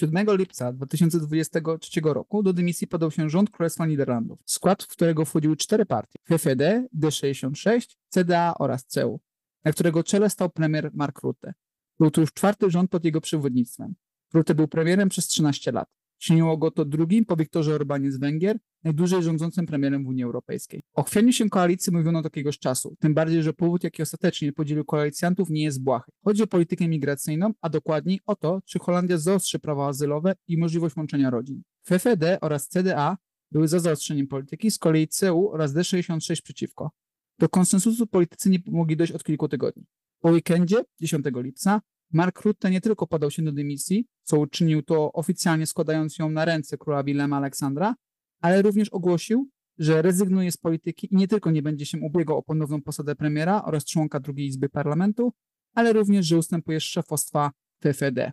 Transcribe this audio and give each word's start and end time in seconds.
7 0.00 0.36
lipca 0.36 0.72
2023 0.72 2.00
roku 2.04 2.42
do 2.42 2.52
dymisji 2.52 2.86
podał 2.86 3.10
się 3.10 3.30
rząd 3.30 3.50
Królestwa 3.50 3.86
Niderlandów, 3.86 4.38
w 4.44 4.50
skład 4.50 4.86
którego 4.86 5.24
wchodziły 5.24 5.56
cztery 5.56 5.86
partie: 5.86 6.18
FFD, 6.24 6.86
D66, 6.98 7.96
CDA 8.08 8.54
oraz 8.58 8.86
CEU, 8.86 9.20
na 9.64 9.72
którego 9.72 10.04
czele 10.04 10.30
stał 10.30 10.50
premier 10.50 10.90
Mark 10.94 11.20
Rutte. 11.20 11.54
Był 11.98 12.10
to 12.10 12.20
już 12.20 12.32
czwarty 12.32 12.70
rząd 12.70 12.90
pod 12.90 13.04
jego 13.04 13.20
przewodnictwem. 13.20 13.94
Rutte 14.34 14.54
był 14.54 14.68
premierem 14.68 15.08
przez 15.08 15.26
13 15.26 15.72
lat. 15.72 15.88
Czyniło 16.20 16.56
go 16.56 16.70
to 16.70 16.84
drugim 16.84 17.24
po 17.24 17.36
Wiktorze 17.36 17.74
Orbanie 17.74 18.12
z 18.12 18.18
Węgier, 18.18 18.58
najdłużej 18.84 19.22
rządzącym 19.22 19.66
premierem 19.66 20.04
w 20.04 20.08
Unii 20.08 20.24
Europejskiej. 20.24 20.80
O 20.94 21.02
chwianiu 21.02 21.32
się 21.32 21.48
koalicji 21.48 21.92
mówiono 21.92 22.18
od 22.18 22.24
jakiegoś 22.24 22.58
czasu, 22.58 22.96
tym 22.98 23.14
bardziej, 23.14 23.42
że 23.42 23.52
powód, 23.52 23.84
jaki 23.84 24.02
ostatecznie 24.02 24.52
podzielił 24.52 24.84
koalicjantów, 24.84 25.50
nie 25.50 25.62
jest 25.62 25.82
błahy. 25.82 26.12
Chodzi 26.24 26.42
o 26.42 26.46
politykę 26.46 26.88
migracyjną, 26.88 27.52
a 27.60 27.68
dokładniej 27.68 28.20
o 28.26 28.36
to, 28.36 28.60
czy 28.64 28.78
Holandia 28.78 29.18
zaostrzy 29.18 29.58
prawa 29.58 29.88
azylowe 29.88 30.34
i 30.48 30.58
możliwość 30.58 30.96
łączenia 30.96 31.30
rodzin. 31.30 31.62
FFD 31.84 32.38
oraz 32.40 32.68
CDA 32.68 33.16
były 33.50 33.68
za 33.68 33.78
zaostrzeniem 33.78 34.26
polityki, 34.26 34.70
z 34.70 34.78
kolei 34.78 35.08
CU 35.08 35.50
oraz 35.50 35.74
D66 35.74 36.42
przeciwko. 36.42 36.90
Do 37.38 37.48
konsensusu 37.48 38.06
politycy 38.06 38.50
nie 38.50 38.58
mogli 38.66 38.96
dojść 38.96 39.12
od 39.12 39.24
kilku 39.24 39.48
tygodni. 39.48 39.84
Po 40.20 40.30
weekendzie, 40.30 40.84
10 41.00 41.24
lipca, 41.34 41.80
Mark 42.12 42.40
Rutte 42.40 42.70
nie 42.70 42.80
tylko 42.80 43.06
podał 43.06 43.30
się 43.30 43.42
do 43.42 43.52
dymisji, 43.52 44.06
co 44.22 44.38
uczynił 44.38 44.82
to 44.82 45.12
oficjalnie 45.12 45.66
składając 45.66 46.18
ją 46.18 46.30
na 46.30 46.44
ręce 46.44 46.78
króla 46.78 47.04
Wilema 47.04 47.36
Aleksandra, 47.36 47.94
ale 48.40 48.62
również 48.62 48.88
ogłosił, 48.88 49.50
że 49.78 50.02
rezygnuje 50.02 50.52
z 50.52 50.56
polityki 50.56 51.08
i 51.14 51.16
nie 51.16 51.28
tylko 51.28 51.50
nie 51.50 51.62
będzie 51.62 51.86
się 51.86 51.98
ubiegał 51.98 52.36
o 52.38 52.42
ponowną 52.42 52.82
posadę 52.82 53.16
premiera 53.16 53.64
oraz 53.64 53.84
członka 53.84 54.20
drugiej 54.20 54.46
izby 54.46 54.68
parlamentu, 54.68 55.32
ale 55.74 55.92
również, 55.92 56.26
że 56.26 56.38
ustępuje 56.38 56.80
z 56.80 56.84
szefostwa 56.84 57.50
PFD. 57.78 58.32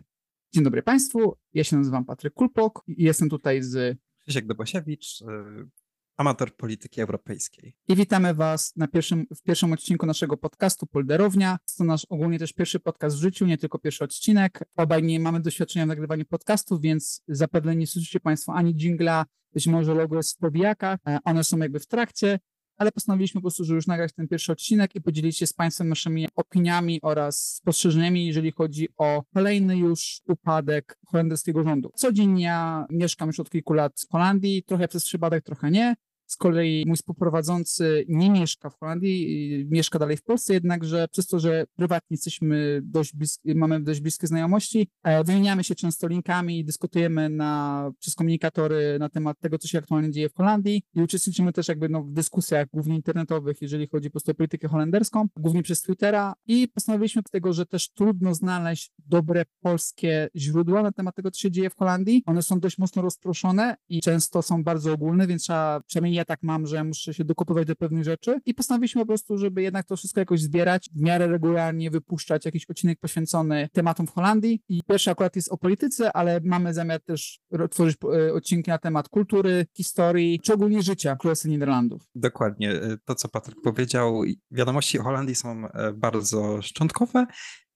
Dzień 0.52 0.64
dobry 0.64 0.82
Państwu, 0.82 1.36
ja 1.54 1.64
się 1.64 1.76
nazywam 1.76 2.04
Patryk 2.04 2.34
Kulpok 2.34 2.84
i 2.86 3.04
jestem 3.04 3.28
tutaj 3.28 3.62
z 3.62 3.98
Krzysiek 4.22 4.46
Dobosiewicz, 4.46 5.22
amator 6.18 6.56
polityki 6.56 7.00
europejskiej. 7.00 7.74
I 7.88 7.96
witamy 7.96 8.34
Was 8.34 8.72
na 8.76 8.88
pierwszym, 8.88 9.26
w 9.36 9.42
pierwszym 9.42 9.72
odcinku 9.72 10.06
naszego 10.06 10.36
podcastu 10.36 10.86
Polderownia. 10.86 11.58
To 11.78 11.84
nasz 11.84 12.06
ogólnie 12.08 12.38
też 12.38 12.52
pierwszy 12.52 12.80
podcast 12.80 13.16
w 13.16 13.20
życiu, 13.20 13.46
nie 13.46 13.58
tylko 13.58 13.78
pierwszy 13.78 14.04
odcinek. 14.04 14.64
Obaj 14.76 15.02
nie 15.02 15.20
mamy 15.20 15.40
doświadczenia 15.40 15.84
w 15.84 15.88
nagrywaniu 15.88 16.24
podcastów, 16.24 16.80
więc 16.80 17.22
zapewne 17.28 17.76
nie 17.76 17.86
słyszycie 17.86 18.20
Państwo 18.20 18.52
ani 18.52 18.74
jingla, 18.74 19.24
być 19.54 19.66
może 19.66 19.94
logo 19.94 20.16
jest 20.16 20.40
w 20.40 20.44
e, 20.84 21.18
one 21.24 21.44
są 21.44 21.58
jakby 21.58 21.80
w 21.80 21.86
trakcie, 21.86 22.38
ale 22.78 22.92
postanowiliśmy 22.92 23.40
po 23.40 23.42
prostu, 23.42 23.64
że 23.64 23.74
już 23.74 23.86
nagrać 23.86 24.12
ten 24.12 24.28
pierwszy 24.28 24.52
odcinek 24.52 24.94
i 24.94 25.00
podzielić 25.00 25.38
się 25.38 25.46
z 25.46 25.52
Państwem 25.52 25.88
naszymi 25.88 26.28
opiniami 26.34 26.98
oraz 27.02 27.54
spostrzeżeniami, 27.54 28.26
jeżeli 28.26 28.52
chodzi 28.52 28.88
o 28.96 29.22
kolejny 29.34 29.76
już 29.76 30.20
upadek 30.28 30.98
holenderskiego 31.06 31.62
rządu. 31.62 31.90
Codziennie 31.94 32.44
ja 32.44 32.86
mieszkam 32.90 33.26
już 33.26 33.40
od 33.40 33.50
kilku 33.50 33.72
lat 33.72 33.92
w 34.08 34.12
Holandii, 34.12 34.62
trochę 34.62 34.88
przez 34.88 35.04
przypadek, 35.04 35.44
trochę 35.44 35.70
nie. 35.70 35.94
Z 36.28 36.36
kolei 36.36 36.84
mój 36.86 36.96
współprowadzący 36.96 38.04
nie 38.08 38.30
mieszka 38.30 38.70
w 38.70 38.78
Holandii, 38.78 39.66
mieszka 39.70 39.98
dalej 39.98 40.16
w 40.16 40.22
Polsce, 40.22 40.54
jednakże 40.54 41.08
przez 41.08 41.26
to, 41.26 41.40
że 41.40 41.64
prywatnie 41.76 42.14
jesteśmy 42.14 42.80
dość 42.82 43.12
mamy 43.44 43.80
dość 43.80 44.00
bliskie 44.00 44.26
znajomości, 44.26 44.88
e, 45.02 45.24
wymieniamy 45.24 45.64
się 45.64 45.74
często 45.74 46.08
linkami, 46.08 46.64
dyskutujemy 46.64 47.28
na, 47.28 47.90
przez 47.98 48.14
komunikatory 48.14 48.96
na 48.98 49.08
temat 49.08 49.38
tego, 49.40 49.58
co 49.58 49.68
się 49.68 49.78
aktualnie 49.78 50.10
dzieje 50.10 50.28
w 50.28 50.34
Holandii 50.34 50.82
i 50.94 51.02
uczestniczymy 51.02 51.52
też 51.52 51.68
jakby 51.68 51.88
no, 51.88 52.02
w 52.02 52.12
dyskusjach 52.12 52.68
głównie 52.72 52.96
internetowych, 52.96 53.62
jeżeli 53.62 53.86
chodzi 53.86 54.08
po 54.08 54.12
prostu 54.12 54.30
o 54.30 54.34
politykę 54.34 54.68
holenderską, 54.68 55.28
głównie 55.36 55.62
przez 55.62 55.82
Twittera 55.82 56.34
i 56.46 56.68
postanowiliśmy 56.68 57.22
z 57.28 57.30
tego, 57.30 57.52
że 57.52 57.66
też 57.66 57.90
trudno 57.90 58.34
znaleźć 58.34 58.92
dobre 58.98 59.44
polskie 59.60 60.28
źródła 60.36 60.82
na 60.82 60.92
temat 60.92 61.14
tego, 61.14 61.30
co 61.30 61.40
się 61.40 61.50
dzieje 61.50 61.70
w 61.70 61.76
Holandii. 61.76 62.22
One 62.26 62.42
są 62.42 62.60
dość 62.60 62.78
mocno 62.78 63.02
rozproszone 63.02 63.76
i 63.88 64.00
często 64.00 64.42
są 64.42 64.64
bardzo 64.64 64.92
ogólne, 64.92 65.26
więc 65.26 65.42
trzeba 65.42 65.80
przynajmniej 65.86 66.17
ja 66.18 66.24
tak 66.24 66.42
mam, 66.42 66.66
że 66.66 66.84
muszę 66.84 67.14
się 67.14 67.24
dokopywać 67.24 67.66
do 67.66 67.76
pewnych 67.76 68.04
rzeczy 68.04 68.40
i 68.46 68.54
postanowiliśmy 68.54 69.02
po 69.02 69.06
prostu, 69.06 69.38
żeby 69.38 69.62
jednak 69.62 69.86
to 69.86 69.96
wszystko 69.96 70.20
jakoś 70.20 70.40
zbierać, 70.40 70.90
w 70.94 71.00
miarę 71.00 71.26
regularnie 71.26 71.90
wypuszczać 71.90 72.44
jakiś 72.44 72.66
odcinek 72.66 72.98
poświęcony 73.00 73.68
tematom 73.72 74.06
w 74.06 74.10
Holandii. 74.10 74.62
I 74.68 74.82
pierwszy 74.88 75.10
akurat 75.10 75.36
jest 75.36 75.52
o 75.52 75.58
polityce, 75.58 76.12
ale 76.12 76.40
mamy 76.44 76.74
zamiar 76.74 77.00
też 77.00 77.40
tworzyć 77.70 77.96
e, 78.02 78.34
odcinki 78.34 78.70
na 78.70 78.78
temat 78.78 79.08
kultury, 79.08 79.66
historii, 79.76 80.40
czy 80.40 80.52
ogólnie 80.52 80.82
życia 80.82 81.16
Królestwa 81.16 81.48
Niderlandów. 81.48 82.02
Dokładnie. 82.14 82.72
E, 82.72 82.96
to, 83.04 83.14
co 83.14 83.28
Patryk 83.28 83.56
powiedział, 83.64 84.22
wiadomości 84.50 84.98
o 84.98 85.02
Holandii 85.02 85.34
są 85.34 85.68
e, 85.68 85.92
bardzo 85.92 86.62
szczątkowe 86.62 87.26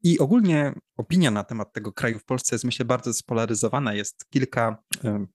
i 0.03 0.19
ogólnie 0.19 0.75
opinia 0.97 1.31
na 1.31 1.45
temat 1.45 1.73
tego 1.73 1.93
kraju 1.93 2.19
w 2.19 2.25
Polsce 2.25 2.55
jest 2.55 2.65
myślę 2.65 2.85
bardzo 2.85 3.15
spolaryzowana. 3.15 3.95
Jest 3.95 4.31
kilka, 4.31 4.83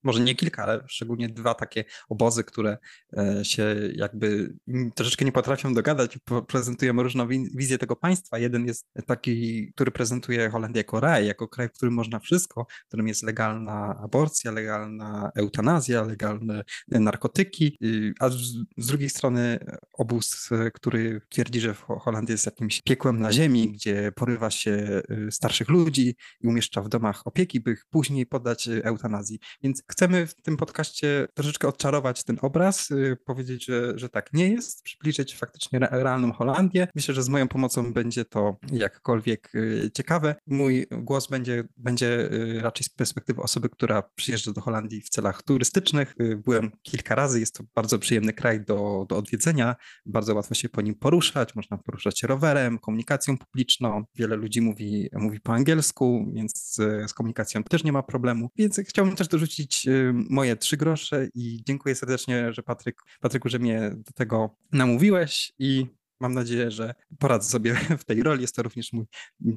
może 0.04 0.20
nie 0.20 0.36
kilka, 0.36 0.64
ale 0.64 0.84
szczególnie 0.88 1.30
dwa 1.30 1.54
takie 1.54 1.86
obozy, 2.10 2.44
które 2.44 2.78
e, 3.18 3.46
się 3.46 3.76
jakby 3.96 4.54
troszeczkę 4.96 5.26
nie 5.26 5.32
potrafią 5.32 5.74
dogadać 5.74 6.18
prezentują 6.48 7.04
różną 7.04 7.28
wizję 7.56 7.78
tego 7.78 7.96
państwa. 7.96 8.38
Jeden 8.38 8.66
jest 8.66 8.88
taki, 9.06 9.68
który 9.74 9.92
prezentuje 9.92 10.50
Holandię 10.50 10.80
jako 10.80 11.00
raj, 11.00 11.28
jako 11.28 11.48
kraj, 11.48 11.70
w 11.70 11.72
którym 11.72 11.94
można 11.94 12.20
wszystko, 12.20 12.68
w 12.86 12.88
którym 12.88 13.08
jest 13.08 13.24
legalna 13.24 14.00
aborcja, 14.04 14.52
legalna 14.52 15.32
eutanazja, 15.36 16.04
legalne 16.04 16.64
narkotyki, 16.88 17.78
a 18.20 18.30
z 18.78 18.88
drugiej 18.88 19.10
strony 19.10 19.60
obóz, 19.94 20.50
który 20.74 21.22
twierdzi, 21.30 21.60
że 21.60 21.74
Holandia 21.74 22.34
jest 22.34 22.46
jakimś 22.46 22.82
piekłem 22.82 23.20
na 23.20 23.32
ziemi, 23.32 23.72
gdzie 23.72 24.12
porywa 24.12 24.52
się 24.52 24.57
y, 24.68 25.04
starszych 25.32 25.70
ludzi 25.70 26.16
i 26.42 26.48
umieszcza 26.48 26.82
w 26.82 26.90
domach 26.90 27.28
opieki, 27.28 27.60
by 27.60 27.72
ich 27.72 27.86
później 27.90 28.26
poddać 28.26 28.68
y, 28.68 28.84
eutanazji. 28.84 29.40
Więc 29.64 29.84
chcemy 29.92 30.28
w 30.28 30.42
tym 30.42 30.58
podcaście 30.58 31.28
troszeczkę 31.34 31.68
odczarować 31.68 32.24
ten 32.24 32.38
obraz, 32.42 32.92
y, 32.92 33.18
powiedzieć, 33.26 33.66
że, 33.66 34.00
że 34.00 34.10
tak 34.10 34.34
nie 34.34 34.50
jest, 34.50 34.84
przybliżyć 34.84 35.36
faktycznie 35.36 35.80
realną 35.80 36.32
Holandię. 36.32 36.88
Myślę, 36.96 37.14
że 37.14 37.24
z 37.24 37.30
moją 37.30 37.48
pomocą 37.48 37.94
będzie 37.94 38.26
to 38.26 38.58
jakkolwiek 38.72 39.52
ciekawe. 39.94 40.36
Mój 40.48 40.88
głos 40.92 41.28
będzie, 41.28 41.64
będzie 41.78 42.30
raczej 42.62 42.84
z 42.84 42.90
perspektywy 42.90 43.42
osoby, 43.42 43.70
która 43.70 44.04
przyjeżdża 44.16 44.52
do 44.52 44.62
Holandii 44.62 45.02
w 45.02 45.10
celach 45.10 45.44
turystycznych. 45.44 46.16
Byłem 46.46 46.72
kilka 46.84 47.16
razy, 47.16 47.40
jest 47.40 47.56
to 47.56 47.64
bardzo 47.76 48.00
przyjemny 48.00 48.34
kraj 48.34 48.66
do, 48.66 49.06
do 49.10 49.18
odwiedzenia, 49.18 49.76
bardzo 50.06 50.36
łatwo 50.36 50.54
się 50.54 50.70
po 50.70 50.82
nim 50.82 50.96
poruszać, 50.96 51.56
można 51.56 51.78
poruszać 51.78 52.20
się 52.20 52.28
rowerem, 52.28 52.80
komunikacją 52.80 53.38
publiczną, 53.38 54.04
wiele 54.16 54.36
ludzi 54.36 54.47
ludzi 54.48 54.62
mówi, 54.62 55.10
mówi 55.14 55.40
po 55.40 55.54
angielsku, 55.54 56.32
więc 56.34 56.76
z 57.08 57.14
komunikacją 57.14 57.64
też 57.64 57.84
nie 57.84 57.92
ma 57.92 58.04
problemu. 58.04 58.50
Więc 58.56 58.80
chciałbym 58.88 59.16
też 59.16 59.28
dorzucić 59.28 59.88
y, 59.88 60.14
moje 60.14 60.56
trzy 60.56 60.78
grosze 60.78 61.28
i 61.34 61.62
dziękuję 61.66 61.96
serdecznie, 61.96 62.54
że 62.54 62.64
Patryk, 62.64 63.02
Patryku, 63.22 63.50
że 63.50 63.60
mnie 63.60 63.92
do 63.96 64.12
tego 64.12 64.56
namówiłeś 64.72 65.54
i 65.60 65.86
Mam 66.20 66.34
nadzieję, 66.34 66.72
że 66.72 66.96
poradzę 67.20 67.50
sobie 67.50 67.76
w 68.00 68.04
tej 68.04 68.24
roli. 68.24 68.42
Jest 68.42 68.56
to 68.56 68.64
również 68.64 68.94
mój 68.94 69.06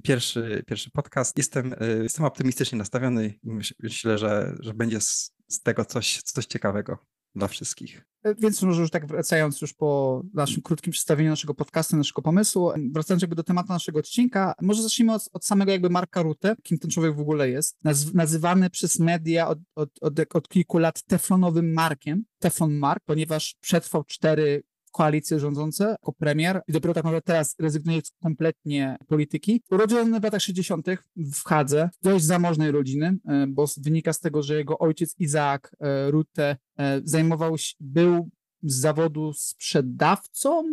pierwszy, 0.02 0.64
pierwszy 0.66 0.90
podcast. 0.90 1.38
Jestem, 1.38 1.72
y, 1.72 2.00
jestem 2.02 2.24
optymistycznie 2.24 2.78
nastawiony 2.78 3.34
i 3.42 3.50
myślę, 3.82 4.18
że, 4.18 4.56
że 4.60 4.74
będzie 4.74 5.00
z, 5.00 5.34
z 5.48 5.60
tego 5.62 5.84
coś, 5.84 6.22
coś 6.22 6.46
ciekawego 6.46 6.98
dla 7.34 7.48
wszystkich. 7.48 8.04
E, 8.22 8.34
więc 8.34 8.62
może 8.62 8.80
już 8.80 8.90
tak 8.90 9.06
wracając 9.06 9.60
już 9.60 9.72
po 9.72 10.22
naszym 10.34 10.62
krótkim 10.62 10.92
przedstawieniu 10.92 11.30
naszego 11.30 11.54
podcastu, 11.54 11.96
naszego 11.96 12.22
pomysłu, 12.22 12.72
wracając 12.92 13.22
jakby 13.22 13.36
do 13.36 13.42
tematu 13.42 13.72
naszego 13.72 13.98
odcinka, 13.98 14.54
może 14.62 14.82
zacznijmy 14.82 15.14
od, 15.14 15.28
od 15.32 15.44
samego 15.44 15.72
jakby 15.72 15.90
Marka 15.90 16.22
Rutte, 16.22 16.56
kim 16.62 16.78
ten 16.78 16.90
człowiek 16.90 17.16
w 17.16 17.20
ogóle 17.20 17.50
jest, 17.50 17.78
Naz, 17.84 18.14
nazywany 18.14 18.70
przez 18.70 18.98
media 18.98 19.48
od, 19.48 19.58
od, 19.74 19.90
od, 20.00 20.34
od 20.34 20.48
kilku 20.48 20.78
lat 20.78 21.02
teflonowym 21.02 21.72
Markiem, 21.72 22.24
Teflon 22.38 22.74
Mark, 22.74 23.04
ponieważ 23.04 23.56
przetrwał 23.60 24.04
cztery 24.04 24.62
koalicje 24.90 25.40
rządzące 25.40 25.84
jako 25.84 26.12
premier 26.12 26.60
i 26.68 26.72
dopiero 26.72 26.94
tak 26.94 27.04
naprawdę 27.04 27.26
teraz 27.26 27.56
rezygnuje 27.58 28.00
kompletnie 28.22 28.96
polityki. 29.06 29.62
Urodzony 29.70 30.20
w 30.20 30.22
latach 30.22 30.42
60. 30.42 30.86
w 31.16 31.44
Hadze, 31.44 31.90
dość 32.02 32.24
zamożnej 32.24 32.70
rodziny, 32.70 33.18
e, 33.28 33.46
bo 33.46 33.64
wynika 33.76 34.12
z 34.12 34.20
tego, 34.20 34.42
że 34.42 34.56
jego 34.56 34.78
ojciec 34.78 35.14
Izaak 35.18 35.76
e, 35.80 36.10
Rutte 36.10 36.56
e, 36.78 37.00
zajmował 37.04 37.58
się, 37.58 37.74
był 37.80 38.30
z 38.62 38.80
zawodu 38.80 39.32
sprzedawcą, 39.32 40.64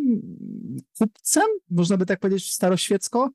kupcem, 0.98 1.46
można 1.70 1.96
by 1.96 2.06
tak 2.06 2.20
powiedzieć 2.20 2.52
staroświecko, 2.52 3.30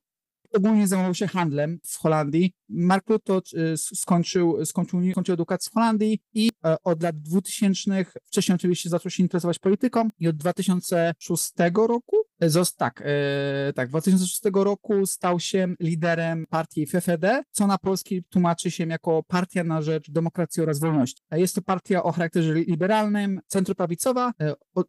ogólnie 0.54 0.88
zajmował 0.88 1.14
się 1.14 1.28
handlem 1.28 1.80
w 1.86 1.98
Holandii. 1.98 2.54
Mark 2.70 3.10
Rutte 3.10 3.42
skończył, 3.76 4.66
skończył, 4.66 5.12
skończył 5.12 5.34
edukację 5.34 5.70
w 5.70 5.74
Holandii 5.74 6.20
i 6.34 6.52
e, 6.66 6.76
od 6.84 7.04
lat 7.04 7.22
2000 7.22 8.06
wcześniej 8.24 8.56
oczywiście 8.56 8.90
zaczął 8.90 9.12
się 9.12 9.24
interesować 9.24 9.60
polityką 9.60 10.08
i 10.20 10.28
od 10.28 10.36
2006 10.36 11.52
roku 11.76 12.18
Zost, 12.42 12.78
tak, 12.78 13.04
e, 13.06 13.74
tak, 13.74 13.90
2006 13.90 14.42
roku 14.54 15.06
stał 15.06 15.40
się 15.40 15.76
liderem 15.80 16.46
partii 16.50 16.86
FFD, 16.88 17.44
co 17.52 17.68
na 17.68 17.78
polski 17.78 18.24
tłumaczy 18.24 18.72
się 18.72 18.88
jako 18.88 19.24
Partia 19.24 19.64
na 19.64 19.82
Rzecz 19.82 20.12
Demokracji 20.12 20.64
oraz 20.64 20.80
Wolności. 20.80 21.24
Jest 21.32 21.56
to 21.56 21.62
partia 21.62 22.04
o 22.04 22.12
charakterze 22.12 22.54
liberalnym, 22.54 23.42
centroprawicowa. 23.48 24.34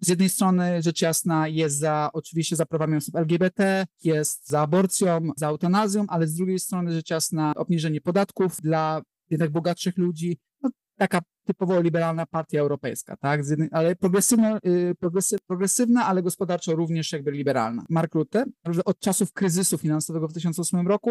Z 0.00 0.08
jednej 0.08 0.28
strony 0.28 0.82
rzecz 0.82 1.02
jasna 1.02 1.48
jest 1.48 1.78
za, 1.78 2.10
oczywiście 2.12 2.56
za 2.56 2.66
prawami 2.66 2.96
osób 2.96 3.16
LGBT, 3.16 3.86
jest 4.04 4.48
za 4.48 4.60
aborcją, 4.60 5.20
za 5.36 5.48
eutanazją, 5.48 6.04
ale 6.08 6.26
z 6.26 6.34
drugiej 6.34 6.58
strony 6.58 6.92
rzecz 6.92 7.10
jasna 7.10 7.52
obniżenie 7.56 8.00
podatków 8.00 8.56
dla 8.60 9.02
jednak 9.30 9.50
bogatszych 9.50 9.98
ludzi. 9.98 10.38
No, 10.62 10.70
taka 10.96 11.20
typowo 11.44 11.80
liberalna 11.80 12.26
partia 12.26 12.60
europejska, 12.60 13.16
tak? 13.16 13.40
Ale 13.70 13.96
progresywna, 13.96 14.58
y, 14.66 14.94
progresywna, 15.46 16.06
ale 16.06 16.22
gospodarczo 16.22 16.76
również 16.76 17.12
jakby 17.12 17.30
liberalna. 17.30 17.84
Mark 17.88 18.14
Rutte 18.14 18.44
od 18.84 18.98
czasów 18.98 19.32
kryzysu 19.32 19.78
finansowego 19.78 20.28
w 20.28 20.30
2008 20.30 20.88
roku 20.88 21.10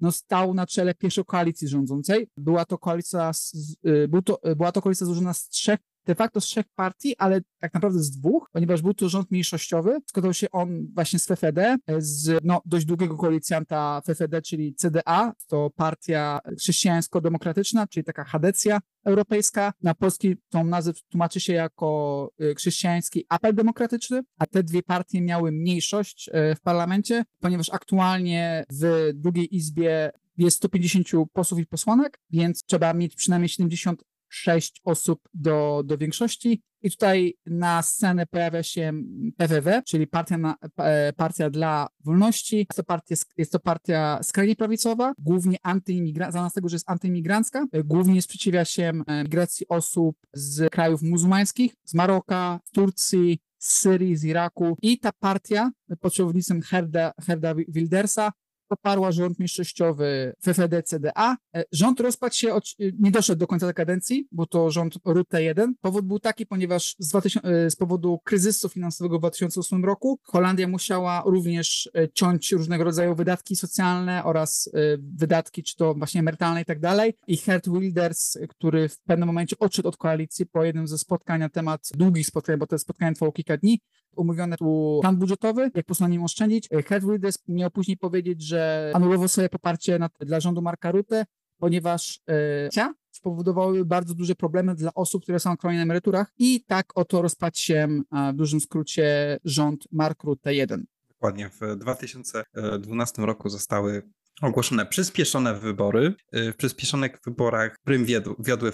no, 0.00 0.12
stał 0.12 0.54
na 0.54 0.66
czele 0.66 0.94
pierwszej 0.94 1.24
koalicji 1.24 1.68
rządzącej. 1.68 2.28
Była 2.36 2.64
to 2.64 2.78
koalicja, 2.78 3.32
z, 3.32 3.54
y, 3.86 4.08
był 4.08 4.22
to, 4.22 4.40
była 4.56 4.72
to 4.72 4.82
koalicja 4.82 5.06
złożona 5.06 5.34
z 5.34 5.48
trzech 5.48 5.80
de 6.06 6.14
facto 6.14 6.40
z 6.40 6.44
trzech 6.44 6.66
partii, 6.76 7.16
ale 7.18 7.40
tak 7.58 7.74
naprawdę 7.74 7.98
z 7.98 8.10
dwóch, 8.10 8.50
ponieważ 8.52 8.82
był 8.82 8.94
to 8.94 9.08
rząd 9.08 9.30
mniejszościowy. 9.30 9.98
Składał 10.06 10.34
się 10.34 10.50
on 10.50 10.86
właśnie 10.94 11.18
z 11.18 11.26
FFD, 11.26 11.76
z 11.98 12.40
no, 12.44 12.62
dość 12.66 12.84
długiego 12.84 13.16
koalicjanta 13.16 14.02
FFD, 14.04 14.42
czyli 14.42 14.74
CDA. 14.74 15.32
To 15.46 15.70
partia 15.76 16.40
chrześcijańsko-demokratyczna, 16.58 17.86
czyli 17.86 18.04
taka 18.04 18.24
Hadecja 18.24 18.80
europejska. 19.04 19.72
Na 19.82 19.94
polski 19.94 20.36
tą 20.48 20.64
nazwę 20.64 20.92
tłumaczy 21.08 21.40
się 21.40 21.52
jako 21.52 22.30
y, 22.42 22.54
chrześcijański 22.54 23.24
apel 23.28 23.54
demokratyczny, 23.54 24.22
a 24.38 24.46
te 24.46 24.62
dwie 24.62 24.82
partie 24.82 25.20
miały 25.20 25.52
mniejszość 25.52 26.28
y, 26.28 26.54
w 26.54 26.60
parlamencie, 26.60 27.24
ponieważ 27.40 27.70
aktualnie 27.70 28.64
w 28.72 29.10
drugiej 29.14 29.56
izbie 29.56 30.10
jest 30.36 30.56
150 30.56 31.08
posłów 31.32 31.60
i 31.60 31.66
posłanek, 31.66 32.20
więc 32.30 32.64
trzeba 32.64 32.94
mieć 32.94 33.16
przynajmniej 33.16 33.48
70 33.48 34.04
sześć 34.34 34.80
osób 34.84 35.28
do, 35.34 35.82
do 35.84 35.98
większości. 35.98 36.62
I 36.82 36.90
tutaj 36.90 37.34
na 37.46 37.82
scenę 37.82 38.26
pojawia 38.26 38.62
się 38.62 38.92
PWW, 39.36 39.82
czyli 39.86 40.06
Partia, 40.06 40.38
na, 40.38 40.54
e, 40.76 41.12
partia 41.12 41.50
dla 41.50 41.86
Wolności. 42.04 42.56
Jest 42.56 42.76
to, 42.76 42.84
partia, 42.84 43.14
jest 43.36 43.52
to 43.52 43.58
partia 43.58 44.18
skrajnie 44.22 44.56
prawicowa, 44.56 45.12
głównie 45.18 45.56
antyimigrancka, 45.62 46.38
zamiast 46.38 46.54
tego, 46.54 46.68
że 46.68 46.74
jest 46.74 46.90
antyimigrancka, 46.90 47.66
e, 47.72 47.84
głównie 47.84 48.22
sprzeciwia 48.22 48.64
się 48.64 48.92
e, 49.06 49.22
migracji 49.22 49.68
osób 49.68 50.16
z 50.32 50.70
krajów 50.70 51.02
muzułmańskich, 51.02 51.74
z 51.84 51.94
Maroka, 51.94 52.60
z 52.64 52.70
Turcji, 52.70 53.38
z 53.58 53.72
Syrii, 53.72 54.16
z 54.16 54.24
Iraku. 54.24 54.76
I 54.82 54.98
ta 54.98 55.12
partia 55.12 55.70
pod 56.00 56.12
przewodnictwem 56.12 56.62
Herda, 56.62 57.12
Herda 57.26 57.54
Wildersa 57.68 58.32
poparła 58.68 59.12
rząd 59.12 59.38
mniejszościowy 59.38 60.34
FFD-CDA. 60.46 61.36
E, 61.56 61.64
rząd 61.72 62.00
rozpadł 62.00 62.34
się, 62.34 62.54
e, 62.54 62.60
nie 62.98 63.10
doszedł 63.10 63.38
do 63.38 63.46
końca 63.46 63.72
kadencji, 63.72 64.28
bo 64.32 64.46
to 64.46 64.70
rząd 64.70 64.94
Rutte 65.04 65.42
1. 65.42 65.74
Powód 65.80 66.06
był 66.06 66.18
taki, 66.18 66.46
ponieważ 66.46 66.96
z, 66.98 67.08
2000, 67.08 67.48
e, 67.48 67.70
z 67.70 67.76
powodu 67.76 68.18
kryzysu 68.24 68.68
finansowego 68.68 69.16
w 69.16 69.20
2008 69.20 69.84
roku 69.84 70.18
Holandia 70.22 70.68
musiała 70.68 71.22
również 71.26 71.90
ciąć 72.14 72.52
różnego 72.52 72.84
rodzaju 72.84 73.14
wydatki 73.14 73.56
socjalne 73.56 74.24
oraz 74.24 74.70
wydatki, 74.98 75.62
czy 75.62 75.76
to 75.76 75.94
właśnie 75.94 76.20
emerytalne 76.20 76.62
i 76.62 76.64
tak 76.64 76.80
dalej. 76.80 77.14
I 77.26 77.36
Gert 77.46 77.68
Wilders, 77.68 78.38
który 78.48 78.88
w 78.88 78.98
pewnym 78.98 79.26
momencie 79.26 79.56
odszedł 79.58 79.88
od 79.88 79.96
koalicji 79.96 80.46
po 80.46 80.64
jednym 80.64 80.88
ze 80.88 80.98
spotkań 80.98 81.40
na 81.40 81.48
temat 81.48 81.88
długich 81.94 82.26
spotkań, 82.26 82.56
bo 82.58 82.66
to 82.66 82.78
spotkanie 82.78 83.14
trwało 83.14 83.32
kilka 83.32 83.56
dni, 83.56 83.80
umówione 84.16 84.56
tu 84.56 84.98
plan 85.02 85.16
budżetowy, 85.16 85.70
jak 85.74 85.86
po 85.86 86.08
nim 86.08 86.24
oszczędzić. 86.24 86.68
Gert 86.88 87.04
Wilders 87.04 87.38
miał 87.48 87.70
później 87.70 87.96
powiedzieć, 87.96 88.42
że 88.42 88.63
anulował 88.94 89.28
sobie 89.28 89.48
poparcie 89.48 89.98
na, 89.98 90.10
dla 90.20 90.40
rządu 90.40 90.62
Marka 90.62 90.90
Rutte, 90.90 91.24
ponieważ 91.58 92.20
e, 92.28 92.90
spowodowały 93.10 93.84
bardzo 93.84 94.14
duże 94.14 94.34
problemy 94.34 94.74
dla 94.74 94.94
osób, 94.94 95.22
które 95.22 95.40
są 95.40 95.54
na 95.64 95.82
emeryturach 95.82 96.32
i 96.38 96.64
tak 96.64 96.86
oto 96.94 97.22
rozpadł 97.22 97.56
się 97.56 97.88
w 98.32 98.36
dużym 98.36 98.60
skrócie 98.60 99.38
rząd 99.44 99.84
Mark 99.92 100.22
Rutte 100.22 100.54
1. 100.54 100.84
Dokładnie. 101.08 101.50
W 101.50 101.76
2012 101.76 103.22
roku 103.22 103.48
zostały 103.48 104.02
ogłoszone 104.42 104.86
przyspieszone 104.86 105.54
wybory. 105.54 106.14
E, 106.32 106.52
w 106.52 106.56
przyspieszonych 106.56 107.18
wyborach 107.24 107.78
prym 107.84 108.04
wiodły 108.38 108.72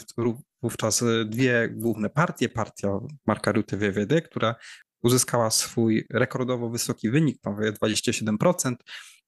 wówczas 0.62 1.04
dwie 1.26 1.68
główne 1.68 2.10
partie. 2.10 2.48
Partia 2.48 2.88
Marka 3.26 3.52
Rutte 3.52 3.76
WWD, 3.76 4.22
która 4.22 4.54
uzyskała 5.02 5.50
swój 5.50 6.06
rekordowo 6.10 6.70
wysoki 6.70 7.10
wynik, 7.10 7.40
prawie 7.40 7.72
27%, 7.72 8.74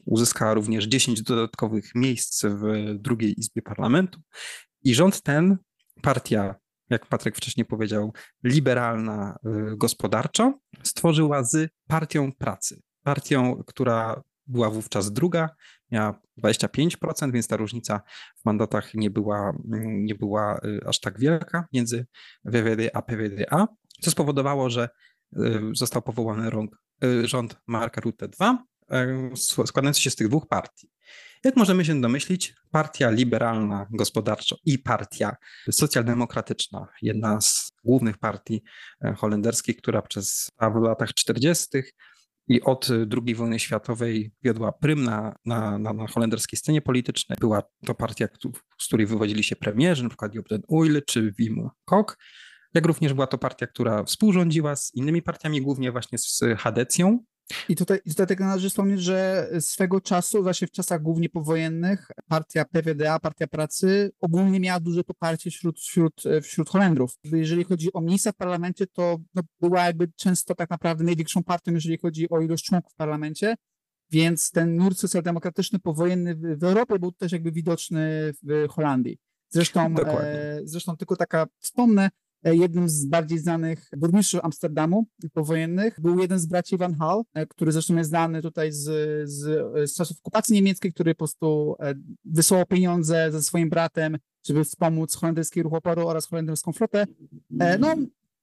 Uzyskała 0.04 0.54
również 0.54 0.84
10 0.84 1.22
dodatkowych 1.22 1.94
miejsc 1.94 2.44
w 2.44 2.94
drugiej 2.98 3.40
izbie 3.40 3.62
parlamentu. 3.62 4.20
I 4.84 4.94
rząd 4.94 5.22
ten, 5.22 5.58
partia, 6.02 6.54
jak 6.90 7.06
Patryk 7.06 7.36
wcześniej 7.36 7.66
powiedział, 7.66 8.12
liberalna 8.44 9.38
y, 9.46 9.76
gospodarczo, 9.76 10.58
stworzyła 10.82 11.44
z 11.44 11.70
partią 11.88 12.32
pracy. 12.32 12.80
Partią, 13.02 13.62
która 13.66 14.22
była 14.46 14.70
wówczas 14.70 15.12
druga, 15.12 15.50
miała 15.90 16.20
25%, 16.44 17.32
więc 17.32 17.48
ta 17.48 17.56
różnica 17.56 18.00
w 18.42 18.44
mandatach 18.44 18.94
nie 18.94 19.10
była, 19.10 19.56
nie 19.84 20.14
była 20.14 20.60
y, 20.64 20.80
aż 20.86 21.00
tak 21.00 21.18
wielka 21.18 21.66
między 21.72 22.06
WWD 22.44 22.96
a 22.96 23.02
PWDA, 23.02 23.66
co 24.00 24.10
spowodowało, 24.10 24.70
że 24.70 24.88
został 25.74 26.02
powołany 26.02 26.50
rząd 27.24 27.56
Marka 27.66 28.00
Rutte 28.00 28.28
II, 28.40 28.58
składający 29.66 30.00
się 30.00 30.10
z 30.10 30.16
tych 30.16 30.28
dwóch 30.28 30.48
partii. 30.48 30.90
Jak 31.44 31.56
możemy 31.56 31.84
się 31.84 32.00
domyślić, 32.00 32.54
partia 32.70 33.10
liberalna 33.10 33.86
gospodarczo 33.90 34.56
i 34.64 34.78
partia 34.78 35.36
socjaldemokratyczna, 35.70 36.88
jedna 37.02 37.40
z 37.40 37.72
głównych 37.84 38.18
partii 38.18 38.62
e, 39.04 39.14
holenderskich, 39.14 39.76
która 39.76 40.02
przez 40.02 40.50
w 40.60 40.82
latach 40.82 41.14
40. 41.14 41.68
i 42.48 42.62
od 42.62 42.88
II 43.26 43.34
wojny 43.34 43.58
światowej 43.58 44.32
wiodła 44.42 44.72
prym 44.72 45.04
na, 45.04 45.36
na, 45.44 45.78
na, 45.78 45.92
na 45.92 46.06
holenderskiej 46.06 46.58
scenie 46.58 46.82
politycznej. 46.82 47.38
Była 47.40 47.62
to 47.86 47.94
partia, 47.94 48.28
z 48.78 48.86
której 48.86 49.06
wywodzili 49.06 49.44
się 49.44 49.56
premierzy, 49.56 50.02
np. 50.02 50.28
Job 50.34 50.48
den 50.48 50.62
Uyl 50.68 51.02
czy 51.06 51.32
Wim 51.38 51.68
Kok, 51.84 52.18
jak 52.74 52.86
również 52.86 53.14
była 53.14 53.26
to 53.26 53.38
partia, 53.38 53.66
która 53.66 54.04
współrządziła 54.04 54.76
z 54.76 54.94
innymi 54.94 55.22
partiami, 55.22 55.62
głównie 55.62 55.92
właśnie 55.92 56.18
z 56.18 56.40
Hadecją, 56.58 57.18
i 57.68 57.76
tutaj, 57.76 58.00
tutaj 58.08 58.26
tego 58.26 58.44
należy 58.44 58.70
wspomnieć, 58.70 59.02
że 59.02 59.48
swego 59.60 60.00
czasu, 60.00 60.42
właśnie 60.42 60.66
w 60.66 60.70
czasach 60.70 61.02
głównie 61.02 61.28
powojennych, 61.28 62.10
partia 62.28 62.64
PWDA, 62.64 63.18
Partia 63.18 63.46
Pracy, 63.46 64.12
ogólnie 64.20 64.60
miała 64.60 64.80
duże 64.80 65.04
poparcie 65.04 65.50
wśród, 65.50 65.80
wśród, 65.80 66.22
wśród 66.42 66.68
Holendrów. 66.68 67.14
Jeżeli 67.24 67.64
chodzi 67.64 67.92
o 67.92 68.00
miejsca 68.00 68.32
w 68.32 68.36
parlamencie, 68.36 68.86
to 68.86 69.18
no, 69.34 69.42
była 69.60 69.84
jakby 69.84 70.08
często 70.16 70.54
tak 70.54 70.70
naprawdę 70.70 71.04
największą 71.04 71.42
partią, 71.42 71.72
jeżeli 71.72 71.98
chodzi 71.98 72.30
o 72.30 72.40
ilość 72.40 72.64
członków 72.64 72.92
w 72.92 72.96
parlamencie, 72.96 73.54
więc 74.10 74.50
ten 74.50 74.76
nurt 74.76 74.98
socjaldemokratyczny 74.98 75.78
powojenny 75.78 76.34
w, 76.34 76.58
w 76.58 76.64
Europie 76.64 76.98
był 76.98 77.12
też 77.12 77.32
jakby 77.32 77.52
widoczny 77.52 78.32
w 78.42 78.68
Holandii. 78.68 79.18
Zresztą, 79.48 79.94
e, 79.98 80.60
zresztą 80.64 80.96
tylko 80.96 81.16
taka 81.16 81.46
wspomnę, 81.58 82.10
jednym 82.44 82.88
z 82.88 83.06
bardziej 83.06 83.38
znanych 83.38 83.88
burmistrzów 83.96 84.44
Amsterdamu 84.44 85.06
powojennych 85.32 86.00
był 86.00 86.18
jeden 86.18 86.38
z 86.38 86.46
braci 86.46 86.76
Van 86.76 86.94
Hal, 86.94 87.22
e, 87.34 87.46
który 87.46 87.72
zresztą 87.72 87.96
jest 87.96 88.10
znany 88.10 88.42
tutaj 88.42 88.72
z, 88.72 88.84
z, 89.30 89.42
z 89.90 89.96
czasów 89.96 90.18
okupacji 90.18 90.54
niemieckiej, 90.54 90.92
który 90.92 91.14
po 91.14 91.18
prostu 91.18 91.76
e, 91.80 91.94
wysłał 92.24 92.66
pieniądze 92.66 93.32
ze 93.32 93.42
swoim 93.42 93.70
bratem, 93.70 94.18
żeby 94.46 94.64
wspomóc 94.64 95.14
holenderski 95.14 95.62
ruch 95.62 95.74
oporu 95.74 96.08
oraz 96.08 96.28
holenderską 96.28 96.72
flotę. 96.72 97.06
No, 97.78 97.96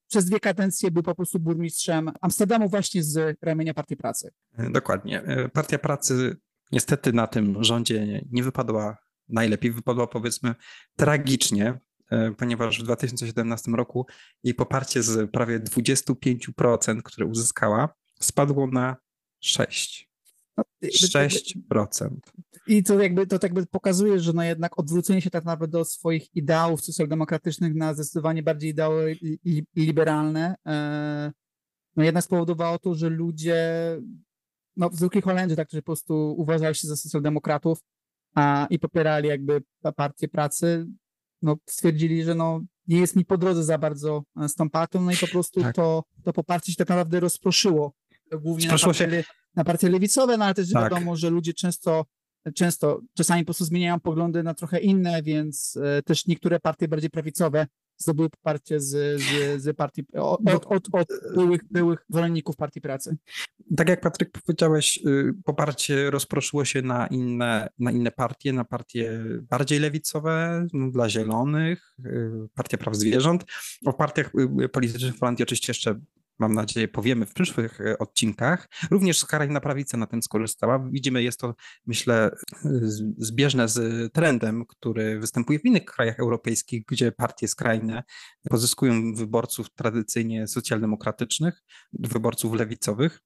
przez 0.08 0.26
dwie 0.26 0.40
kadencje 0.40 0.92
był 0.92 1.04
po 1.04 1.16
prostu 1.16 1.40
burmistrzem 1.40 2.12
Amsterdamu 2.22 2.70
właśnie 2.70 3.04
z 3.04 3.38
ramienia 3.42 3.74
Partii 3.74 3.98
Pracy. 3.98 4.32
Dokładnie. 4.72 5.24
Partia 5.54 5.80
Pracy 5.80 6.36
niestety 6.72 7.14
na 7.14 7.28
tym 7.28 7.64
rządzie 7.64 8.22
nie 8.32 8.44
wypadła 8.44 8.98
najlepiej, 9.30 9.72
wypadła 9.72 10.08
powiedzmy 10.08 10.56
tragicznie. 10.96 11.80
E, 12.10 12.32
ponieważ 12.32 12.80
w 12.80 12.84
2017 12.84 13.72
roku 13.72 14.06
jej 14.44 14.54
poparcie 14.54 15.04
z 15.04 15.32
prawie 15.32 15.60
25%, 15.60 17.02
które 17.04 17.26
uzyskała, 17.26 17.90
spadło 18.20 18.68
na 18.68 18.96
6%. 19.46 20.10
6%. 20.84 22.10
I 22.68 22.84
to 22.84 23.02
jakby, 23.02 23.28
to 23.28 23.38
jakby 23.44 23.66
pokazuje, 23.66 24.20
że 24.20 24.34
no 24.34 24.44
jednak 24.44 24.80
odwrócenie 24.80 25.22
się 25.22 25.30
tak 25.30 25.46
naprawdę 25.46 25.80
od 25.80 25.92
swoich 25.92 26.36
ideałów 26.36 26.82
socjaldemokratycznych 26.82 27.76
na 27.76 27.94
zdecydowanie 27.94 28.44
bardziej 28.44 28.70
ideały 28.70 29.18
liberalne, 29.76 30.56
e, 30.68 31.32
no 31.96 32.04
jednak 32.04 32.24
spowodowało 32.24 32.80
to, 32.80 32.96
że 32.96 33.10
ludzie, 33.10 33.58
no 34.78 34.90
w 34.90 34.96
zwykłej 34.96 35.22
Holendzie, 35.22 35.56
tak, 35.56 35.68
którzy 35.68 35.82
po 35.82 35.86
prostu 35.86 36.36
uważali 36.38 36.76
się 36.76 36.88
za 36.88 36.96
socjaldemokratów 36.96 37.80
a, 38.36 38.68
i 38.70 38.80
popierali 38.80 39.30
jakby 39.30 39.64
partię 39.96 40.28
pracy, 40.28 40.88
no, 41.42 41.56
stwierdzili, 41.66 42.24
że 42.24 42.36
no, 42.36 42.62
nie 42.88 43.00
jest 43.00 43.16
mi 43.16 43.26
po 43.26 43.38
drodze 43.38 43.64
za 43.64 43.78
bardzo 43.78 44.24
z 44.48 44.56
tą 44.56 44.70
partią, 44.70 45.02
no 45.02 45.12
i 45.12 45.18
po 45.18 45.28
prostu 45.28 45.62
tak. 45.62 45.76
to, 45.76 46.04
to 46.24 46.34
poparcie 46.34 46.72
się 46.72 46.76
tak 46.76 46.90
naprawdę 46.90 47.20
rozproszyło. 47.20 47.94
Głównie 48.32 48.68
na 48.68 48.78
partie, 48.78 49.24
na 49.56 49.64
partie 49.64 49.90
lewicowe, 49.90 50.38
no 50.38 50.46
ale 50.46 50.54
też 50.54 50.72
tak. 50.72 50.84
wiadomo, 50.84 51.16
że 51.16 51.30
ludzie 51.30 51.54
często, 51.54 52.06
często, 52.56 53.02
czasami 53.18 53.42
po 53.42 53.46
prostu 53.46 53.66
zmieniają 53.66 54.00
poglądy 54.00 54.44
na 54.44 54.54
trochę 54.54 54.80
inne, 54.80 55.24
więc 55.24 55.80
e, 55.84 56.02
też 56.04 56.28
niektóre 56.28 56.60
partie 56.60 56.88
bardziej 56.88 57.10
prawicowe 57.10 57.68
zdobyły 58.00 58.30
poparcie 58.30 58.80
z, 58.80 59.22
z, 59.22 59.62
z 59.62 59.78
partii, 59.78 60.04
od, 60.14 60.66
od, 60.66 60.88
od, 60.92 61.08
byłych, 61.36 61.62
byłych 61.72 62.06
zwolenników 62.10 62.56
Partii 62.56 62.82
Pracy. 62.82 63.18
Tak 63.78 63.90
jak 63.90 64.02
Patryk 64.02 64.32
powiedziałeś, 64.32 65.00
y, 65.06 65.34
poparcie 65.46 66.12
rozproszyło 66.12 66.66
się 66.66 66.82
na 66.82 67.08
inne, 67.08 67.70
na 67.80 67.92
inne 67.92 68.12
partie, 68.12 68.54
na 68.54 68.64
partie 68.64 69.24
bardziej 69.50 69.80
lewicowe, 69.80 70.68
no, 70.74 70.92
dla 70.92 71.10
zielonych, 71.10 71.96
y, 72.06 72.32
Partia 72.54 72.78
Praw 72.78 72.96
Zwierząt. 72.96 73.46
O 73.86 73.94
partiach 73.94 74.32
politycznych 74.72 75.16
w 75.16 75.20
Holandii 75.20 75.44
oczywiście 75.44 75.70
jeszcze 75.72 76.00
mam 76.40 76.54
nadzieję, 76.54 76.88
powiemy 76.88 77.26
w 77.26 77.34
przyszłych 77.34 77.82
e, 77.82 77.98
odcinkach. 77.98 78.70
Również 78.92 79.20
skrajna 79.20 79.62
prawica 79.62 79.98
na 79.98 80.08
tym 80.08 80.24
skorzystała. 80.24 80.88
Widzimy, 80.92 81.24
jest 81.24 81.40
to, 81.40 81.56
myślę, 81.86 82.32
zbieżne 83.18 83.68
z 83.68 84.14
trendem, 84.14 84.66
który 84.66 85.20
występuje 85.20 85.60
w 85.60 85.66
innych 85.66 85.86
krajach 85.86 86.20
europejskich, 86.20 86.86
gdzie 86.86 87.12
partie 87.12 87.48
skrajne 87.48 88.04
pozyskują 88.50 89.14
wyborców 89.14 89.70
tradycyjnie 89.70 90.48
socjaldemokratycznych, 90.48 91.62
wyborców 91.94 92.54
lewicowych. 92.54 93.20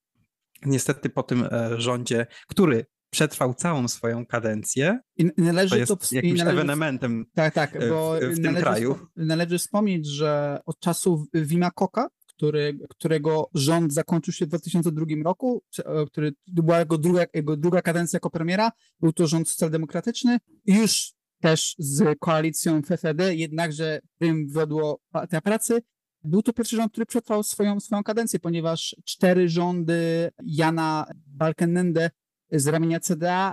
Niestety 0.66 1.10
po 1.10 1.22
tym 1.22 1.44
e, 1.50 1.80
rządzie, 1.80 2.26
który 2.48 2.86
przetrwał 3.14 3.54
całą 3.54 3.88
swoją 3.88 4.26
kadencję. 4.26 5.00
I 5.16 5.30
należy 5.36 5.70
to 5.70 5.76
jest 5.76 5.88
to, 5.88 5.98
jakimś 6.12 6.38
należy, 6.38 6.56
ewenementem 6.56 7.26
tak, 7.34 7.54
tak, 7.54 7.88
bo 7.88 8.14
w, 8.20 8.38
w 8.38 8.42
tym 8.42 8.54
kraju. 8.54 8.98
Należy 9.16 9.58
wspomnieć, 9.58 10.06
że 10.06 10.60
od 10.66 10.80
czasów 10.80 11.20
Wima 11.34 11.70
Koka, 11.70 12.08
który, 12.36 12.78
którego 12.88 13.50
rząd 13.54 13.92
zakończył 13.92 14.34
się 14.34 14.46
w 14.46 14.48
2002 14.48 15.06
roku, 15.24 15.62
e, 15.78 16.06
który 16.06 16.32
była 16.46 16.78
jego 16.78 16.98
druga, 16.98 17.24
jego 17.34 17.56
druga 17.56 17.82
kadencja 17.82 18.16
jako 18.16 18.30
premiera, 18.30 18.72
był 19.00 19.12
to 19.12 19.26
rząd 19.26 19.48
socjaldemokratyczny, 19.48 20.38
już 20.66 21.12
też 21.40 21.74
z 21.78 22.18
koalicją 22.18 22.82
FFD, 22.82 23.34
jednakże 23.34 24.00
tym 24.18 24.48
wiodło 24.48 25.00
Partia 25.10 25.40
Pracy. 25.40 25.82
Był 26.22 26.42
to 26.42 26.52
pierwszy 26.52 26.76
rząd, 26.76 26.92
który 26.92 27.06
przetrwał 27.06 27.42
swoją, 27.42 27.80
swoją 27.80 28.02
kadencję, 28.02 28.40
ponieważ 28.40 28.96
cztery 29.04 29.48
rządy 29.48 30.30
Jana 30.44 31.06
Balkenende 31.26 32.10
z 32.52 32.66
ramienia 32.66 33.00
CDA 33.00 33.52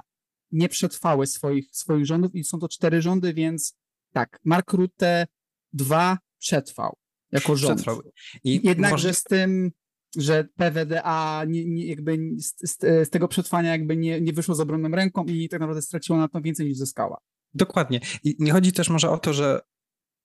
nie 0.51 0.69
przetrwały 0.69 1.27
swoich, 1.27 1.69
swoich 1.71 2.05
rządów 2.05 2.35
i 2.35 2.43
są 2.43 2.59
to 2.59 2.69
cztery 2.69 3.01
rządy, 3.01 3.33
więc 3.33 3.75
tak, 4.13 4.39
Mark 4.43 4.73
Rutte 4.73 5.27
dwa 5.73 6.17
przetrwał 6.39 7.00
jako 7.31 7.55
rząd. 7.55 7.81
Przetrwał. 7.81 8.01
I 8.43 8.61
Jednakże 8.63 8.91
może... 8.91 9.13
z 9.13 9.23
tym, 9.23 9.71
że 10.17 10.47
PWDA 10.55 11.43
nie, 11.47 11.65
nie, 11.65 11.85
jakby 11.85 12.19
z, 12.37 12.55
z, 12.61 13.09
tego 13.09 13.27
przetrwania 13.27 13.71
jakby 13.71 13.97
nie, 13.97 14.21
nie 14.21 14.33
wyszło 14.33 14.55
z 14.55 14.59
obronną 14.59 14.89
ręką 14.89 15.25
i 15.25 15.49
tak 15.49 15.59
naprawdę 15.59 15.81
straciło 15.81 16.19
na 16.19 16.27
to 16.27 16.41
więcej 16.41 16.67
niż 16.67 16.77
zyskała. 16.77 17.17
Dokładnie. 17.53 17.99
I 18.23 18.35
nie 18.39 18.51
chodzi 18.51 18.71
też 18.71 18.89
może 18.89 19.09
o 19.09 19.17
to, 19.17 19.33
że 19.33 19.61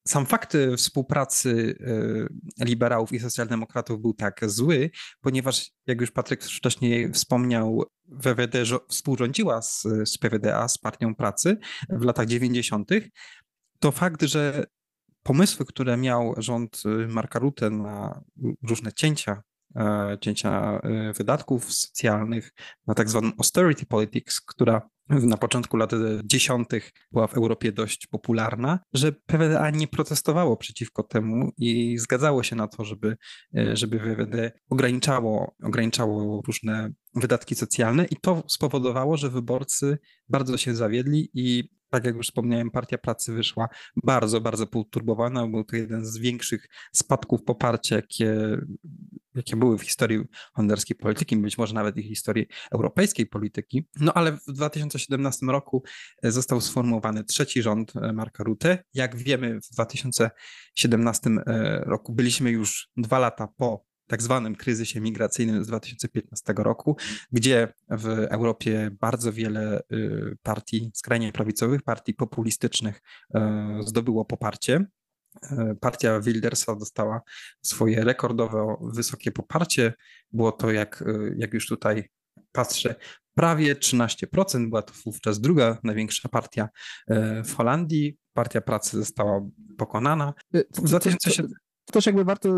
sam 0.06 0.26
fakt 0.26 0.56
współpracy 0.76 1.78
y, 2.60 2.64
liberałów 2.64 3.12
i 3.12 3.20
socjaldemokratów 3.20 4.00
był 4.00 4.14
tak 4.14 4.40
zły, 4.50 4.90
ponieważ, 5.20 5.70
jak 5.86 6.00
już 6.00 6.10
Patryk 6.10 6.44
wcześniej 6.44 7.12
wspomniał, 7.12 7.84
WWD 8.08 8.64
współrządziła 8.88 9.62
z, 9.62 9.82
z 10.04 10.18
PWDA, 10.18 10.68
z 10.68 10.78
Partią 10.78 11.14
Pracy 11.14 11.56
w 11.88 12.02
latach 12.02 12.26
90., 12.26 12.90
to 13.78 13.92
fakt, 13.92 14.22
że 14.22 14.66
pomysły, 15.26 15.66
które 15.66 15.96
miał 15.96 16.34
rząd 16.38 16.82
y, 16.86 17.08
Marka 17.08 17.38
Rutte 17.38 17.70
na 17.70 18.20
różne 18.62 18.92
cięcia, 18.92 19.42
e, 19.76 20.18
cięcia 20.20 20.80
e, 20.82 21.12
wydatków 21.12 21.72
socjalnych, 21.72 22.52
na 22.86 22.94
tak 22.94 23.08
zwaną 23.08 23.30
austerity 23.38 23.86
politics, 23.86 24.40
która 24.40 24.88
na 25.08 25.36
początku 25.36 25.76
lat 25.76 25.90
dziesiątych 26.24 26.92
była 27.12 27.26
w 27.26 27.34
Europie 27.34 27.72
dość 27.72 28.06
popularna, 28.06 28.78
że 28.92 29.12
PWDA 29.12 29.70
nie 29.70 29.88
protestowało 29.88 30.56
przeciwko 30.56 31.02
temu 31.02 31.50
i 31.58 31.98
zgadzało 31.98 32.42
się 32.42 32.56
na 32.56 32.68
to, 32.68 32.84
żeby, 32.84 33.16
e, 33.56 33.76
żeby 33.76 33.98
PWD 33.98 34.52
ograniczało, 34.70 35.54
ograniczało 35.62 36.42
różne 36.46 36.90
wydatki 37.14 37.54
socjalne 37.54 38.04
i 38.04 38.16
to 38.16 38.42
spowodowało, 38.48 39.16
że 39.16 39.30
wyborcy 39.30 39.98
bardzo 40.28 40.56
się 40.56 40.74
zawiedli 40.74 41.30
i 41.34 41.75
tak 41.90 42.04
jak 42.04 42.16
już 42.16 42.26
wspomniałem, 42.26 42.70
Partia 42.70 42.98
Pracy 42.98 43.32
wyszła 43.32 43.68
bardzo, 44.04 44.40
bardzo 44.40 44.66
poturbowana. 44.66 45.46
Był 45.46 45.64
to 45.64 45.76
jeden 45.76 46.06
z 46.06 46.18
większych 46.18 46.68
spadków 46.92 47.42
poparcia, 47.42 47.96
jakie, 47.96 48.56
jakie 49.34 49.56
były 49.56 49.78
w 49.78 49.82
historii 49.82 50.24
holenderskiej 50.54 50.96
polityki, 50.96 51.36
być 51.36 51.58
może 51.58 51.74
nawet 51.74 51.96
i 51.96 52.02
historii 52.02 52.46
europejskiej 52.72 53.26
polityki. 53.26 53.86
No 54.00 54.14
ale 54.14 54.32
w 54.32 54.52
2017 54.52 55.46
roku 55.46 55.82
e, 56.22 56.32
został 56.32 56.60
sformułowany 56.60 57.24
trzeci 57.24 57.62
rząd 57.62 57.96
e, 57.96 58.12
Marka 58.12 58.44
Rutte. 58.44 58.84
Jak 58.94 59.16
wiemy, 59.16 59.60
w 59.60 59.70
2017 59.70 61.30
e, 61.30 61.80
roku 61.86 62.12
byliśmy 62.12 62.50
już 62.50 62.88
dwa 62.96 63.18
lata 63.18 63.48
po 63.56 63.85
tak 64.06 64.22
zwanym 64.22 64.56
kryzysie 64.56 65.00
migracyjnym 65.00 65.64
z 65.64 65.66
2015 65.66 66.54
roku, 66.56 66.96
gdzie 67.32 67.72
w 67.90 68.06
Europie 68.08 68.90
bardzo 69.00 69.32
wiele 69.32 69.80
y, 69.92 70.36
partii 70.42 70.90
skrajnie 70.94 71.32
prawicowych, 71.32 71.82
partii 71.82 72.14
populistycznych 72.14 73.02
y, 73.34 73.40
zdobyło 73.80 74.24
poparcie. 74.24 74.84
Y, 75.52 75.76
partia 75.80 76.20
Wildersa 76.20 76.76
dostała 76.76 77.20
swoje 77.62 78.04
rekordowo 78.04 78.90
wysokie 78.92 79.32
poparcie. 79.32 79.94
Było 80.32 80.52
to, 80.52 80.70
jak, 80.70 81.04
jak 81.36 81.54
już 81.54 81.66
tutaj 81.66 82.08
patrzę, 82.52 82.94
prawie 83.34 83.74
13%. 83.74 84.68
Była 84.68 84.82
to 84.82 84.94
wówczas 85.04 85.40
druga 85.40 85.78
największa 85.82 86.28
partia 86.28 86.68
w 87.44 87.54
Holandii. 87.56 88.18
Partia 88.32 88.60
Pracy 88.60 88.96
została 88.96 89.40
pokonana. 89.76 90.34
W 90.54 90.82
2007 90.82 91.52
to 91.86 91.92
też 91.92 92.06
jakby 92.06 92.24
warto 92.24 92.48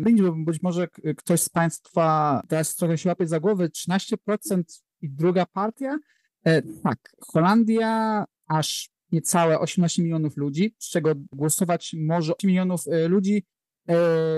yy, 0.00 0.22
bo 0.22 0.32
być 0.32 0.62
może 0.62 0.88
ktoś 1.16 1.40
z 1.40 1.48
Państwa 1.48 2.42
teraz 2.48 2.76
trochę 2.76 2.98
się 2.98 3.08
łapie 3.08 3.26
za 3.26 3.40
głowę, 3.40 3.68
13% 3.68 4.62
i 5.02 5.10
druga 5.10 5.46
partia. 5.46 5.98
E, 6.44 6.62
tak, 6.62 6.98
Holandia 7.20 8.24
aż 8.46 8.90
niecałe 9.12 9.60
18 9.60 10.02
milionów 10.02 10.36
ludzi, 10.36 10.74
z 10.78 10.90
czego 10.90 11.12
głosować 11.32 11.96
może 11.98 12.32
8 12.36 12.48
milionów 12.48 12.86
y, 12.86 13.08
ludzi 13.08 13.36
E, 13.36 13.57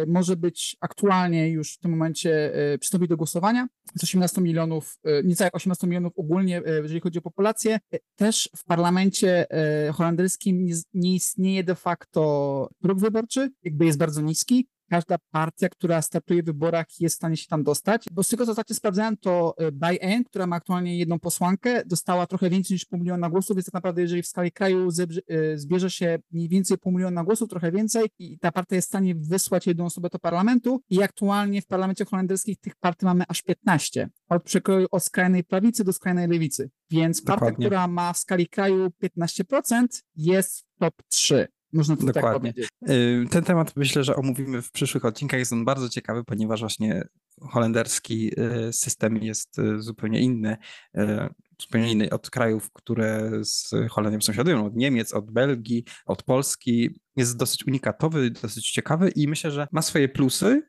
może 0.06 0.36
być 0.36 0.76
aktualnie 0.80 1.48
już 1.48 1.74
w 1.74 1.78
tym 1.78 1.90
momencie 1.90 2.54
e, 2.54 2.78
przystąpić 2.78 3.08
do 3.08 3.16
głosowania. 3.16 3.68
Z 3.94 4.04
18 4.04 4.40
milionów, 4.40 4.98
e, 5.04 5.22
niecałych 5.22 5.54
18 5.54 5.86
milionów 5.86 6.12
ogólnie, 6.16 6.62
jeżeli 6.82 7.00
chodzi 7.00 7.18
o 7.18 7.22
populację. 7.22 7.78
Też 8.16 8.50
w 8.56 8.64
parlamencie 8.64 9.46
holenderskim 9.94 10.66
nie 10.94 11.14
istnieje 11.14 11.64
de 11.64 11.74
facto 11.74 12.68
próg 12.82 13.00
wyborczy, 13.00 13.50
jakby 13.62 13.86
jest 13.86 13.98
bardzo 13.98 14.20
niski 14.20 14.68
każda 14.90 15.16
partia, 15.30 15.68
która 15.68 16.02
startuje 16.02 16.42
w 16.42 16.46
wyborach, 16.46 16.86
jest 17.00 17.14
w 17.14 17.16
stanie 17.16 17.36
się 17.36 17.46
tam 17.46 17.62
dostać. 17.64 18.04
Bo 18.12 18.22
z 18.22 18.28
tego, 18.28 18.44
co 18.44 18.50
ostatnio 18.50 18.76
sprawdzałem, 18.76 19.16
to 19.16 19.54
e, 19.58 19.72
ByN, 19.72 20.24
która 20.24 20.46
ma 20.46 20.56
aktualnie 20.56 20.98
jedną 20.98 21.18
posłankę, 21.18 21.82
dostała 21.86 22.26
trochę 22.26 22.50
więcej 22.50 22.74
niż 22.74 22.84
pół 22.84 22.98
miliona 22.98 23.30
głosów, 23.30 23.56
więc 23.56 23.66
tak 23.66 23.74
naprawdę, 23.74 24.02
jeżeli 24.02 24.22
w 24.22 24.26
skali 24.26 24.52
kraju 24.52 24.88
e, 24.88 25.58
zbierze 25.58 25.90
się 25.90 26.18
mniej 26.30 26.48
więcej 26.48 26.78
pół 26.78 26.92
miliona 26.92 27.24
głosów, 27.24 27.50
trochę 27.50 27.72
więcej, 27.72 28.10
i 28.18 28.38
ta 28.38 28.52
partia 28.52 28.76
jest 28.76 28.88
w 28.88 28.90
stanie 28.90 29.14
wysłać 29.14 29.66
jedną 29.66 29.84
osobę 29.84 30.08
do 30.12 30.18
parlamentu 30.18 30.80
i 30.90 31.02
aktualnie 31.02 31.62
w 31.62 31.66
parlamencie 31.66 32.04
holenderskim 32.04 32.54
tych 32.60 32.76
partii 32.76 33.06
mamy 33.06 33.24
aż 33.28 33.42
15. 33.42 34.08
Od 34.28 34.42
przekroju 34.42 34.86
od 34.90 35.04
skrajnej 35.04 35.44
prawicy 35.44 35.84
do 35.84 35.92
skrajnej 35.92 36.28
lewicy. 36.28 36.70
Więc 36.90 37.22
partia, 37.22 37.34
Dokładnie. 37.34 37.66
która 37.66 37.88
ma 37.88 38.12
w 38.12 38.18
skali 38.18 38.48
kraju 38.48 38.90
15%, 39.02 39.86
jest 40.16 40.58
w 40.60 40.78
top 40.78 40.94
3. 41.08 41.48
Można 41.72 41.96
to 41.96 42.06
tak 42.06 42.14
Dokładnie. 42.14 42.52
tak 42.52 42.68
powiedzieć. 42.86 43.30
Ten 43.30 43.44
temat 43.44 43.76
myślę, 43.76 44.04
że 44.04 44.16
omówimy 44.16 44.62
w 44.62 44.72
przyszłych 44.72 45.04
odcinkach. 45.04 45.38
Jest 45.38 45.52
on 45.52 45.64
bardzo 45.64 45.88
ciekawy, 45.88 46.24
ponieważ 46.24 46.60
właśnie 46.60 47.04
holenderski 47.40 48.32
y, 48.68 48.72
system 48.72 49.16
jest 49.16 49.58
y, 49.58 49.82
zupełnie 49.82 50.20
inny, 50.20 50.56
y, 50.98 51.28
zupełnie 51.62 51.92
inny 51.92 52.10
od 52.10 52.30
krajów, 52.30 52.72
które 52.72 53.30
z 53.44 53.74
Holendią 53.90 54.20
sąsiadują, 54.20 54.66
od 54.66 54.76
Niemiec, 54.76 55.14
od 55.14 55.30
Belgii, 55.30 55.84
od 56.06 56.22
Polski. 56.22 57.00
Jest 57.16 57.36
dosyć 57.36 57.66
unikatowy, 57.66 58.30
dosyć 58.30 58.70
ciekawy 58.70 59.10
i 59.10 59.28
myślę, 59.28 59.50
że 59.50 59.68
ma 59.72 59.82
swoje 59.82 60.08
plusy, 60.08 60.62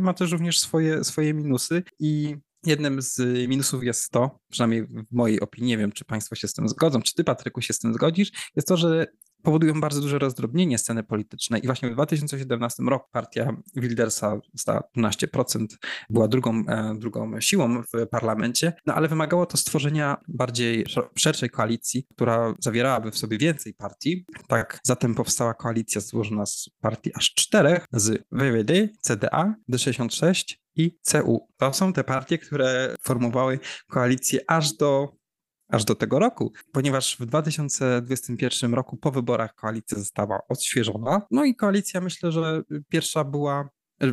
ma 0.00 0.14
też 0.14 0.32
również 0.32 0.58
swoje, 0.58 1.04
swoje 1.04 1.34
minusy 1.34 1.82
i 1.98 2.36
Jednym 2.66 3.02
z 3.02 3.18
minusów 3.48 3.84
jest 3.84 4.10
to, 4.10 4.38
przynajmniej 4.50 4.86
w 4.86 5.04
mojej 5.10 5.40
opinii, 5.40 5.68
nie 5.68 5.78
wiem, 5.78 5.92
czy 5.92 6.04
Państwo 6.04 6.34
się 6.34 6.48
z 6.48 6.52
tym 6.52 6.68
zgodzą, 6.68 7.02
czy 7.02 7.14
Ty, 7.14 7.24
Patryku, 7.24 7.60
się 7.60 7.72
z 7.72 7.78
tym 7.78 7.94
zgodzisz, 7.94 8.32
jest 8.56 8.68
to, 8.68 8.76
że 8.76 9.06
powodują 9.42 9.80
bardzo 9.80 10.00
duże 10.00 10.18
rozdrobnienie 10.18 10.78
sceny 10.78 11.02
politycznej 11.02 11.64
i 11.64 11.66
właśnie 11.66 11.90
w 11.90 11.92
2017 11.92 12.82
roku 12.82 13.08
partia 13.12 13.56
Wildersa 13.76 14.40
stała 14.56 14.82
12%, 14.96 15.66
była 16.10 16.28
drugą, 16.28 16.64
e, 16.68 16.94
drugą 16.98 17.40
siłą 17.40 17.82
w 17.82 18.06
parlamencie, 18.10 18.72
no 18.86 18.94
ale 18.94 19.08
wymagało 19.08 19.46
to 19.46 19.56
stworzenia 19.56 20.16
bardziej 20.28 20.84
szerszej 21.14 21.50
koalicji, 21.50 22.06
która 22.14 22.54
zawierałaby 22.58 23.10
w 23.10 23.18
sobie 23.18 23.38
więcej 23.38 23.74
partii. 23.74 24.24
Tak, 24.48 24.80
zatem 24.82 25.14
powstała 25.14 25.54
koalicja 25.54 26.00
złożona 26.00 26.46
z 26.46 26.70
partii 26.80 27.10
aż 27.14 27.34
czterech, 27.34 27.86
z 27.92 28.24
WWD, 28.32 28.88
CDA, 29.00 29.54
D66 29.72 30.54
i 30.76 30.98
CU. 31.02 31.48
To 31.56 31.72
są 31.72 31.92
te 31.92 32.04
partie, 32.04 32.38
które 32.38 32.94
formowały 33.00 33.58
koalicję 33.88 34.40
aż 34.48 34.72
do 34.72 35.19
aż 35.70 35.84
do 35.84 35.94
tego 35.94 36.18
roku, 36.18 36.52
ponieważ 36.72 37.16
w 37.20 37.26
2021 37.26 38.74
roku 38.74 38.96
po 38.96 39.10
wyborach 39.10 39.54
koalicja 39.54 39.98
została 39.98 40.40
odświeżona. 40.48 41.22
No 41.30 41.44
i 41.44 41.54
koalicja 41.54 42.00
myślę, 42.00 42.32
że 42.32 42.62
pierwsza 42.88 43.24
była 43.24 43.68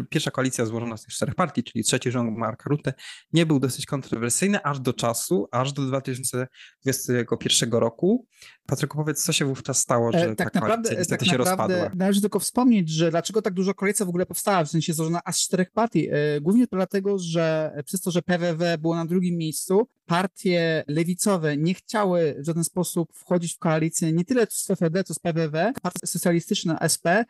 pierwsza 0.10 0.32
koalicja 0.32 0.65
złożona 0.65 0.98
z 0.98 1.01
tych 1.01 1.13
czterech 1.13 1.36
partii, 1.36 1.63
czyli 1.63 1.84
trzeci 1.84 2.12
rząd 2.12 2.38
Marka 2.38 2.70
Rutte, 2.70 2.94
nie 3.34 3.46
był 3.46 3.60
dosyć 3.60 3.86
kontrowersyjny 3.86 4.63
aż 4.63 4.79
do 4.79 4.94
czasu, 4.94 5.48
aż 5.51 5.74
do 5.74 5.82
2021 5.82 7.72
roku. 7.72 8.27
Patryku, 8.65 8.98
powiedz, 8.98 9.24
co 9.24 9.34
się 9.34 9.46
wówczas 9.46 9.79
stało, 9.79 10.12
że 10.12 10.20
e, 10.20 10.36
tak 10.36 10.51
ta 10.51 10.60
naprawdę, 10.60 10.89
niestety 10.89 11.25
tak 11.25 11.25
się 11.25 11.38
naprawdę 11.38 11.75
rozpadła? 11.75 11.98
Należy 11.98 12.22
tylko 12.22 12.39
wspomnieć, 12.39 12.89
że 12.89 13.12
dlaczego 13.12 13.41
tak 13.41 13.53
duża 13.53 13.74
koalicja 13.74 14.06
w 14.06 14.10
ogóle 14.10 14.25
powstała, 14.25 14.63
w 14.63 14.70
sensie 14.70 14.94
złożona 14.94 15.22
aż 15.25 15.36
z 15.36 15.39
czterech 15.39 15.72
partii. 15.72 16.10
E, 16.12 16.41
głównie 16.41 16.67
dlatego, 16.72 17.20
że 17.20 17.72
przez 17.86 18.01
to, 18.01 18.12
że 18.12 18.22
PWW 18.22 18.65
było 18.79 18.96
na 18.96 19.06
drugim 19.06 19.38
miejscu, 19.38 19.88
partie 20.06 20.84
lewicowe 20.88 21.58
nie 21.58 21.74
chciały 21.74 22.36
w 22.39 22.46
żaden 22.46 22.63
sposób 22.63 23.10
wchodzić 23.13 23.56
w 23.56 23.60
koalicję 23.60 24.13
nie 24.13 24.25
tyle 24.25 24.48
z 24.50 24.67
FFD, 24.67 25.03
co 25.03 25.13
z 25.13 25.20
PWW, 25.20 25.74
partia 25.82 26.08
socjalistyczna 26.08 26.79
SP 26.94 27.08
E, 27.08 27.25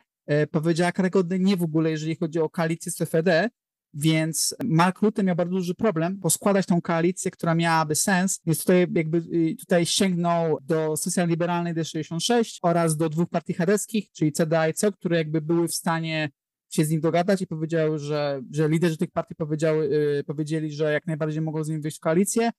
powiedziała 0.51 0.91
karygodne 0.91 1.39
nie 1.39 1.57
w 1.57 1.63
ogóle, 1.63 1.91
jeżeli 1.91 2.15
chodzi 2.15 2.39
o 2.39 2.49
koalicję 2.49 2.91
z 2.91 2.97
FED, 3.09 3.49
więc 3.93 4.55
Mark 4.63 5.01
Rutte 5.01 5.23
miał 5.23 5.35
bardzo 5.35 5.55
duży 5.55 5.75
problem 5.75 6.19
poskładać 6.19 6.65
tą 6.65 6.81
koalicję, 6.81 7.31
która 7.31 7.55
miałaby 7.55 7.95
sens, 7.95 8.41
więc 8.45 8.59
tutaj 8.59 8.87
jakby 8.93 9.17
y, 9.17 9.55
tutaj 9.59 9.85
sięgnął 9.85 10.57
do 10.61 10.97
socjalliberalnej 10.97 11.73
D66 11.73 12.59
oraz 12.61 12.97
do 12.97 13.09
dwóch 13.09 13.29
partii 13.29 13.53
chadeckich, 13.53 14.11
czyli 14.11 14.31
CDA 14.31 14.67
i 14.67 14.73
CO, 14.73 14.91
które 14.91 15.17
jakby 15.17 15.41
były 15.41 15.67
w 15.67 15.73
stanie 15.73 16.29
się 16.69 16.85
z 16.85 16.89
nim 16.89 17.01
dogadać 17.01 17.41
i 17.41 17.47
powiedziały, 17.47 17.99
że, 17.99 18.41
że 18.51 18.69
liderzy 18.69 18.97
tych 18.97 19.11
partii 19.11 19.35
powiedziały, 19.35 19.87
yy, 19.87 20.23
powiedzieli, 20.23 20.71
że 20.71 20.91
jak 20.91 21.07
najbardziej 21.07 21.41
mogą 21.41 21.63
z 21.63 21.69
nim 21.69 21.81
wejść 21.81 21.97
w 21.97 22.01
koalicję, 22.01 22.49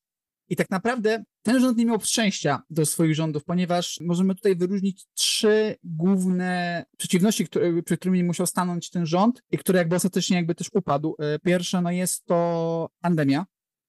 i 0.49 0.57
tak 0.57 0.71
naprawdę 0.71 1.25
ten 1.43 1.61
rząd 1.61 1.79
nie 1.79 1.87
miał 1.87 2.01
szczęścia 2.01 2.63
do 2.71 2.87
swoich 2.87 3.15
rządów, 3.15 3.45
ponieważ 3.45 4.01
możemy 4.01 4.35
tutaj 4.35 4.57
wyróżnić 4.57 5.07
trzy 5.15 5.77
główne 5.85 6.85
przeciwności, 6.99 7.47
które, 7.47 7.83
przed 7.83 8.01
którymi 8.01 8.25
musiał 8.25 8.47
stanąć 8.47 8.91
ten 8.91 9.07
rząd 9.07 9.43
i 9.51 9.59
które 9.59 9.79
jakby 9.79 9.97
ostatecznie 9.97 10.37
jakby 10.37 10.55
też 10.55 10.71
upadł. 10.75 11.17
E, 11.19 11.39
pierwsze 11.39 11.83
no 11.83 11.91
jest 11.91 12.25
to 12.25 12.91
pandemia, 13.01 13.47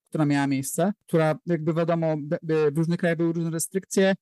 która 0.09 0.25
miała 0.25 0.47
miejsce, 0.47 0.93
która 1.07 1.35
jakby 1.45 1.73
wiadomo, 1.73 2.15
w 2.71 2.77
różnych 2.77 2.99
krajach 2.99 3.17
były 3.17 3.33
różne 3.33 3.49
restrykcje, 3.49 4.15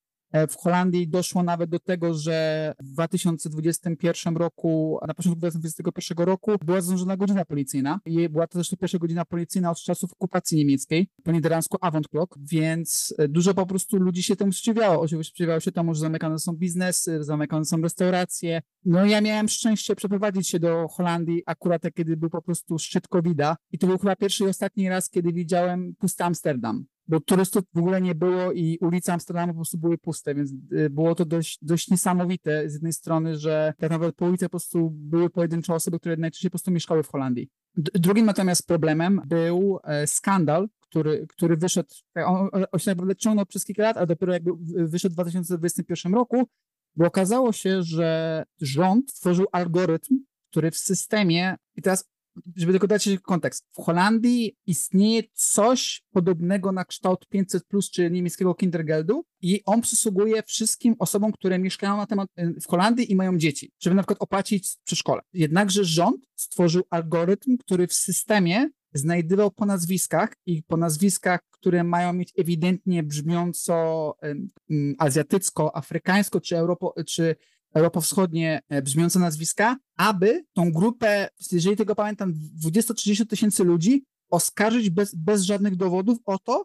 w 0.50 0.55
Holandii 0.55 1.07
doszło 1.07 1.43
nawet 1.43 1.69
do 1.69 1.79
tego, 1.79 2.13
że 2.13 2.74
w 2.79 2.91
2021 2.91 4.38
roku, 4.38 5.00
na 5.07 5.13
początku 5.13 5.39
2021 5.39 6.25
roku 6.25 6.51
była 6.65 6.81
zarządzona 6.81 7.17
godzina 7.17 7.46
policyjna 7.46 8.00
i 8.05 8.29
była 8.29 8.48
to 8.48 8.57
zresztą 8.57 8.77
pierwsza 8.77 8.98
godzina 8.98 9.25
policyjna 9.25 9.72
od 9.72 9.77
czasów 9.77 10.13
okupacji 10.13 10.57
niemieckiej, 10.57 11.07
po 11.24 11.31
niderlandzku 11.31 11.77
Avant 11.81 12.07
Clock, 12.07 12.38
więc 12.39 13.13
e, 13.17 13.27
dużo 13.27 13.53
po 13.53 13.65
prostu 13.65 13.98
ludzi 13.98 14.24
się 14.24 14.36
temu 14.36 14.51
sprzeciwiało. 14.51 15.01
Oczywiście 15.01 15.29
sprzeciwiało 15.29 15.60
się 15.60 15.72
temu, 15.72 15.93
że 15.93 16.00
zamykane 16.00 16.39
są 16.39 16.53
biznesy, 16.53 17.24
zamykane 17.24 17.65
są 17.65 17.81
restauracje. 17.81 18.62
No 18.86 19.05
ja 19.05 19.22
miałem 19.22 19.48
szczęście 19.48 19.96
przeprowadzić 19.96 20.50
się 20.50 20.60
do 20.60 20.88
Holandii 20.88 21.43
akurat 21.46 21.81
kiedy 21.96 22.17
był 22.17 22.29
po 22.29 22.41
prostu 22.41 22.79
szczyt 22.79 23.07
covid 23.07 23.38
i 23.72 23.77
to 23.77 23.88
był 23.88 23.98
chyba 23.98 24.15
pierwszy 24.15 24.43
i 24.43 24.48
ostatni 24.48 24.89
raz, 24.89 25.10
kiedy 25.10 25.34
widziałem 25.34 25.96
pusty 26.00 26.24
Amsterdam 26.24 26.86
bo 27.08 27.20
turystów 27.20 27.64
w 27.74 27.78
ogóle 27.78 28.02
nie 28.02 28.16
było 28.16 28.52
i 28.52 28.78
ulice 28.82 29.14
Amsterdamu 29.14 29.54
po 29.54 29.58
prostu 29.58 29.78
były 29.78 29.98
puste, 29.98 30.36
więc 30.36 30.52
y, 30.72 30.90
było 30.90 31.16
to 31.16 31.26
dość, 31.26 31.60
dość 31.62 31.90
niesamowite 31.90 32.70
z 32.70 32.74
jednej 32.74 32.94
strony, 32.94 33.38
że 33.38 33.74
tak 33.78 33.90
naprawdę 33.90 34.14
po 34.14 34.26
ulicy 34.26 34.46
po 34.46 34.50
prostu 34.50 34.90
były 34.92 35.30
pojedyncze 35.30 35.74
osoby, 35.74 36.00
które 36.00 36.18
najczęściej 36.18 36.50
po 36.50 36.54
prostu 36.54 36.72
mieszkały 36.72 37.04
w 37.04 37.08
Holandii. 37.08 37.50
Drugim 37.76 38.26
natomiast 38.26 38.68
problemem 38.68 39.22
był 39.26 39.80
e, 39.84 40.08
skandal, 40.08 40.68
który, 40.80 41.28
który 41.28 41.58
wyszedł, 41.58 41.90
on, 42.26 42.50
on 42.72 42.80
się 42.80 42.92
naprawdę 42.92 43.16
ciągnął 43.16 43.46
przez 43.46 43.66
kilka 43.66 43.84
lat, 43.84 43.98
a 43.98 44.06
dopiero 44.06 44.34
jakby 44.34 44.52
wyszedł 44.88 45.14
w 45.14 45.16
2021 45.16 46.14
roku, 46.14 46.48
bo 46.96 47.06
okazało 47.06 47.52
się, 47.52 47.84
że 47.84 48.44
rząd 48.62 49.12
stworzył 49.12 49.46
algorytm, 49.52 50.16
który 50.52 50.72
w 50.72 50.78
systemie, 50.78 51.56
i 51.76 51.82
teraz 51.82 52.10
żeby 52.56 52.72
tylko 52.72 52.88
dać 52.88 53.10
kontekst, 53.24 53.65
w 53.74 53.84
Holandii 53.84 54.56
istnieje 54.65 55.24
coś 55.34 56.01
podobnego 56.12 56.72
na 56.72 56.86
kształt 56.86 57.27
500, 57.29 57.63
czyli 57.91 58.12
niemieckiego 58.12 58.56
Kindergeldu, 58.56 59.25
i 59.41 59.62
on 59.65 59.82
przysługuje 59.82 60.44
wszystkim 60.44 60.96
osobom, 61.00 61.32
które 61.32 61.60
mieszkają 61.60 61.98
na 61.98 62.05
temat, 62.05 62.29
y, 62.40 62.62
w 62.62 62.68
Holandii 62.68 63.12
i 63.12 63.16
mają 63.16 63.38
dzieci, 63.38 63.72
żeby 63.79 63.96
na 63.96 64.01
przykład 64.01 64.22
opłacić 64.22 64.77
przedszkole. 64.83 65.22
Jednakże 65.33 65.85
rząd 65.85 66.27
stworzył 66.35 66.83
algorytm, 66.90 67.57
który 67.57 67.88
w 67.88 67.94
systemie 67.94 68.70
znajdował 68.94 69.51
po 69.51 69.66
nazwiskach 69.66 70.33
i 70.46 70.64
po 70.64 70.77
nazwiskach, 70.77 71.40
które 71.51 71.83
mają 71.83 72.14
mieć 72.14 72.33
ewidentnie 72.38 73.03
brzmiąco 73.03 74.16
um, 74.22 74.96
azjatycko, 75.00 75.75
afrykańsko 75.75 76.42
czy, 76.42 76.57
Europo, 76.57 76.94
czy 77.07 77.35
europowschodnie 77.74 78.60
e, 78.70 78.82
brzmiące 78.82 79.20
nazwiska, 79.20 79.77
aby 79.98 80.44
tą 80.53 80.72
grupę, 80.72 81.30
jeżeli 81.51 81.75
tego 81.75 81.96
pamiętam, 81.96 82.34
20-30 82.66 83.25
tysięcy 83.25 83.64
ludzi 83.64 84.03
oskarżyć 84.30 84.90
bez, 84.90 85.16
bez 85.16 85.42
żadnych 85.42 85.75
dowodów 85.75 86.18
o 86.25 86.40
to, 86.40 86.64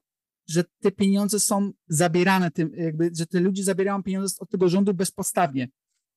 że 0.48 0.64
te 0.80 0.90
pieniądze 0.90 1.40
są 1.40 1.70
zabierane, 1.88 2.50
tym, 2.50 2.70
jakby, 2.74 3.10
że 3.14 3.26
te 3.26 3.40
ludzie 3.40 3.64
zabierają 3.64 4.02
pieniądze 4.02 4.36
od 4.38 4.50
tego 4.50 4.68
rządu 4.68 4.94
bezpodstawnie. 4.94 5.68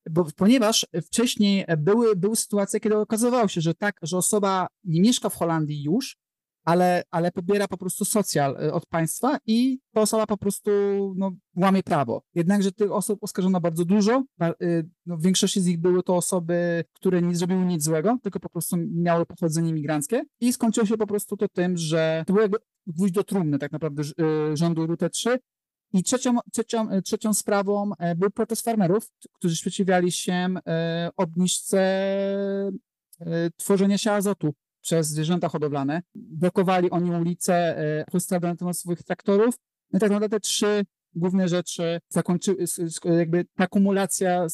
Bo, 0.10 0.28
ponieważ 0.36 0.86
wcześniej 1.04 1.66
były, 1.78 2.16
były 2.16 2.36
sytuacje, 2.36 2.80
kiedy 2.80 2.98
okazywało 2.98 3.48
się, 3.48 3.62
że 3.62 3.74
tak, 3.74 4.00
że 4.02 4.18
osoba 4.18 4.68
nie 4.84 5.02
mieszka 5.02 5.30
w 5.30 5.36
Holandii 5.36 5.84
już, 5.84 6.18
ale, 6.66 7.04
ale 7.12 7.32
pobiera 7.32 7.68
po 7.68 7.78
prostu 7.78 8.06
socjal 8.06 8.58
y, 8.64 8.74
od 8.74 8.86
państwa 8.86 9.38
i 9.46 9.80
ta 9.94 10.02
osoba 10.02 10.28
po 10.28 10.38
prostu 10.38 10.72
no, 11.18 11.32
łamie 11.56 11.84
prawo. 11.84 12.22
Jednakże 12.36 12.72
tych 12.72 12.92
osób 12.92 13.24
oskarżono 13.24 13.62
bardzo 13.62 13.86
dużo. 13.86 14.24
Y, 14.62 14.90
no, 15.06 15.18
w 15.18 15.22
większości 15.22 15.62
z 15.62 15.66
nich 15.66 15.80
były 15.80 16.04
to 16.04 16.16
osoby, 16.16 16.84
które 16.94 17.22
nie 17.22 17.36
zrobiły 17.36 17.66
nic 17.66 17.84
złego, 17.84 18.18
tylko 18.24 18.40
po 18.40 18.50
prostu 18.50 18.78
miały 18.78 19.26
pochodzenie 19.26 19.70
imigranckie 19.70 20.24
i 20.40 20.54
skończyło 20.54 20.86
się 20.86 20.98
po 20.98 21.08
prostu 21.08 21.38
to 21.38 21.48
tym, 21.48 21.78
że 21.78 22.24
to 22.28 22.34
był 22.34 22.42
jakby 22.42 22.58
gwóźdź 22.88 23.14
do 23.14 23.24
trumny 23.24 23.60
tak 23.60 23.72
naprawdę 23.72 24.04
y, 24.04 24.58
rządu 24.58 24.88
RUT 24.88 25.00
3 25.12 25.40
i 25.94 26.04
trzecią, 26.04 26.38
trzecią, 26.54 27.02
trzecią 27.02 27.34
sprawą 27.34 27.92
e, 28.00 28.16
był 28.16 28.30
protest 28.30 28.66
farmerów, 28.66 29.12
którzy 29.34 29.56
sprzeciwiali 29.56 30.12
się 30.12 30.34
e, 30.68 31.10
obniżce 31.18 31.80
e, 31.80 33.50
tworzenia 33.58 33.98
się 33.98 34.12
azotu 34.12 34.54
przez 34.86 35.08
zwierzęta 35.08 35.50
hodowlane. 35.50 36.02
Blokowali 36.16 36.90
oni 36.90 37.12
ulice, 37.12 37.76
temat 38.60 38.78
swoich 38.78 39.04
traktorów. 39.04 39.56
No 39.94 40.00
tak 40.00 40.10
naprawdę 40.10 40.30
te 40.30 40.40
trzy 40.40 40.86
główne 41.16 41.48
rzeczy 41.48 42.00
zakończyły, 42.10 42.58
jakby 43.18 43.46
ta 43.56 43.68
kumulacja 43.68 44.50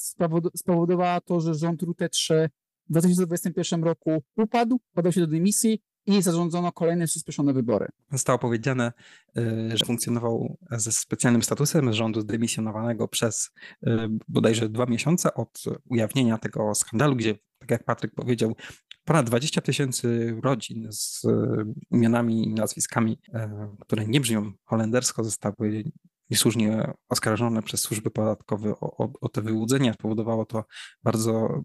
spowodowała 0.55 1.21
to, 1.21 1.39
że 1.39 1.53
rząd 1.53 1.83
RUT-3 1.83 2.49
w 2.89 2.91
2021 2.91 3.83
roku 3.83 4.23
upadł, 4.35 4.79
podał 4.93 5.11
się 5.11 5.21
do 5.21 5.27
dymisji 5.27 5.81
i 6.05 6.21
zarządzono 6.21 6.71
kolejne 6.71 7.07
przyspieszone 7.07 7.53
wybory. 7.53 7.87
Zostało 8.11 8.39
powiedziane, 8.39 8.91
y, 9.37 9.77
że 9.77 9.85
funkcjonował 9.85 10.57
ze 10.71 10.91
specjalnym 10.91 11.43
statusem 11.43 11.93
rządu 11.93 12.21
zdymisjonowanego 12.21 13.07
przez 13.07 13.51
y, 13.87 13.89
bodajże 14.27 14.69
dwa 14.69 14.85
miesiące 14.85 15.33
od 15.33 15.63
ujawnienia 15.89 16.37
tego 16.37 16.75
skandalu, 16.75 17.15
gdzie, 17.15 17.35
tak 17.59 17.71
jak 17.71 17.83
Patryk 17.83 18.15
powiedział, 18.15 18.55
ponad 19.03 19.25
20 19.25 19.61
tysięcy 19.61 20.35
rodzin 20.43 20.87
z 20.91 21.25
e, 21.25 21.63
imionami 21.91 22.43
i 22.43 22.53
nazwiskami, 22.53 23.19
e, 23.33 23.75
które 23.79 24.07
nie 24.07 24.21
brzmią 24.21 24.51
holendersko, 24.65 25.23
zostały 25.23 25.83
niesłusznie 26.29 26.93
oskarżone 27.09 27.61
przez 27.61 27.81
służby 27.81 28.11
podatkowe 28.11 28.69
o, 28.71 28.97
o, 28.97 29.13
o 29.21 29.29
te 29.29 29.41
wyłudzenia. 29.41 29.93
Spowodowało 29.93 30.45
to 30.45 30.65
bardzo 31.03 31.63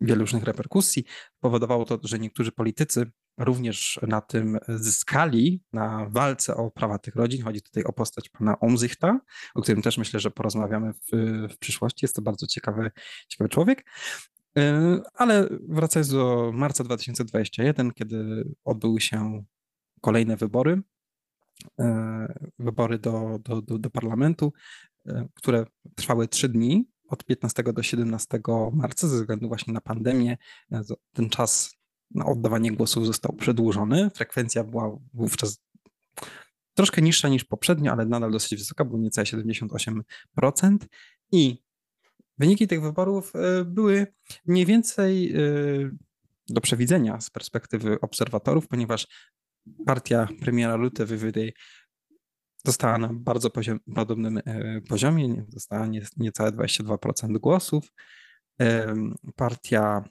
wiele 0.00 0.20
różnych 0.20 0.44
reperkusji. 0.44 1.04
Powodowało 1.40 1.84
to, 1.84 1.98
że 2.02 2.18
niektórzy 2.18 2.52
politycy 2.52 3.10
również 3.38 4.00
na 4.02 4.20
tym 4.20 4.58
zyskali, 4.68 5.62
na 5.72 6.06
walce 6.10 6.56
o 6.56 6.70
prawa 6.70 6.98
tych 6.98 7.16
rodzin. 7.16 7.42
Chodzi 7.42 7.62
tutaj 7.62 7.84
o 7.84 7.92
postać 7.92 8.28
pana 8.28 8.60
Omzychta, 8.60 9.20
o 9.54 9.62
którym 9.62 9.82
też 9.82 9.98
myślę, 9.98 10.20
że 10.20 10.30
porozmawiamy 10.30 10.92
w, 10.92 11.10
w 11.52 11.58
przyszłości. 11.58 12.04
Jest 12.04 12.16
to 12.16 12.22
bardzo 12.22 12.46
ciekawy, 12.46 12.90
ciekawy 13.28 13.48
człowiek. 13.48 13.84
E, 14.58 15.00
ale 15.14 15.48
wracając 15.68 16.08
do 16.08 16.50
marca 16.54 16.84
2021, 16.84 17.92
kiedy 17.92 18.44
odbyły 18.64 19.00
się 19.00 19.44
kolejne 20.00 20.36
wybory, 20.36 20.82
e, 21.80 22.34
wybory 22.58 22.98
do, 22.98 23.38
do, 23.44 23.62
do, 23.62 23.78
do 23.78 23.90
parlamentu, 23.90 24.52
e, 25.06 25.28
które 25.34 25.64
trwały 25.96 26.28
trzy 26.28 26.48
dni, 26.48 26.92
od 27.08 27.24
15 27.24 27.62
do 27.62 27.82
17 27.82 28.40
marca, 28.72 29.08
ze 29.08 29.16
względu 29.16 29.48
właśnie 29.48 29.72
na 29.72 29.80
pandemię. 29.80 30.36
Ten 31.12 31.30
czas 31.30 31.76
na 32.10 32.26
oddawanie 32.26 32.72
głosów 32.72 33.06
został 33.06 33.32
przedłużony. 33.32 34.10
Frekwencja 34.10 34.64
była 34.64 34.96
wówczas 35.14 35.62
troszkę 36.74 37.02
niższa 37.02 37.28
niż 37.28 37.44
poprzednio, 37.44 37.92
ale 37.92 38.06
nadal 38.06 38.32
dosyć 38.32 38.58
wysoka, 38.58 38.84
bo 38.84 38.98
niecałe 38.98 39.24
78%. 39.24 40.76
I 41.32 41.61
Wyniki 42.42 42.68
tych 42.68 42.82
wyborów 42.82 43.32
e, 43.36 43.64
były 43.64 44.06
mniej 44.46 44.66
więcej 44.66 45.32
e, 45.32 45.38
do 46.48 46.60
przewidzenia 46.60 47.20
z 47.20 47.30
perspektywy 47.30 48.00
obserwatorów, 48.00 48.68
ponieważ 48.68 49.06
partia 49.86 50.28
premiera 50.40 50.76
Rutte 50.76 51.06
Wywyday 51.06 51.52
została 52.64 52.98
na 52.98 53.10
bardzo 53.12 53.50
poziom, 53.50 53.80
podobnym 53.94 54.40
poziomie, 54.88 55.44
dostała 55.48 55.88
niecałe 56.16 56.52
22% 56.52 57.38
głosów. 57.38 57.92
Partia 59.36 60.04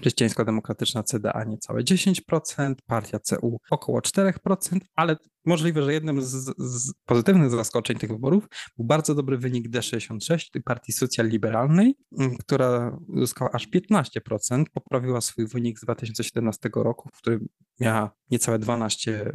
Chrześcijańsko-Demokratyczna 0.00 1.02
CDA 1.02 1.44
niecałe 1.44 1.82
10%, 1.82 2.74
partia 2.86 3.18
CU 3.18 3.60
około 3.70 4.00
4%, 4.00 4.78
ale 4.94 5.16
możliwe, 5.44 5.82
że 5.82 5.92
jednym 5.92 6.22
z, 6.22 6.54
z, 6.58 6.92
pozytywnych 7.06 7.50
zaskoczeń 7.50 7.98
tych 7.98 8.10
wyborów 8.10 8.48
był 8.76 8.86
bardzo 8.86 9.14
dobry 9.14 9.38
wynik 9.38 9.68
D66, 9.68 10.50
tej 10.52 10.62
partii 10.62 10.92
socjal-liberalnej, 10.92 11.94
która 12.38 12.98
uzyskała 13.08 13.50
aż 13.50 13.68
15%, 13.68 14.64
poprawiła 14.72 15.20
swój 15.20 15.46
wynik 15.46 15.78
z 15.78 15.82
2017 15.82 16.70
roku, 16.74 17.08
w 17.14 17.18
którym 17.18 17.48
miała 17.80 18.10
niecałe 18.30 18.58
12% 18.58 19.30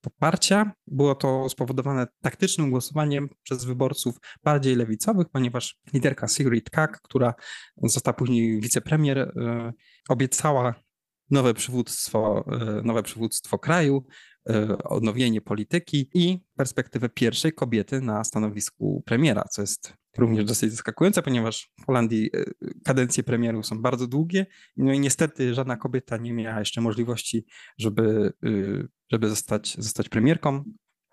poparcia. 0.00 0.72
Było 0.86 1.14
to 1.14 1.48
spowodowane 1.48 2.06
taktycznym 2.20 2.70
głosowaniem 2.70 3.28
przez 3.42 3.64
wyborców 3.64 4.16
bardziej 4.44 4.76
lewicowych, 4.76 5.26
ponieważ 5.32 5.78
liderka 5.92 6.28
Sigrid 6.28 6.70
Kak, 6.70 7.00
która 7.02 7.34
została 7.82 8.14
później 8.14 8.60
wicepremier, 8.60 9.18
e, 9.18 9.72
obiecała 10.08 10.74
nowe 11.30 11.54
przywództwo, 11.54 12.44
e, 12.52 12.82
nowe 12.82 13.02
przywództwo 13.02 13.58
kraju, 13.58 14.06
e, 14.50 14.78
odnowienie 14.78 15.40
polityki 15.40 16.10
i 16.14 16.38
perspektywę 16.56 17.08
pierwszej 17.08 17.52
kobiety 17.52 18.00
na 18.00 18.24
stanowisku 18.24 19.02
premiera, 19.06 19.44
co 19.50 19.62
jest 19.62 19.94
również 20.18 20.44
dosyć 20.44 20.70
zaskakujące, 20.70 21.22
ponieważ 21.22 21.70
w 21.82 21.86
Holandii 21.86 22.30
e, 22.34 22.44
kadencje 22.84 23.22
premierów 23.22 23.66
są 23.66 23.82
bardzo 23.82 24.06
długie, 24.06 24.46
no 24.76 24.92
i 24.92 25.00
niestety 25.00 25.54
żadna 25.54 25.76
kobieta 25.76 26.16
nie 26.16 26.32
miała 26.32 26.58
jeszcze 26.58 26.80
możliwości, 26.80 27.44
żeby, 27.78 28.32
żeby 29.12 29.28
zostać, 29.28 29.76
zostać 29.78 30.08
premierką. 30.08 30.64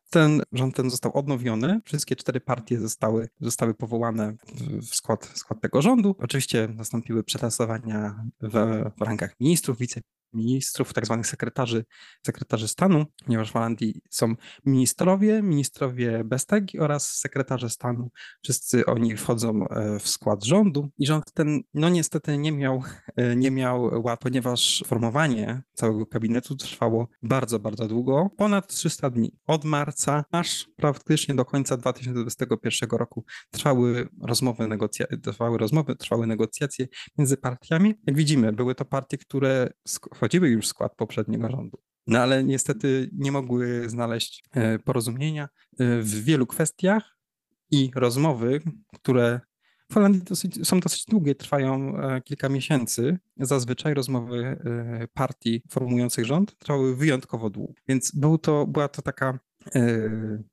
Ten 0.09 0.41
rząd 0.51 0.75
ten 0.75 0.89
został 0.89 1.17
odnowiony. 1.17 1.81
Wszystkie 1.85 2.15
cztery 2.15 2.41
partie 2.41 2.79
zostały, 2.79 3.27
zostały 3.39 3.73
powołane 3.73 4.35
w 4.81 4.95
skład, 4.95 5.25
w 5.25 5.37
skład 5.37 5.61
tego 5.61 5.81
rządu. 5.81 6.15
Oczywiście 6.19 6.67
nastąpiły 6.67 7.23
przetasowania 7.23 8.25
w, 8.41 8.83
w 8.97 9.01
rankach 9.01 9.35
ministrów, 9.39 9.77
wice, 9.77 10.01
ministrów, 10.33 10.93
tak 10.93 11.05
zwanych 11.05 11.27
sekretarzy, 11.27 11.85
sekretarzy 12.25 12.67
stanu, 12.67 13.05
ponieważ 13.25 13.49
w 13.49 13.53
Holandii 13.53 14.01
są 14.09 14.35
ministrowie, 14.65 15.41
ministrowie 15.41 16.23
bez 16.23 16.45
tagi 16.45 16.79
oraz 16.79 17.17
sekretarze 17.17 17.69
stanu. 17.69 18.09
Wszyscy 18.43 18.85
oni 18.85 19.17
wchodzą 19.17 19.67
e, 19.67 19.99
w 19.99 20.07
skład 20.07 20.43
rządu 20.43 20.89
i 20.97 21.05
rząd 21.05 21.33
ten, 21.33 21.61
no 21.73 21.89
niestety 21.89 22.37
nie 22.37 22.51
miał, 22.51 22.83
e, 23.15 23.35
nie 23.35 23.51
miał 23.51 24.03
ład, 24.03 24.19
ponieważ 24.19 24.83
formowanie 24.87 25.61
całego 25.73 26.05
kabinetu 26.05 26.55
trwało 26.55 27.07
bardzo, 27.23 27.59
bardzo 27.59 27.87
długo, 27.87 28.29
ponad 28.37 28.67
300 28.67 29.09
dni. 29.09 29.31
Od 29.47 29.65
marca 29.65 30.25
aż 30.31 30.67
praktycznie 30.75 31.35
do 31.35 31.45
końca 31.45 31.77
2021 31.77 32.89
roku 32.89 33.25
trwały 33.51 34.09
rozmowy, 34.21 34.67
negocjacje, 34.67 35.17
trwały 35.17 35.57
rozmowy, 35.57 35.95
trwały 35.95 36.27
negocjacje 36.27 36.87
między 37.17 37.37
partiami. 37.37 37.95
Jak 38.07 38.15
widzimy, 38.15 38.53
były 38.53 38.75
to 38.75 38.85
partie, 38.85 39.17
które 39.17 39.69
wchodziły 40.17 40.49
już 40.49 40.65
w 40.65 40.69
skład 40.69 40.95
poprzedniego 40.95 41.49
rządu. 41.49 41.77
No 42.07 42.19
ale 42.19 42.43
niestety 42.43 43.09
nie 43.13 43.31
mogły 43.31 43.89
znaleźć 43.89 44.43
e, 44.51 44.79
porozumienia 44.79 45.43
e, 45.43 45.47
w 46.01 46.23
wielu 46.23 46.47
kwestiach 46.47 47.17
i 47.71 47.91
rozmowy, 47.95 48.61
które 48.93 49.39
w 49.91 49.93
Holandii 49.93 50.21
dosyć, 50.21 50.67
są 50.67 50.79
dosyć 50.79 51.05
długie, 51.05 51.35
trwają 51.35 51.97
e, 51.97 52.21
kilka 52.21 52.49
miesięcy. 52.49 53.19
Zazwyczaj 53.37 53.93
rozmowy 53.93 54.59
partii 55.13 55.63
formujących 55.69 56.25
rząd 56.25 56.57
trwały 56.57 56.95
wyjątkowo 56.95 57.49
długo. 57.49 57.73
Więc 57.87 58.11
był 58.15 58.37
to, 58.37 58.67
była 58.67 58.87
to 58.87 59.01
taka 59.01 59.39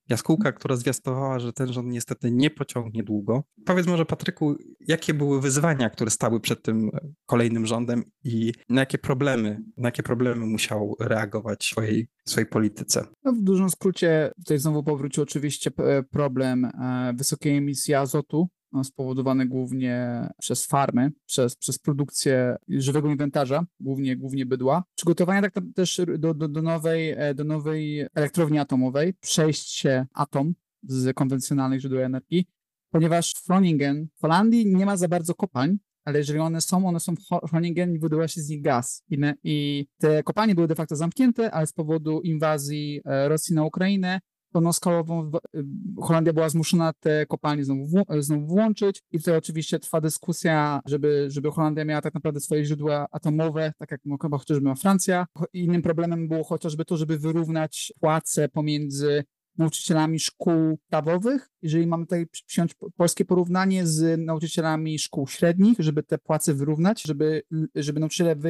jaskółka, 0.08 0.52
która 0.52 0.76
zwiastowała, 0.76 1.38
że 1.38 1.52
ten 1.52 1.72
rząd 1.72 1.88
niestety 1.88 2.30
nie 2.30 2.50
pociągnie 2.50 3.02
długo. 3.02 3.44
Powiedz 3.64 3.86
może, 3.86 4.06
Patryku, 4.06 4.56
jakie 4.80 5.14
były 5.14 5.40
wyzwania, 5.40 5.90
które 5.90 6.10
stały 6.10 6.40
przed 6.40 6.62
tym 6.62 6.90
kolejnym 7.26 7.66
rządem 7.66 8.04
i 8.24 8.52
na 8.68 8.80
jakie 8.80 8.98
problemy, 8.98 9.62
na 9.76 9.88
jakie 9.88 10.02
problemy 10.02 10.46
musiał 10.46 10.96
reagować 11.00 11.58
w 11.60 11.64
swojej, 11.64 12.08
swojej 12.28 12.46
polityce? 12.46 13.04
No 13.24 13.32
w 13.32 13.40
dużym 13.42 13.70
skrócie, 13.70 14.30
tutaj 14.36 14.58
znowu 14.58 14.82
powrócił 14.82 15.22
oczywiście 15.22 15.70
problem 16.10 16.64
e, 16.64 17.12
wysokiej 17.16 17.56
emisji 17.56 17.94
azotu, 17.94 18.48
spowodowane 18.82 19.46
głównie 19.46 20.26
przez 20.38 20.66
farmy, 20.66 21.12
przez, 21.26 21.56
przez 21.56 21.78
produkcję 21.78 22.56
żywego 22.68 23.10
inwentarza, 23.10 23.66
głównie, 23.80 24.16
głównie 24.16 24.46
bydła. 24.46 24.84
Przygotowania 24.94 25.42
tak 25.42 25.54
też 25.74 26.00
do, 26.18 26.34
do, 26.34 26.48
do, 26.48 26.62
nowej, 26.62 27.14
e, 27.16 27.34
do 27.34 27.44
nowej 27.44 28.06
elektrowni 28.14 28.58
atomowej, 28.58 29.14
przejście 29.14 30.06
atom 30.14 30.54
z 30.82 31.14
konwencjonalnych 31.14 31.80
źródeł 31.80 32.00
energii, 32.00 32.46
ponieważ 32.90 33.34
w 33.34 33.46
Groningen, 33.46 34.08
w 34.14 34.20
Holandii 34.20 34.66
nie 34.66 34.86
ma 34.86 34.96
za 34.96 35.08
bardzo 35.08 35.34
kopalń, 35.34 35.76
ale 36.04 36.18
jeżeli 36.18 36.38
one 36.38 36.60
są, 36.60 36.88
one 36.88 37.00
są 37.00 37.14
w 37.16 37.50
Groningen 37.50 37.94
i 37.94 37.98
wydobywa 37.98 38.28
się 38.28 38.40
z 38.40 38.48
nich 38.48 38.62
gaz. 38.62 39.02
I, 39.10 39.18
I 39.44 39.86
te 39.98 40.22
kopalnie 40.22 40.54
były 40.54 40.66
de 40.66 40.74
facto 40.74 40.96
zamknięte, 40.96 41.50
ale 41.50 41.66
z 41.66 41.72
powodu 41.72 42.20
inwazji 42.20 43.00
e, 43.04 43.28
Rosji 43.28 43.54
na 43.54 43.64
Ukrainę 43.64 44.20
pełnoskalową 44.54 45.30
y, 45.56 45.64
Holandia 46.00 46.32
była 46.32 46.48
zmuszona 46.48 46.92
te 46.92 47.26
kopalnie 47.26 47.64
znowu, 47.64 47.86
znowu 48.18 48.46
włączyć 48.46 49.02
i 49.12 49.18
tutaj 49.18 49.36
oczywiście 49.36 49.78
trwa 49.78 50.00
dyskusja, 50.00 50.80
żeby, 50.86 51.26
żeby 51.30 51.50
Holandia 51.50 51.84
miała 51.84 52.02
tak 52.02 52.14
naprawdę 52.14 52.40
swoje 52.40 52.64
źródła 52.64 53.06
atomowe, 53.10 53.72
tak 53.78 53.90
jak 53.90 54.00
chyba 54.22 54.38
chociażby 54.38 54.68
ma 54.68 54.74
Francja. 54.74 55.26
Innym 55.52 55.82
problemem 55.82 56.28
było 56.28 56.44
chociażby 56.44 56.84
to, 56.84 56.96
żeby 56.96 57.18
wyrównać 57.18 57.92
płace 58.00 58.48
pomiędzy 58.48 59.24
nauczycielami 59.58 60.20
szkół 60.20 60.76
podstawowych, 60.76 61.50
jeżeli 61.62 61.86
mamy 61.86 62.04
tutaj 62.04 62.26
przyjąć 62.46 62.74
polskie 62.96 63.24
porównanie 63.24 63.86
z 63.86 64.20
nauczycielami 64.20 64.98
szkół 64.98 65.26
średnich, 65.26 65.76
żeby 65.78 66.02
te 66.02 66.18
płace 66.18 66.54
wyrównać, 66.54 67.02
żeby, 67.02 67.42
żeby 67.74 68.00
nauczyciele 68.00 68.36
w 68.36 68.44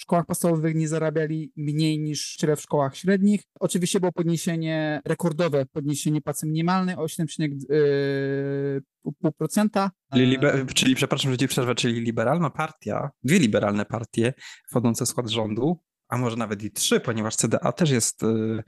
szkołach 0.00 0.26
podstawowych 0.26 0.74
nie 0.74 0.88
zarabiali 0.88 1.52
mniej 1.56 1.98
niż 1.98 2.36
tyle 2.36 2.56
w 2.56 2.60
szkołach 2.60 2.96
średnich. 2.96 3.42
Oczywiście 3.60 4.00
było 4.00 4.12
podniesienie 4.12 5.00
rekordowe, 5.04 5.66
podniesienie 5.66 6.22
płacy 6.22 6.46
minimalnej 6.46 6.96
o 6.96 7.04
7,5%. 7.04 9.88
Czyli, 10.12 10.26
liber, 10.26 10.66
czyli 10.74 10.94
przepraszam, 10.94 11.32
że 11.32 11.38
ci 11.38 11.48
przerwę, 11.48 11.74
czyli 11.74 12.00
liberalna 12.00 12.50
partia, 12.50 13.10
dwie 13.22 13.38
liberalne 13.38 13.84
partie 13.84 14.34
wchodzące 14.70 15.04
w 15.04 15.08
skład 15.08 15.28
rządu 15.28 15.80
a 16.10 16.16
może 16.16 16.36
nawet 16.36 16.62
i 16.62 16.70
trzy, 16.70 17.00
ponieważ 17.00 17.36
CDA 17.36 17.72
też 17.72 17.90
jest 17.90 18.22
y, 18.22 18.62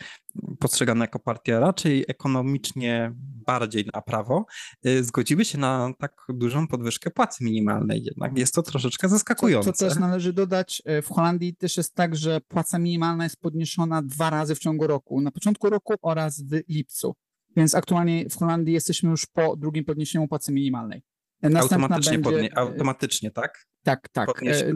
postrzegana 0.59 1.05
jako 1.05 1.18
partia 1.18 1.61
raczej 1.61 2.05
ekonomicznie 2.09 3.12
bardziej 3.46 3.85
na 3.94 4.02
prawo, 4.02 4.46
y, 4.87 5.05
zgodziły 5.05 5.44
się 5.44 5.59
na 5.59 5.92
tak 5.98 6.16
dużą 6.28 6.66
podwyżkę 6.68 7.11
płacy 7.11 7.44
minimalnej. 7.44 8.05
Jednak 8.05 8.38
jest 8.38 8.55
to 8.55 8.62
troszeczkę 8.62 9.09
zaskakujące. 9.09 9.72
To, 9.72 9.78
to 9.78 9.88
też 9.88 9.98
należy 9.98 10.33
dodać, 10.33 10.83
y, 10.98 11.02
w 11.02 11.09
Holandii 11.09 11.57
też 11.57 11.76
jest 11.76 11.94
tak, 11.94 12.16
że 12.16 12.40
płaca 12.40 12.78
minimalna 12.78 13.24
jest 13.24 13.40
podniesiona 13.40 14.02
dwa 14.02 14.31
razy 14.31 14.55
w 14.55 14.59
ciągu 14.59 14.87
roku, 14.87 15.20
na 15.20 15.31
początku 15.31 15.70
roku 15.70 15.94
oraz 16.02 16.42
w 16.42 16.61
lipcu. 16.68 17.14
Więc 17.57 17.74
aktualnie 17.74 18.28
w 18.31 18.37
Holandii 18.37 18.74
jesteśmy 18.74 19.11
już 19.11 19.26
po 19.26 19.57
drugim 19.57 19.85
podniesieniu 19.85 20.28
płacy 20.28 20.52
minimalnej. 20.52 21.02
Automatycznie, 21.42 22.18
będzie, 22.18 22.31
podnie, 22.31 22.59
automatycznie, 22.59 23.31
tak? 23.31 23.66
Tak, 23.83 24.09
tak. 24.09 24.42
E, 24.42 24.72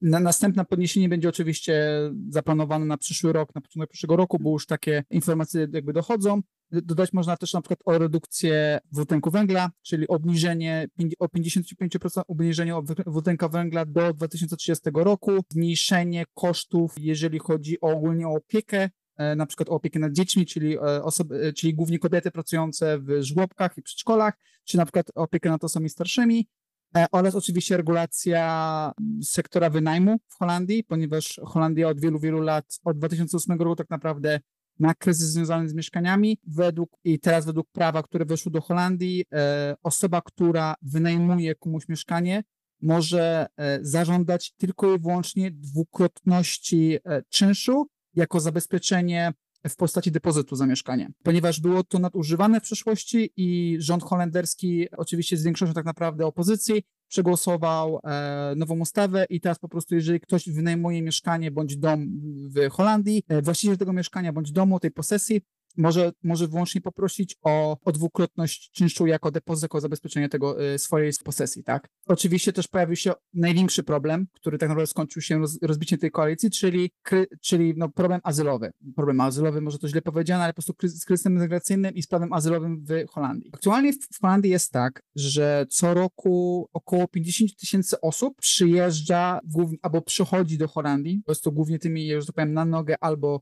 na, 0.00 0.20
następne 0.20 0.64
podniesienie 0.64 1.08
będzie 1.08 1.28
oczywiście 1.28 2.00
zaplanowane 2.28 2.86
na 2.86 2.96
przyszły 2.96 3.32
rok, 3.32 3.54
na 3.54 3.60
początek 3.60 3.90
przyszłego 3.90 4.16
roku, 4.16 4.38
bo 4.38 4.50
już 4.50 4.66
takie 4.66 5.04
informacje 5.10 5.66
jakby 5.72 5.92
dochodzą. 5.92 6.40
Dodać 6.70 7.12
można 7.12 7.36
też 7.36 7.52
na 7.52 7.60
przykład 7.60 7.80
o 7.84 7.98
redukcję 7.98 8.78
dwutlenku 8.92 9.30
węgla, 9.30 9.70
czyli 9.82 10.08
obniżenie 10.08 10.88
o 11.18 11.26
55% 11.26 12.22
obniżenie 12.28 12.74
dwutlenka 13.06 13.48
węgla 13.48 13.84
do 13.84 14.12
2030 14.12 14.90
roku, 14.94 15.32
zmniejszenie 15.50 16.24
kosztów, 16.34 16.94
jeżeli 16.98 17.38
chodzi 17.38 17.80
o, 17.80 17.86
ogólnie 17.88 18.28
o 18.28 18.30
opiekę, 18.30 18.78
e, 18.82 18.90
na 19.36 19.46
przykład 19.46 19.68
o 19.68 19.72
opiekę 19.72 19.98
nad 19.98 20.12
dziećmi, 20.12 20.46
czyli, 20.46 20.76
e, 20.76 21.02
osoby, 21.02 21.52
czyli 21.56 21.74
głównie 21.74 21.98
kobiety 21.98 22.30
pracujące 22.30 22.98
w 22.98 23.22
żłobkach 23.22 23.78
i 23.78 23.82
przedszkolach, 23.82 24.34
czy 24.64 24.76
na 24.76 24.84
przykład 24.84 25.06
opiekę 25.14 25.50
nad 25.50 25.64
osobami 25.64 25.88
starszymi, 25.88 26.48
E, 26.96 27.06
oraz 27.12 27.34
oczywiście 27.34 27.76
regulacja 27.76 28.92
sektora 29.22 29.70
wynajmu 29.70 30.16
w 30.28 30.38
Holandii, 30.38 30.84
ponieważ 30.84 31.40
Holandia 31.44 31.88
od 31.88 32.00
wielu, 32.00 32.18
wielu 32.18 32.40
lat, 32.40 32.78
od 32.84 32.98
2008 32.98 33.58
roku 33.58 33.76
tak 33.76 33.90
naprawdę 33.90 34.40
ma 34.78 34.94
kryzys 34.94 35.28
związany 35.28 35.68
z 35.68 35.74
mieszkaniami. 35.74 36.38
Według, 36.46 36.90
I 37.04 37.20
teraz 37.20 37.46
według 37.46 37.66
prawa, 37.72 38.02
które 38.02 38.24
weszło 38.24 38.52
do 38.52 38.60
Holandii, 38.60 39.24
e, 39.32 39.76
osoba, 39.82 40.20
która 40.20 40.74
wynajmuje 40.82 41.54
komuś 41.54 41.88
mieszkanie, 41.88 42.42
może 42.82 43.46
e, 43.56 43.78
zażądać 43.82 44.52
tylko 44.56 44.94
i 44.94 44.98
wyłącznie 44.98 45.50
dwukrotności 45.50 46.98
czynszu 47.28 47.86
jako 48.16 48.40
zabezpieczenie 48.40 49.32
w 49.68 49.76
postaci 49.76 50.10
depozytu 50.10 50.56
za 50.56 50.66
mieszkanie, 50.66 51.10
ponieważ 51.22 51.60
było 51.60 51.84
to 51.84 51.98
nadużywane 51.98 52.60
w 52.60 52.62
przeszłości 52.62 53.32
i 53.36 53.76
rząd 53.80 54.02
holenderski, 54.02 54.88
oczywiście 54.96 55.36
z 55.36 55.42
większością 55.44 55.74
tak 55.74 55.84
naprawdę 55.84 56.26
opozycji, 56.26 56.82
przegłosował 57.08 58.00
e, 58.04 58.54
nową 58.56 58.78
ustawę 58.78 59.26
i 59.30 59.40
teraz 59.40 59.58
po 59.58 59.68
prostu, 59.68 59.94
jeżeli 59.94 60.20
ktoś 60.20 60.48
wynajmuje 60.48 61.02
mieszkanie 61.02 61.50
bądź 61.50 61.76
dom 61.76 62.06
w 62.48 62.70
Holandii, 62.70 63.22
e, 63.28 63.42
właściciel 63.42 63.76
tego 63.76 63.92
mieszkania 63.92 64.32
bądź 64.32 64.52
domu, 64.52 64.80
tej 64.80 64.90
posesji, 64.90 65.40
może, 65.76 66.12
może 66.22 66.48
wyłącznie 66.48 66.80
poprosić 66.80 67.36
o, 67.42 67.76
o 67.84 67.92
dwukrotność 67.92 68.70
czynszu 68.70 69.06
jako 69.06 69.30
depozyt, 69.30 69.62
jako 69.62 69.80
zabezpieczenie 69.80 70.28
tego 70.28 70.72
y, 70.74 70.78
swojej 70.78 71.12
posesji, 71.24 71.64
tak? 71.64 71.88
Oczywiście 72.06 72.52
też 72.52 72.68
pojawił 72.68 72.96
się 72.96 73.12
największy 73.34 73.82
problem, 73.82 74.26
który 74.32 74.58
tak 74.58 74.68
naprawdę 74.68 74.86
skończył 74.86 75.22
się 75.22 75.38
roz, 75.38 75.58
rozbiciem 75.62 75.98
tej 75.98 76.10
koalicji, 76.10 76.50
czyli, 76.50 76.90
kry, 77.02 77.26
czyli 77.40 77.74
no, 77.76 77.88
problem 77.88 78.20
azylowy. 78.24 78.70
Problem 78.96 79.20
azylowy, 79.20 79.60
może 79.60 79.78
to 79.78 79.88
źle 79.88 80.02
powiedziane, 80.02 80.44
ale 80.44 80.52
po 80.52 80.62
prostu 80.62 80.88
z 80.88 81.04
kryzysem 81.04 81.34
migracyjnym 81.34 81.94
i 81.94 82.02
z 82.02 82.06
prawem 82.06 82.32
azylowym 82.32 82.84
w 82.84 83.10
Holandii. 83.10 83.50
Aktualnie 83.54 83.92
w, 83.92 83.96
w 84.12 84.20
Holandii 84.20 84.50
jest 84.50 84.72
tak, 84.72 85.02
że 85.16 85.66
co 85.70 85.94
roku 85.94 86.68
około 86.72 87.08
50 87.08 87.56
tysięcy 87.56 88.00
osób 88.00 88.36
przyjeżdża 88.40 89.40
głównie, 89.44 89.78
albo 89.82 90.02
przychodzi 90.02 90.58
do 90.58 90.68
Holandii, 90.68 91.18
po 91.18 91.26
prostu 91.26 91.52
głównie 91.52 91.78
tymi, 91.78 92.08
że 92.08 92.26
tak 92.26 92.34
powiem, 92.34 92.52
na 92.52 92.64
nogę 92.64 92.96
albo 93.00 93.40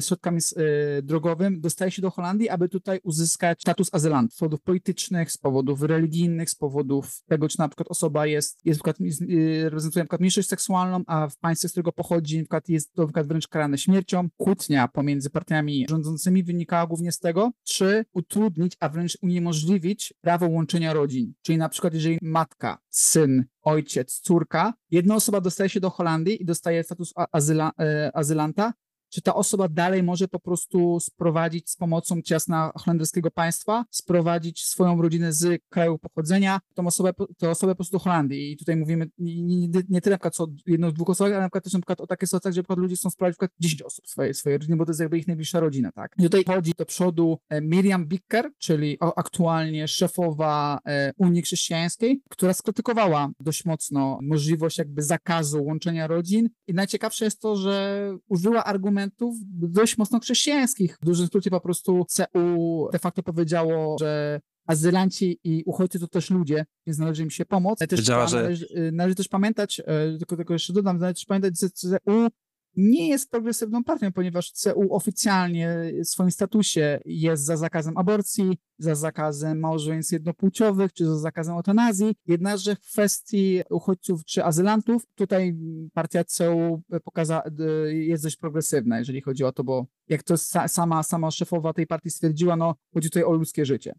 środkami 0.00 0.38
e, 0.56 1.02
drogowym 1.02 1.60
dostaje 1.60 1.90
się 1.90 2.02
do 2.02 2.10
Holandii, 2.10 2.48
aby 2.48 2.68
tutaj 2.68 3.00
uzyskać 3.02 3.60
status 3.60 3.88
azylanta 3.92 4.34
z 4.34 4.38
powodów 4.38 4.62
politycznych, 4.62 5.32
z 5.32 5.38
powodów 5.38 5.82
religijnych, 5.82 6.50
z 6.50 6.54
powodów 6.54 7.22
tego, 7.28 7.48
czy 7.48 7.58
na 7.58 7.68
przykład 7.68 7.88
osoba 7.88 8.26
jest, 8.26 8.60
jest, 8.64 8.80
przykład, 8.80 8.96
e, 9.00 9.64
reprezentuje 9.64 10.02
na 10.02 10.04
przykład 10.04 10.20
mniejszość 10.20 10.48
seksualną, 10.48 11.02
a 11.06 11.28
w 11.28 11.38
państwie, 11.38 11.68
z 11.68 11.72
którego 11.72 11.92
pochodzi, 11.92 12.38
na 12.38 12.42
przykład 12.42 12.68
jest 12.68 12.92
to 12.92 13.02
na 13.02 13.06
przykład 13.08 13.26
wręcz 13.26 13.48
karane 13.48 13.78
śmiercią. 13.78 14.28
Kłótnia 14.36 14.88
pomiędzy 14.88 15.30
partiami 15.30 15.86
rządzącymi 15.88 16.44
wynikała 16.44 16.86
głównie 16.86 17.12
z 17.12 17.18
tego, 17.18 17.50
czy 17.64 18.04
utrudnić, 18.12 18.76
a 18.80 18.88
wręcz 18.88 19.18
uniemożliwić 19.22 20.14
prawo 20.20 20.48
łączenia 20.48 20.92
rodzin. 20.92 21.32
Czyli 21.42 21.58
na 21.58 21.68
przykład, 21.68 21.94
jeżeli 21.94 22.18
matka, 22.22 22.78
syn, 22.90 23.44
ojciec, 23.62 24.20
córka, 24.20 24.74
jedna 24.90 25.14
osoba 25.14 25.40
dostaje 25.40 25.70
się 25.70 25.80
do 25.80 25.90
Holandii 25.90 26.42
i 26.42 26.44
dostaje 26.44 26.84
status 26.84 27.12
azyla, 27.32 27.72
azylanta, 28.14 28.72
czy 29.10 29.22
ta 29.22 29.34
osoba 29.34 29.68
dalej 29.68 30.02
może 30.02 30.28
po 30.28 30.40
prostu 30.40 31.00
sprowadzić 31.00 31.70
z 31.70 31.76
pomocą 31.76 32.22
ciasna 32.22 32.72
holenderskiego 32.76 33.30
państwa, 33.30 33.84
sprowadzić 33.90 34.64
swoją 34.64 35.02
rodzinę 35.02 35.32
z 35.32 35.62
kraju 35.68 35.98
pochodzenia, 35.98 36.60
tą 36.74 36.86
osobę, 36.86 37.12
tę 37.38 37.50
osobę 37.50 37.72
po 37.72 37.76
prostu 37.76 37.92
do 37.92 37.98
Holandii. 37.98 38.52
I 38.52 38.56
tutaj 38.56 38.76
mówimy 38.76 39.10
nie, 39.18 39.82
nie 39.88 40.00
tyle 40.00 40.18
na 40.24 40.30
co 40.30 40.46
jedną, 40.66 40.92
dwóch 40.92 41.10
osób, 41.10 41.26
ale 41.26 41.36
na 41.36 41.40
przykład 41.40 41.64
też 41.64 41.72
na 41.72 41.78
przykład 41.78 42.00
o 42.00 42.06
takie 42.06 42.26
sytuacje, 42.26 42.52
przykład 42.52 42.78
ludzie 42.78 42.96
chcą 42.96 43.10
sprowadzić 43.10 43.40
na 43.40 43.46
przykład 43.46 43.60
10 43.60 43.82
osób 43.82 44.08
swojej, 44.08 44.34
swojej 44.34 44.58
rodziny, 44.58 44.76
bo 44.76 44.84
to 44.84 44.90
jest 44.90 45.00
jakby 45.00 45.18
ich 45.18 45.26
najbliższa 45.26 45.60
rodzina, 45.60 45.92
tak. 45.92 46.14
I 46.18 46.22
tutaj 46.22 46.44
chodzi 46.46 46.72
do 46.78 46.86
przodu 46.86 47.38
e, 47.48 47.60
Miriam 47.60 48.06
Bicker, 48.06 48.50
czyli 48.58 48.98
aktualnie 49.16 49.88
szefowa 49.88 50.78
e, 50.86 51.12
Unii 51.16 51.42
Chrześcijańskiej, 51.42 52.22
która 52.30 52.54
skrytykowała 52.54 53.30
dość 53.40 53.64
mocno 53.64 54.18
możliwość 54.22 54.78
jakby 54.78 55.02
zakazu 55.02 55.64
łączenia 55.64 56.06
rodzin 56.06 56.48
i 56.66 56.74
najciekawsze 56.74 57.24
jest 57.24 57.40
to, 57.40 57.56
że 57.56 58.00
użyła 58.28 58.64
argumentu 58.64 58.99
argumentów 59.00 59.36
dość 59.72 59.98
mocno 59.98 60.20
chrześcijańskich. 60.20 60.98
W 61.02 61.04
dużym 61.04 61.26
skrócie 61.26 61.50
po 61.50 61.60
prostu 61.60 62.06
CU 62.08 62.88
de 62.92 62.98
facto 62.98 63.22
powiedziało, 63.22 63.96
że 64.00 64.40
azylanci 64.66 65.38
i 65.44 65.62
uchodźcy 65.66 66.00
to 66.00 66.08
też 66.08 66.30
ludzie, 66.30 66.64
więc 66.86 66.98
należy 66.98 67.22
im 67.22 67.30
się 67.30 67.44
pomóc. 67.44 67.78
Też 67.78 68.00
Wiedziała, 68.00 68.26
że... 68.26 68.42
należy, 68.42 68.90
należy, 68.92 69.14
też 69.14 69.28
pamiętać, 69.28 69.82
tylko, 70.18 70.36
tylko 70.36 70.52
jeszcze 70.52 70.72
dodam, 70.72 70.98
należy 70.98 71.14
też 71.14 71.24
pamiętać, 71.24 71.60
że 71.60 71.70
CU 71.70 72.28
nie 72.76 73.08
jest 73.08 73.30
progresywną 73.30 73.84
partią, 73.84 74.12
ponieważ 74.12 74.52
CU 74.52 74.94
oficjalnie 74.94 75.92
w 76.04 76.08
swoim 76.08 76.30
statusie 76.30 77.00
jest 77.04 77.44
za 77.44 77.56
zakazem 77.56 77.96
aborcji, 77.96 78.58
za 78.78 78.94
zakazem 78.94 79.60
małżeństw 79.60 80.12
jednopłciowych, 80.12 80.92
czy 80.92 81.06
za 81.06 81.18
zakazem 81.18 81.54
eutanazji. 81.54 82.16
Jednakże 82.26 82.76
w 82.76 82.80
kwestii 82.80 83.62
uchodźców 83.70 84.24
czy 84.24 84.44
azylantów, 84.44 85.06
tutaj 85.14 85.56
partia 85.94 86.24
CU 86.24 86.82
pokaza, 87.04 87.42
jest 87.88 88.22
dość 88.22 88.36
progresywna, 88.36 88.98
jeżeli 88.98 89.20
chodzi 89.20 89.44
o 89.44 89.52
to, 89.52 89.64
bo 89.64 89.86
jak 90.08 90.22
to 90.22 90.36
sama, 90.66 91.02
sama 91.02 91.30
szefowa 91.30 91.72
tej 91.72 91.86
partii 91.86 92.10
stwierdziła, 92.10 92.56
no 92.56 92.74
chodzi 92.94 93.10
tutaj 93.10 93.24
o 93.24 93.32
ludzkie 93.32 93.66
życie. 93.66 93.94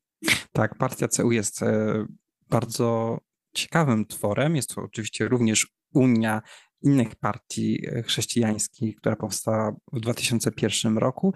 Tak, 0.52 0.78
partia 0.78 1.08
CU 1.08 1.32
jest 1.32 1.64
e, 1.64 2.06
bardzo 2.50 3.18
ciekawym 3.54 4.06
tworem. 4.06 4.56
Jest 4.56 4.76
to 4.76 4.82
oczywiście 4.82 5.28
również 5.28 5.68
Unia 5.94 6.42
innych 6.84 7.16
partii 7.16 7.88
e, 7.88 8.04
chrześcijańskich, 8.04 8.96
która 8.96 9.16
powstała 9.16 9.76
w 9.94 10.00
2001 10.00 10.98
roku. 10.98 11.34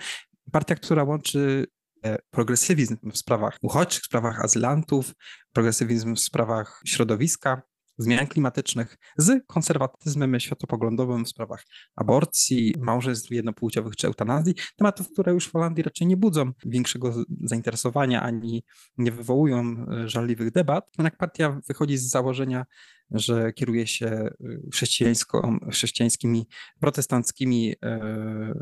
Partia, 0.52 0.76
która 0.76 1.04
łączy 1.04 1.66
e, 2.04 2.18
progresywizm 2.32 2.98
w 3.12 3.18
sprawach 3.18 3.58
uchodźczych, 3.62 4.04
w 4.04 4.06
sprawach 4.06 4.46
azylantów, 4.46 5.14
progresywizm 5.54 6.16
w 6.16 6.20
sprawach 6.20 6.82
środowiska, 6.86 7.62
zmian 7.98 8.28
klimatycznych 8.28 8.98
z 9.18 9.46
konserwatyzmem 9.48 10.40
światopoglądowym 10.40 11.26
w 11.26 11.30
sprawach 11.30 11.64
aborcji, 11.96 12.76
małżeństw 12.80 13.32
jednopłciowych 13.32 13.96
czy 13.96 14.08
eutanazji, 14.08 14.54
tematów, 14.78 15.12
które 15.12 15.34
już 15.34 15.48
w 15.48 15.52
Holandii 15.52 15.84
raczej 15.84 16.08
nie 16.08 16.18
budzą 16.18 16.52
większego 16.66 17.14
zainteresowania 17.44 18.22
ani 18.22 18.64
nie 18.98 19.12
wywołują 19.12 19.64
e, 19.92 20.10
żarliwych 20.10 20.52
debat. 20.52 20.90
Jednak 20.98 21.18
partia 21.18 21.60
wychodzi 21.68 21.98
z 21.98 22.10
założenia, 22.10 22.66
że 23.12 23.54
kieruje 23.54 23.88
się 23.88 24.30
y, 24.42 24.62
chrześcijańskimi, 25.72 26.48
protestanckimi, 26.80 27.76
e, 27.84 28.54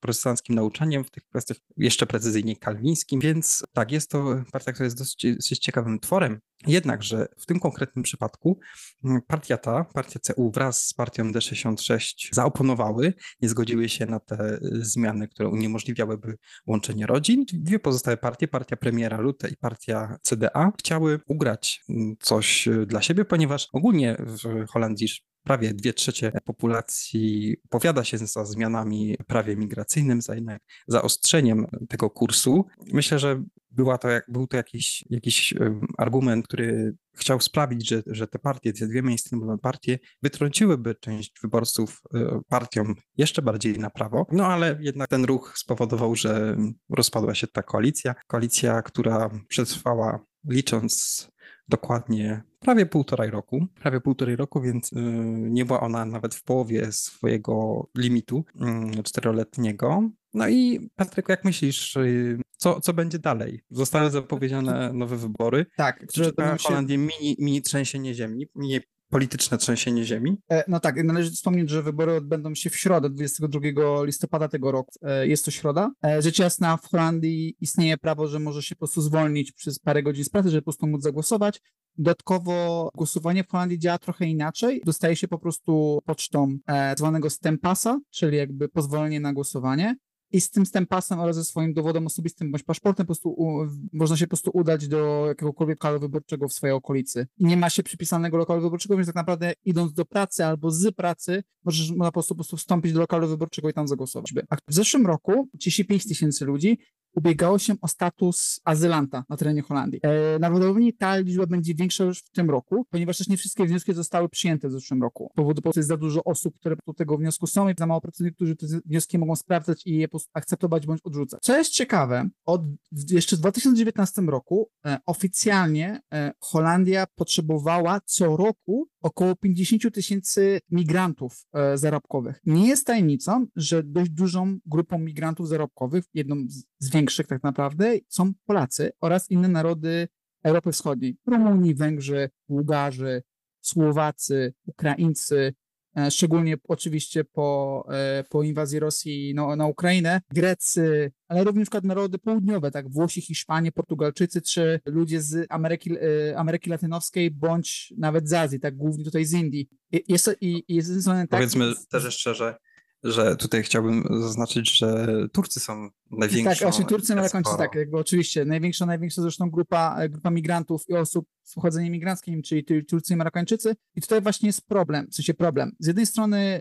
protestanckim 0.00 0.56
nauczaniem 0.56 1.04
w 1.04 1.10
tych 1.10 1.24
kwestiach, 1.24 1.56
jeszcze 1.76 2.06
precyzyjnie 2.06 2.56
kalwińskim, 2.56 3.20
więc 3.20 3.62
tak, 3.72 3.92
jest 3.92 4.10
to 4.10 4.44
partia, 4.52 4.72
która 4.72 4.84
jest 4.84 4.98
dosyć, 4.98 5.26
dosyć 5.36 5.58
ciekawym 5.58 6.00
tworem. 6.00 6.40
Jednakże 6.66 7.28
w 7.36 7.46
tym 7.46 7.60
konkretnym 7.60 8.02
przypadku 8.02 8.60
mm, 9.04 9.22
partia 9.26 9.56
ta, 9.56 9.84
partia 9.84 10.20
CU 10.20 10.50
wraz 10.50 10.86
z 10.86 10.94
partią 10.94 11.32
D66 11.32 12.28
zaoponowały, 12.32 13.14
nie 13.42 13.48
zgodziły 13.48 13.88
się 13.88 14.06
na 14.06 14.20
te 14.20 14.54
y, 14.54 14.60
zmiany, 14.84 15.28
które 15.28 15.48
uniemożliwiałyby 15.48 16.38
łączenie 16.66 17.06
rodzin. 17.06 17.44
Dwie 17.52 17.78
pozostałe 17.78 18.16
partie, 18.16 18.48
partia 18.48 18.76
premiera 18.76 19.16
Rutte 19.16 19.48
i 19.48 19.56
partia 19.56 20.18
CDA, 20.22 20.72
chciały 20.78 21.20
ugrać 21.26 21.84
mm, 21.88 22.16
coś 22.20 22.68
y, 22.68 22.86
dla 22.86 23.02
siebie, 23.02 23.24
ponieważ 23.28 23.68
ogólnie 23.72 24.16
w 24.18 24.66
Holandii 24.68 25.08
prawie 25.42 25.74
dwie 25.74 25.92
trzecie 25.92 26.32
populacji 26.44 27.56
opowiada 27.64 28.04
się 28.04 28.18
za 28.18 28.44
zmianami 28.44 29.16
prawie 29.26 29.56
migracyjnym, 29.56 30.22
za 30.22 30.34
jednak 30.34 30.62
zaostrzeniem 30.86 31.66
tego 31.88 32.10
kursu. 32.10 32.66
Myślę, 32.92 33.18
że 33.18 33.42
była 33.70 33.98
to, 33.98 34.08
był 34.28 34.46
to 34.46 34.56
jakiś, 34.56 35.04
jakiś 35.10 35.54
argument, 35.98 36.48
który 36.48 36.96
chciał 37.16 37.40
sprawić, 37.40 37.88
że, 37.88 38.02
że 38.06 38.26
te 38.26 38.38
partie, 38.38 38.72
te 38.72 38.86
dwie 38.86 39.02
mainstreamowe 39.02 39.58
partie 39.58 39.98
wytrąciłyby 40.22 40.94
część 40.94 41.32
wyborców 41.42 42.00
e, 42.14 42.40
partiom 42.48 42.94
jeszcze 43.16 43.42
bardziej 43.42 43.78
na 43.78 43.90
prawo. 43.90 44.26
No 44.32 44.46
ale 44.46 44.78
jednak 44.80 45.08
ten 45.08 45.24
ruch 45.24 45.54
spowodował, 45.58 46.14
że 46.14 46.56
rozpadła 46.90 47.34
się 47.34 47.46
ta 47.46 47.62
koalicja. 47.62 48.14
Koalicja, 48.26 48.82
która 48.82 49.30
przetrwała 49.48 50.24
licząc 50.48 51.28
dokładnie 51.68 52.42
prawie 52.60 52.86
półtorej 52.86 53.30
roku, 53.30 53.66
prawie 53.80 54.00
półtorej 54.00 54.36
roku, 54.36 54.60
więc 54.60 54.92
y, 54.92 54.96
nie 55.38 55.64
była 55.64 55.80
ona 55.80 56.04
nawet 56.04 56.34
w 56.34 56.44
połowie 56.44 56.92
swojego 56.92 57.86
limitu 57.96 58.44
mm, 58.60 59.02
czteroletniego. 59.02 60.10
No 60.34 60.48
i 60.48 60.90
Patryk, 60.96 61.28
jak 61.28 61.44
myślisz, 61.44 61.96
y, 61.96 62.40
co, 62.56 62.80
co 62.80 62.92
będzie 62.92 63.18
dalej? 63.18 63.60
Zostały 63.70 64.10
zapowiedziane 64.10 64.92
nowe 64.92 65.16
wybory. 65.16 65.66
Tak. 65.76 66.06
Czy 66.12 66.32
na 66.38 66.56
Holandię 66.56 66.98
mini, 66.98 67.36
mini 67.38 67.62
trzęsienie 67.62 68.14
ziemi, 68.14 68.46
mini 68.54 68.80
polityczne 69.10 69.58
trzęsienie 69.58 70.04
ziemi? 70.04 70.36
E, 70.50 70.64
no 70.68 70.80
tak, 70.80 71.04
należy 71.04 71.30
wspomnieć, 71.30 71.70
że 71.70 71.82
wybory 71.82 72.12
odbędą 72.12 72.54
się 72.54 72.70
w 72.70 72.76
środę, 72.76 73.10
22 73.10 73.60
listopada 74.04 74.48
tego 74.48 74.72
roku. 74.72 74.92
E, 75.02 75.26
jest 75.28 75.44
to 75.44 75.50
środa. 75.50 75.90
E, 76.04 76.22
rzecz 76.22 76.38
jasna, 76.38 76.76
w 76.76 76.86
Holandii 76.86 77.56
istnieje 77.60 77.96
prawo, 77.96 78.26
że 78.26 78.38
może 78.38 78.62
się 78.62 78.74
po 78.74 78.78
prostu 78.78 79.00
zwolnić 79.00 79.52
przez 79.52 79.78
parę 79.78 80.02
godzin 80.02 80.24
z 80.24 80.28
pracy, 80.28 80.50
żeby 80.50 80.62
po 80.62 80.64
prostu 80.64 80.86
móc 80.86 81.02
zagłosować. 81.02 81.60
Dodatkowo 81.98 82.90
głosowanie 82.94 83.44
w 83.44 83.48
Holandii 83.48 83.78
działa 83.78 83.98
trochę 83.98 84.26
inaczej. 84.26 84.82
Dostaje 84.84 85.16
się 85.16 85.28
po 85.28 85.38
prostu 85.38 86.02
pocztą 86.04 86.58
e, 86.66 86.94
zwanego 86.98 87.30
stempasa, 87.30 88.00
czyli 88.10 88.36
jakby 88.36 88.68
pozwolenie 88.68 89.20
na 89.20 89.32
głosowanie 89.32 89.96
i 90.32 90.40
z 90.40 90.50
tym 90.50 90.66
stempasem 90.66 91.20
oraz 91.20 91.36
ze 91.36 91.44
swoim 91.44 91.74
dowodem 91.74 92.06
osobistym 92.06 92.52
bądź 92.52 92.62
paszportem 92.62 93.06
po 93.06 93.08
prostu 93.08 93.30
u, 93.30 93.66
można 93.92 94.16
się 94.16 94.26
po 94.26 94.28
prostu 94.28 94.50
udać 94.54 94.88
do 94.88 95.24
jakiegokolwiek 95.26 95.78
lokalu 95.78 96.00
wyborczego 96.00 96.48
w 96.48 96.52
swojej 96.52 96.76
okolicy. 96.76 97.26
Nie 97.38 97.56
ma 97.56 97.70
się 97.70 97.82
przypisanego 97.82 98.36
lokalu 98.36 98.60
wyborczego, 98.60 98.96
więc 98.96 99.06
tak 99.06 99.16
naprawdę 99.16 99.52
idąc 99.64 99.92
do 99.92 100.04
pracy 100.04 100.44
albo 100.44 100.70
z 100.70 100.94
pracy, 100.94 101.42
możesz, 101.64 101.90
można 101.90 102.04
po 102.04 102.12
prostu, 102.12 102.34
po 102.34 102.36
prostu 102.36 102.56
wstąpić 102.56 102.92
do 102.92 103.00
lokalu 103.00 103.28
wyborczego 103.28 103.68
i 103.68 103.72
tam 103.72 103.88
zagłosować. 103.88 104.34
A 104.50 104.56
w 104.56 104.74
zeszłym 104.74 105.06
roku 105.06 105.48
35 105.58 106.08
tysięcy 106.08 106.44
ludzi 106.44 106.78
ubiegało 107.14 107.58
się 107.58 107.74
o 107.80 107.88
status 107.88 108.60
azylanta 108.64 109.24
na 109.28 109.36
terenie 109.36 109.62
Holandii. 109.62 110.00
E, 110.02 110.38
prawdopodobnie 110.38 110.92
ta 110.92 111.16
liczba 111.16 111.46
będzie 111.46 111.74
większa 111.74 112.04
już 112.04 112.18
w 112.18 112.30
tym 112.30 112.50
roku, 112.50 112.86
ponieważ 112.90 113.18
też 113.18 113.28
nie 113.28 113.36
wszystkie 113.36 113.66
wnioski 113.66 113.94
zostały 113.94 114.28
przyjęte 114.28 114.68
w 114.68 114.72
zeszłym 114.72 115.02
roku. 115.02 115.30
Z 115.32 115.36
powodu 115.36 115.62
po 115.62 115.72
jest 115.76 115.88
za 115.88 115.96
dużo 115.96 116.24
osób, 116.24 116.58
które 116.58 116.76
do 116.86 116.94
tego 116.94 117.18
wniosku 117.18 117.46
są 117.46 117.68
i 117.68 117.74
za 117.78 117.86
mało 117.86 118.00
pracowników, 118.00 118.36
którzy 118.36 118.56
te 118.56 118.66
wnioski 118.86 119.18
mogą 119.18 119.36
sprawdzać 119.36 119.86
i 119.86 119.96
je 119.96 120.08
akceptować 120.32 120.86
bądź 120.86 121.00
odrzucać. 121.04 121.40
Co 121.42 121.58
jest 121.58 121.70
ciekawe, 121.70 122.28
od 122.44 122.62
jeszcze 123.10 123.36
w 123.36 123.40
2019 123.40 124.22
roku 124.22 124.70
e, 124.86 124.98
oficjalnie 125.06 126.00
e, 126.12 126.32
Holandia 126.40 127.06
potrzebowała 127.14 128.00
co 128.04 128.36
roku 128.36 128.88
około 129.02 129.36
50 129.36 129.94
tysięcy 129.94 130.60
migrantów 130.70 131.46
e, 131.52 131.78
zarobkowych. 131.78 132.40
Nie 132.44 132.68
jest 132.68 132.86
tajemnicą, 132.86 133.46
że 133.56 133.82
dość 133.82 134.10
dużą 134.10 134.58
grupą 134.66 134.98
migrantów 134.98 135.48
zarobkowych, 135.48 136.04
jedną 136.14 136.36
z, 136.48 136.64
z 136.78 136.90
większych 136.98 137.26
tak 137.26 137.42
naprawdę, 137.42 137.98
są 138.08 138.32
Polacy 138.46 138.90
oraz 139.00 139.30
inne 139.30 139.48
narody 139.48 140.08
Europy 140.44 140.72
Wschodniej. 140.72 141.16
Rumuni, 141.26 141.74
Węgrzy, 141.74 142.30
Bułgarzy, 142.48 143.22
Słowacy, 143.60 144.54
Ukraińcy, 144.66 145.54
E, 145.98 146.10
szczególnie 146.10 146.56
oczywiście 146.68 147.24
po, 147.24 147.84
e, 147.90 148.24
po 148.30 148.42
inwazji 148.42 148.78
Rosji 148.80 149.32
no, 149.34 149.56
na 149.56 149.66
Ukrainę, 149.66 150.20
Grecy, 150.30 151.12
ale 151.28 151.44
również 151.44 151.64
przykład 151.64 151.84
narody 151.84 152.18
południowe, 152.18 152.70
tak, 152.70 152.90
Włosi, 152.90 153.20
Hiszpanie, 153.20 153.72
Portugalczycy, 153.72 154.42
czy 154.42 154.80
ludzie 154.86 155.22
z 155.22 155.46
Ameryki, 155.50 155.90
e, 155.92 156.38
Ameryki 156.38 156.70
Latynoskiej, 156.70 157.30
bądź 157.30 157.94
nawet 157.98 158.28
z 158.28 158.32
Azji, 158.32 158.60
tak, 158.60 158.76
głównie 158.76 159.04
tutaj 159.04 159.24
z 159.24 159.32
Indii. 159.32 159.68
Jest, 160.08 160.36
i, 160.40 160.64
jest, 160.68 160.90
jest 160.90 161.06
tak, 161.06 161.30
Powiedzmy 161.30 161.72
też 161.90 162.14
szczerze, 162.14 162.56
że 163.02 163.36
tutaj 163.36 163.62
chciałbym 163.62 164.04
zaznaczyć, 164.20 164.78
że 164.78 165.06
Turcy 165.32 165.60
są 165.60 165.88
największą. 166.10 166.50
Tak, 166.50 166.58
właśnie 166.58 166.84
Turcy, 166.84 167.14
Marokańczycy, 167.14 167.56
tak, 167.56 167.74
jakby 167.74 167.98
oczywiście. 167.98 168.44
Największa, 168.44 168.86
największa 168.86 169.22
zresztą 169.22 169.50
grupa, 169.50 170.08
grupa 170.08 170.30
migrantów 170.30 170.82
i 170.88 170.94
osób 170.94 171.26
z 171.42 171.54
pochodzeniem 171.54 171.92
migranckim, 171.92 172.42
czyli 172.42 172.64
Turcy 172.64 173.14
i 173.14 173.16
Marokańczycy. 173.16 173.76
I 173.94 174.00
tutaj 174.00 174.20
właśnie 174.20 174.48
jest 174.48 174.66
problem, 174.66 175.06
w 175.10 175.14
sensie 175.14 175.34
problem. 175.34 175.72
Z 175.78 175.86
jednej 175.86 176.06
strony 176.06 176.60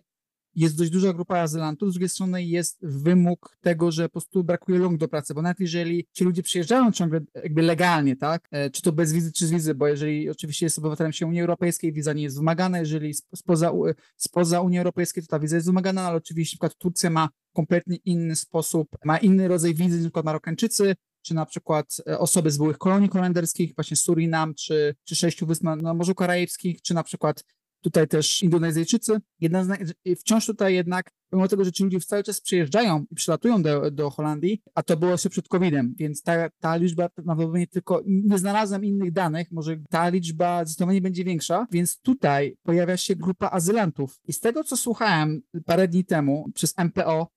jest 0.58 0.78
dość 0.78 0.91
duża 0.91 1.13
grupa 1.13 1.39
azylantów, 1.39 1.89
z 1.89 1.93
drugiej 1.93 2.10
strony 2.10 2.43
jest 2.43 2.78
wymóg 2.82 3.58
tego, 3.62 3.91
że 3.91 4.04
po 4.04 4.12
prostu 4.12 4.43
brakuje 4.43 4.80
rąk 4.80 4.98
do 4.98 5.08
pracy, 5.08 5.34
bo 5.34 5.41
nawet 5.41 5.60
jeżeli 5.60 6.08
ci 6.13 6.24
ludzie 6.24 6.43
przyjeżdżają 6.43 6.91
ciągle 6.91 7.20
jakby 7.43 7.62
legalnie, 7.62 8.15
tak, 8.15 8.48
e, 8.52 8.70
czy 8.70 8.82
to 8.82 8.91
bez 8.91 9.13
wizy, 9.13 9.32
czy 9.32 9.48
z 9.48 9.52
wizy, 9.52 9.76
bo 9.76 9.88
jeżeli 9.88 10.30
oczywiście 10.30 10.65
jest 10.65 10.78
obywatelem 10.78 11.13
się 11.13 11.28
Unii 11.28 11.41
Europejskiej, 11.41 11.93
wiza 11.93 12.13
nie 12.13 12.24
jest 12.24 12.38
wymagana, 12.38 12.80
jeżeli 12.80 13.13
spoza, 13.36 13.72
spoza 14.17 14.62
Unii 14.62 14.78
Europejskiej, 14.78 15.24
to 15.24 15.28
ta 15.28 15.39
wiza 15.39 15.56
jest 15.56 15.67
wymagana, 15.67 16.02
ale 16.02 16.17
oczywiście 16.17 16.56
na 16.56 16.58
przykład 16.58 16.76
Turcja 16.78 17.10
ma 17.10 17.30
kompletnie 17.54 17.98
inny 18.06 18.36
sposób, 18.36 18.88
ma 19.06 19.17
inny 19.17 19.48
rodzaj 19.48 19.76
wizy, 19.76 19.98
na 19.98 20.04
przykład 20.04 20.26
Marokańczycy, 20.26 20.96
czy 21.22 21.34
na 21.34 21.46
przykład 21.46 21.98
e, 22.08 22.20
osoby 22.20 22.52
z 22.52 22.58
byłych 22.58 22.78
kolonii 22.78 23.10
holenderskich, 23.10 23.76
właśnie 23.76 23.98
Surinam, 23.98 24.54
czy, 24.54 24.96
czy 25.04 25.15
sześciu 25.15 25.46
wysp 25.46 25.63
na 25.63 25.93
Morzu 25.93 26.15
Karaibskich, 26.15 26.82
czy 26.82 26.93
na 26.93 27.04
przykład 27.04 27.43
tutaj 27.88 28.08
też 28.08 28.43
Indonezyjczycy. 28.43 29.17
Jedna 29.39 29.63
z, 29.63 29.93
wciąż 30.19 30.45
tutaj 30.45 30.76
jednak, 30.76 31.12
pomimo 31.30 31.47
tego, 31.47 31.65
że 31.65 31.71
ci 31.71 31.84
ludzie 31.84 32.00
cały 32.00 32.23
czas 32.23 32.41
przyjeżdżają 32.41 33.06
i 33.12 33.15
przylatują 33.15 33.62
do, 33.62 33.91
do 33.91 34.10
Holandii, 34.10 34.62
a 34.76 34.84
to 34.84 34.97
było 34.97 35.12
jeszcze 35.12 35.30
przed 35.30 35.47
COVID-em, 35.47 35.93
więc 35.97 36.21
ta, 36.21 36.50
ta 36.60 36.76
liczba 36.76 37.10
prawdopodobnie 37.10 37.67
tylko, 37.67 38.02
nie 38.06 38.38
znalazłem 38.38 38.86
innych 38.86 39.12
danych, 39.12 39.52
może 39.52 39.78
ta 39.89 40.10
liczba 40.10 40.65
zdecydowanie 40.65 41.02
będzie 41.02 41.23
większa, 41.23 41.67
więc 41.71 42.02
tutaj 42.02 42.58
pojawia 42.63 42.97
się 42.97 43.15
grupa 43.15 43.50
azylantów. 43.50 44.19
I 44.28 44.34
z 44.34 44.39
tego, 44.39 44.63
co 44.63 44.78
słuchałem 44.78 45.41
parę 45.65 45.88
dni 45.88 46.06
temu 46.06 46.45
przez 46.54 46.73
MPO, 46.78 47.28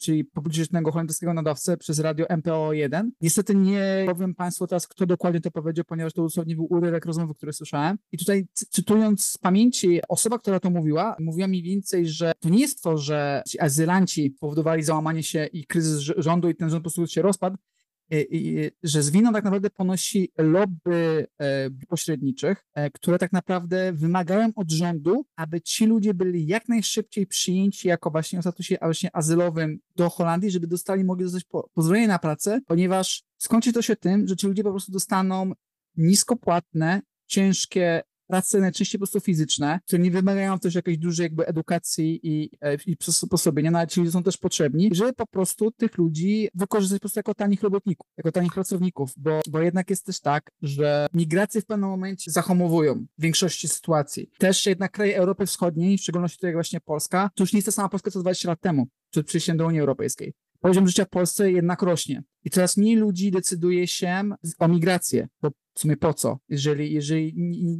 czyli 0.00 0.24
publicznego 0.24 0.92
holenderskiego 0.92 1.34
nadawcę 1.34 1.76
przez 1.76 1.98
radio 1.98 2.26
MPO1. 2.26 3.08
Niestety 3.20 3.54
nie 3.54 4.04
powiem 4.06 4.34
Państwu 4.34 4.66
teraz, 4.66 4.88
kto 4.88 5.06
dokładnie 5.06 5.40
to 5.40 5.50
powiedział, 5.50 5.84
ponieważ 5.84 6.12
to 6.12 6.22
dosłownie 6.22 6.56
był 6.56 6.66
urywek 6.70 7.06
rozmowy, 7.06 7.34
który 7.34 7.52
słyszałem. 7.52 7.98
I 8.12 8.18
tutaj 8.18 8.46
cytując 8.54 9.24
z 9.24 9.38
pamięci, 9.38 10.00
osoba, 10.08 10.38
która 10.38 10.60
to 10.60 10.70
mówiła, 10.70 11.16
mówiła 11.20 11.48
mi 11.48 11.62
więcej, 11.62 12.08
że 12.08 12.32
to 12.40 12.48
nie 12.48 12.60
jest 12.60 12.82
to, 12.82 12.98
że 12.98 13.42
ci 13.48 13.60
azylanci 13.60 14.30
powodowali 14.30 14.82
załamanie 14.82 15.22
się 15.22 15.46
i 15.46 15.66
kryzys 15.66 15.98
rządu 15.98 16.48
i 16.48 16.54
ten 16.54 16.70
rząd 16.70 16.80
po 16.80 16.90
prostu 16.90 17.06
się 17.06 17.22
rozpadł, 17.22 17.56
że 18.82 19.02
z 19.02 19.10
winą 19.10 19.32
tak 19.32 19.44
naprawdę 19.44 19.70
ponosi 19.70 20.32
lobby 20.38 21.26
e, 21.38 21.70
pośredniczych, 21.88 22.66
e, 22.74 22.90
które 22.90 23.18
tak 23.18 23.32
naprawdę 23.32 23.92
wymagają 23.92 24.50
od 24.56 24.70
rządu, 24.70 25.24
aby 25.36 25.60
ci 25.60 25.86
ludzie 25.86 26.14
byli 26.14 26.46
jak 26.46 26.68
najszybciej 26.68 27.26
przyjęci 27.26 27.88
jako 27.88 28.10
właśnie 28.10 28.38
o 28.38 28.42
statusie 28.42 28.78
właśnie 28.82 29.16
azylowym 29.16 29.78
do 29.96 30.10
Holandii, 30.10 30.50
żeby 30.50 30.66
dostali, 30.66 31.04
mogli 31.04 31.24
dostać 31.24 31.44
pozwolenie 31.74 32.08
na 32.08 32.18
pracę, 32.18 32.60
ponieważ 32.66 33.22
skończy 33.38 33.72
to 33.72 33.82
się 33.82 33.96
tym, 33.96 34.28
że 34.28 34.36
ci 34.36 34.46
ludzie 34.46 34.62
po 34.62 34.70
prostu 34.70 34.92
dostaną 34.92 35.52
niskopłatne, 35.96 37.02
ciężkie 37.26 38.02
prace 38.30 38.60
najczęściej 38.60 38.98
po 38.98 39.06
prostu 39.06 39.20
fizyczne, 39.20 39.80
które 39.86 40.02
nie 40.02 40.10
wymagają 40.10 40.58
też 40.58 40.74
jakiejś 40.74 40.98
dużej 40.98 41.24
jakby 41.24 41.46
edukacji 41.46 42.20
i, 42.22 42.50
e, 42.60 42.76
i 42.86 42.96
przysposobienia, 42.96 43.70
no 43.70 43.78
ale 43.78 43.88
ci 43.88 44.00
ludzie 44.00 44.12
są 44.12 44.22
też 44.22 44.36
potrzebni, 44.36 44.90
żeby 44.92 45.12
po 45.12 45.26
prostu 45.26 45.70
tych 45.70 45.98
ludzi 45.98 46.48
wykorzystać 46.54 46.98
po 46.98 47.00
prostu 47.00 47.18
jako 47.18 47.34
tanich 47.34 47.62
robotników, 47.62 48.06
jako 48.16 48.32
tanich 48.32 48.52
pracowników, 48.52 49.12
bo, 49.16 49.40
bo 49.50 49.60
jednak 49.60 49.90
jest 49.90 50.06
też 50.06 50.20
tak, 50.20 50.50
że 50.62 51.06
migracje 51.14 51.60
w 51.60 51.66
pewnym 51.66 51.90
momencie 51.90 52.30
zahamowują 52.30 53.06
w 53.18 53.22
większości 53.22 53.68
sytuacji. 53.68 54.30
Też 54.38 54.66
jednak 54.66 54.92
kraje 54.92 55.16
Europy 55.16 55.46
Wschodniej, 55.46 55.98
w 55.98 56.00
szczególności 56.00 56.38
tutaj 56.38 56.52
właśnie 56.52 56.80
Polska, 56.80 57.30
to 57.34 57.42
już 57.42 57.52
nie 57.52 57.58
jest 57.58 57.66
ta 57.66 57.72
sama 57.72 57.88
Polska 57.88 58.10
co 58.10 58.20
20 58.20 58.48
lat 58.48 58.60
temu, 58.60 58.86
przed 59.10 59.26
przyjściem 59.26 59.56
do 59.56 59.66
Unii 59.66 59.80
Europejskiej 59.80 60.34
poziom 60.60 60.86
życia 60.86 61.04
w 61.04 61.08
Polsce 61.08 61.52
jednak 61.52 61.82
rośnie. 61.82 62.22
I 62.44 62.50
coraz 62.50 62.76
mniej 62.76 62.96
ludzi 62.96 63.30
decyduje 63.30 63.86
się 63.86 64.22
o 64.58 64.68
migrację, 64.68 65.28
bo 65.42 65.50
w 65.80 65.82
sumie 65.82 65.96
po 65.96 66.14
co, 66.14 66.38
jeżeli, 66.48 66.92
jeżeli 66.92 67.34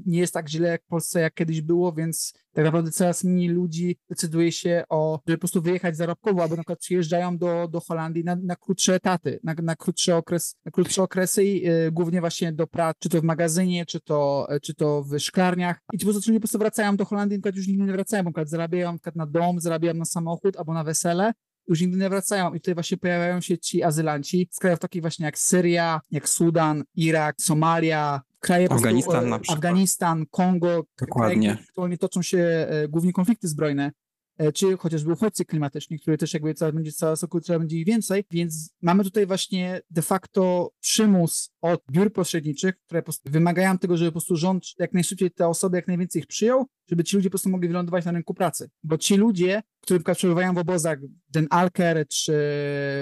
nie 0.07 0.19
jest 0.19 0.35
tak 0.35 0.49
źle 0.49 0.69
jak 0.69 0.83
w 0.83 0.87
Polsce, 0.87 1.21
jak 1.21 1.35
kiedyś 1.35 1.61
było, 1.61 1.93
więc 1.93 2.35
tak 2.53 2.65
naprawdę 2.65 2.91
coraz 2.91 3.25
mniej 3.25 3.49
ludzi 3.49 3.99
decyduje 4.09 4.53
się 4.53 4.85
o, 4.89 5.21
żeby 5.27 5.39
po 5.39 5.41
prostu 5.41 5.63
wyjechać 5.63 5.97
zarobkowo, 5.97 6.43
albo 6.43 6.57
na 6.57 6.63
przykład 6.63 6.79
przyjeżdżają 6.79 7.39
do, 7.39 7.69
do 7.69 7.81
Holandii 7.81 8.25
na, 8.25 8.37
na 8.37 8.57
krótsze 8.57 8.95
etaty, 8.95 9.41
na, 9.45 9.55
na 9.63 9.77
krótszy 9.77 10.15
okres, 10.15 10.57
na 10.65 10.71
krótsze 10.71 11.03
okresy 11.03 11.45
i 11.45 11.71
y, 11.71 11.93
głównie 11.93 12.21
właśnie 12.21 12.53
do 12.53 12.67
prac, 12.67 12.97
czy 12.99 13.09
to 13.09 13.21
w 13.21 13.25
magazynie, 13.25 13.87
czy 13.87 14.01
to, 14.01 14.49
czy 14.63 14.75
to 14.75 15.03
w 15.03 15.19
szklarniach. 15.19 15.81
I 15.93 15.99
ci 15.99 16.07
po 16.07 16.13
prostu 16.13 16.33
po 16.33 16.41
prostu 16.41 16.59
wracają 16.59 16.97
do 16.97 17.05
Holandii, 17.05 17.39
na 17.45 17.51
już 17.55 17.69
nigdy 17.69 17.85
nie 17.85 17.93
wracają, 17.93 18.25
na 18.37 18.45
zarabiają 18.45 18.93
na, 18.93 19.13
na 19.15 19.27
dom, 19.27 19.61
zarabiają 19.61 19.95
na 19.95 20.05
samochód 20.05 20.57
albo 20.57 20.75
na 20.75 20.85
wesele 20.85 21.33
już 21.71 21.81
nigdy 21.81 21.99
nie 21.99 22.09
wracają. 22.09 22.55
I 22.55 22.61
tutaj 22.61 22.75
właśnie 22.75 22.97
pojawiają 22.97 23.41
się 23.41 23.59
ci 23.59 23.83
azylanci 23.83 24.49
z 24.51 24.59
krajów 24.59 24.79
takich 24.79 25.03
właśnie 25.03 25.27
jak 25.27 25.39
Syria, 25.39 26.01
jak 26.11 26.29
Sudan, 26.29 26.85
Irak, 26.95 27.37
Somalia, 27.41 28.21
kraje 28.41 28.69
Afganistan 28.73 29.29
prostu. 29.29 29.53
Afganistan, 29.53 30.27
Kongo, 30.31 30.85
Dokładnie. 31.01 31.49
kraje, 31.49 31.67
w 31.67 31.73
których 31.73 31.99
toczą 31.99 32.23
się 32.23 32.39
e, 32.39 32.89
głównie 32.89 33.13
konflikty 33.13 33.49
zbrojne. 33.49 33.93
E, 34.41 34.53
czy 34.53 34.77
chociażby 34.77 35.13
uchodźcy 35.13 35.45
klimatyczni, 35.45 35.99
które 35.99 36.19
też 36.19 36.35
jakby 36.35 36.55
coraz 36.55 36.75
będzie 36.75 36.93
coraz 36.93 37.21
coraz 37.21 37.59
będzie 37.59 37.77
ich 37.77 37.87
więcej, 37.87 38.25
więc 38.31 38.75
mamy 38.83 39.05
tutaj 39.05 39.27
właśnie 39.27 39.81
de 39.91 40.03
facto 40.03 40.71
przymus 40.81 41.51
od 41.61 41.83
biur 41.91 42.13
pośredniczych, 42.13 42.75
które 42.87 43.03
wymagają 43.25 43.79
tego, 43.79 43.97
żeby 43.97 44.11
po 44.11 44.13
prostu 44.13 44.37
rząd 44.37 44.65
jak 44.79 44.93
najszybciej 44.93 45.31
te 45.31 45.49
osoby, 45.49 45.77
jak 45.77 45.89
najwięcej 45.89 46.23
ich 46.23 46.27
przyjął, 46.27 46.67
żeby 46.89 47.05
ci 47.05 47.17
ludzie 47.17 47.29
po 47.29 47.31
prostu 47.31 47.51
mogli 47.51 47.69
wylądować 47.69 48.05
na 48.05 48.13
rynku 48.13 48.35
pracy. 48.35 48.71
Bo 48.83 48.99
ci 48.99 49.17
ludzie, 49.17 49.63
którzy 49.81 50.01
przebywają 50.15 50.55
w 50.55 50.59
obozach 50.59 50.99
Den 51.29 51.47
Alker 51.51 52.07
czy 52.09 52.33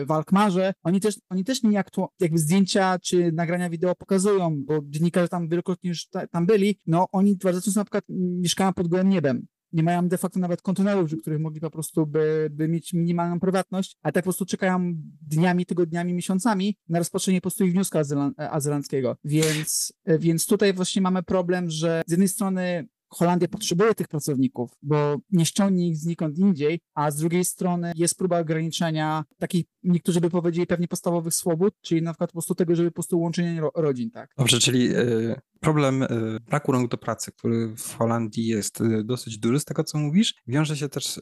w 0.07 0.11
Alkmarze, 0.11 0.73
oni 0.83 1.01
też, 1.01 1.21
oni 1.29 1.45
też 1.45 1.63
nie 1.63 1.83
jakby 2.21 2.39
zdjęcia 2.39 2.99
czy 2.99 3.33
nagrania 3.33 3.71
wideo 3.71 3.95
pokazują, 3.95 4.65
bo 4.65 4.81
dziennikarze 4.83 5.29
tam 5.29 5.49
wielokrotnie 5.49 5.89
już 5.89 6.09
tam 6.31 6.47
byli, 6.47 6.81
no 6.87 7.07
oni 7.13 7.37
bardzo 7.37 7.61
często 7.61 7.81
na 7.81 7.85
przykład 7.85 8.05
mieszkają 8.09 8.73
pod 8.73 8.89
gołym 8.89 9.09
niebem 9.09 9.47
nie 9.73 9.83
mają 9.83 10.09
de 10.09 10.19
facto 10.19 10.41
nawet 10.41 10.63
kontenerów, 10.63 11.11
w 11.11 11.21
których 11.21 11.41
mogli 11.41 11.61
po 11.61 11.71
prostu 11.71 12.07
by, 12.07 12.49
by 12.51 12.69
mieć 12.69 12.93
minimalną 12.93 13.41
prywatność, 13.41 13.97
a 14.03 14.13
tak 14.13 14.25
po 14.25 14.27
prostu 14.27 14.47
czekają 14.47 14.95
dniami, 15.23 15.67
tygodniami, 15.67 16.15
miesiącami 16.15 16.77
na 16.89 16.99
rozpoczęcie 16.99 17.41
po 17.41 17.43
prostu 17.43 17.65
ich 17.65 17.73
wniosku 17.73 17.99
azylanckiego. 18.37 19.17
Więc, 19.25 19.93
więc 20.19 20.47
tutaj 20.47 20.73
właśnie 20.73 21.03
mamy 21.03 21.23
problem, 21.23 21.71
że 21.71 22.03
z 22.07 22.11
jednej 22.11 22.29
strony 22.29 22.89
Holandia 23.11 23.49
potrzebuje 23.49 23.95
tych 23.95 24.09
pracowników, 24.09 24.71
bo 24.83 25.17
nie 25.31 25.47
ściągnie 25.47 25.89
ich 25.89 25.97
znikąd 25.97 26.39
indziej, 26.39 26.81
a 26.95 27.11
z 27.11 27.17
drugiej 27.17 27.45
strony 27.45 27.93
jest 27.97 28.19
próba 28.19 28.41
ograniczenia 28.41 29.25
takich, 29.39 29.67
niektórzy 29.83 30.21
by 30.21 30.31
powiedzieli 30.31 30.67
pewnie 30.67 30.89
podstawowych 30.89 31.35
swobód, 31.35 31.75
czyli 31.81 32.03
na 32.03 32.13
przykład 32.13 32.31
po 32.31 32.33
prostu 32.33 32.55
tego, 32.55 32.77
żeby 32.77 32.91
po 32.91 32.95
prostu 32.95 33.21
łączenie 33.21 33.63
rodzin, 33.75 34.11
tak. 34.11 34.31
Dobrze, 34.39 34.61
czyli 34.61 34.97
y, 34.97 35.41
problem 35.61 36.03
y, 36.03 36.07
braku 36.51 36.73
rąk 36.73 36.91
do 36.91 36.99
pracy, 36.99 37.33
który 37.33 37.75
w 37.77 37.95
Holandii 37.95 38.47
jest 38.47 38.81
y, 38.81 39.05
dosyć 39.05 39.39
duży 39.39 39.61
z 39.61 39.65
tego, 39.65 39.85
co 39.85 39.99
mówisz, 39.99 40.35
wiąże 40.47 40.77
się 40.77 40.89
też 40.89 41.21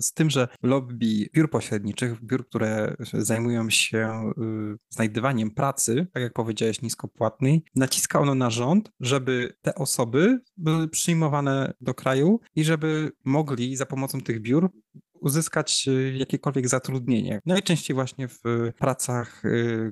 z 0.00 0.12
tym, 0.12 0.30
że 0.30 0.48
lobby 0.62 1.28
biur 1.34 1.50
pośredniczych, 1.50 2.24
biur, 2.24 2.48
które 2.48 2.96
zajmują 3.12 3.70
się 3.70 4.32
znajdywaniem 4.90 5.50
pracy, 5.50 6.06
tak 6.12 6.22
jak 6.22 6.32
powiedziałeś, 6.32 6.82
niskopłatnej, 6.82 7.64
naciska 7.74 8.20
ono 8.20 8.34
na 8.34 8.50
rząd, 8.50 8.90
żeby 9.00 9.56
te 9.62 9.74
osoby 9.74 10.40
były 10.56 10.88
przyjmowane 10.88 11.72
do 11.80 11.94
kraju 11.94 12.40
i 12.56 12.64
żeby 12.64 13.12
mogli 13.24 13.76
za 13.76 13.86
pomocą 13.86 14.20
tych 14.20 14.42
biur 14.42 14.70
uzyskać 15.20 15.88
jakiekolwiek 16.14 16.68
zatrudnienie. 16.68 17.40
Najczęściej 17.46 17.94
właśnie 17.94 18.28
w 18.28 18.40
pracach, 18.78 19.42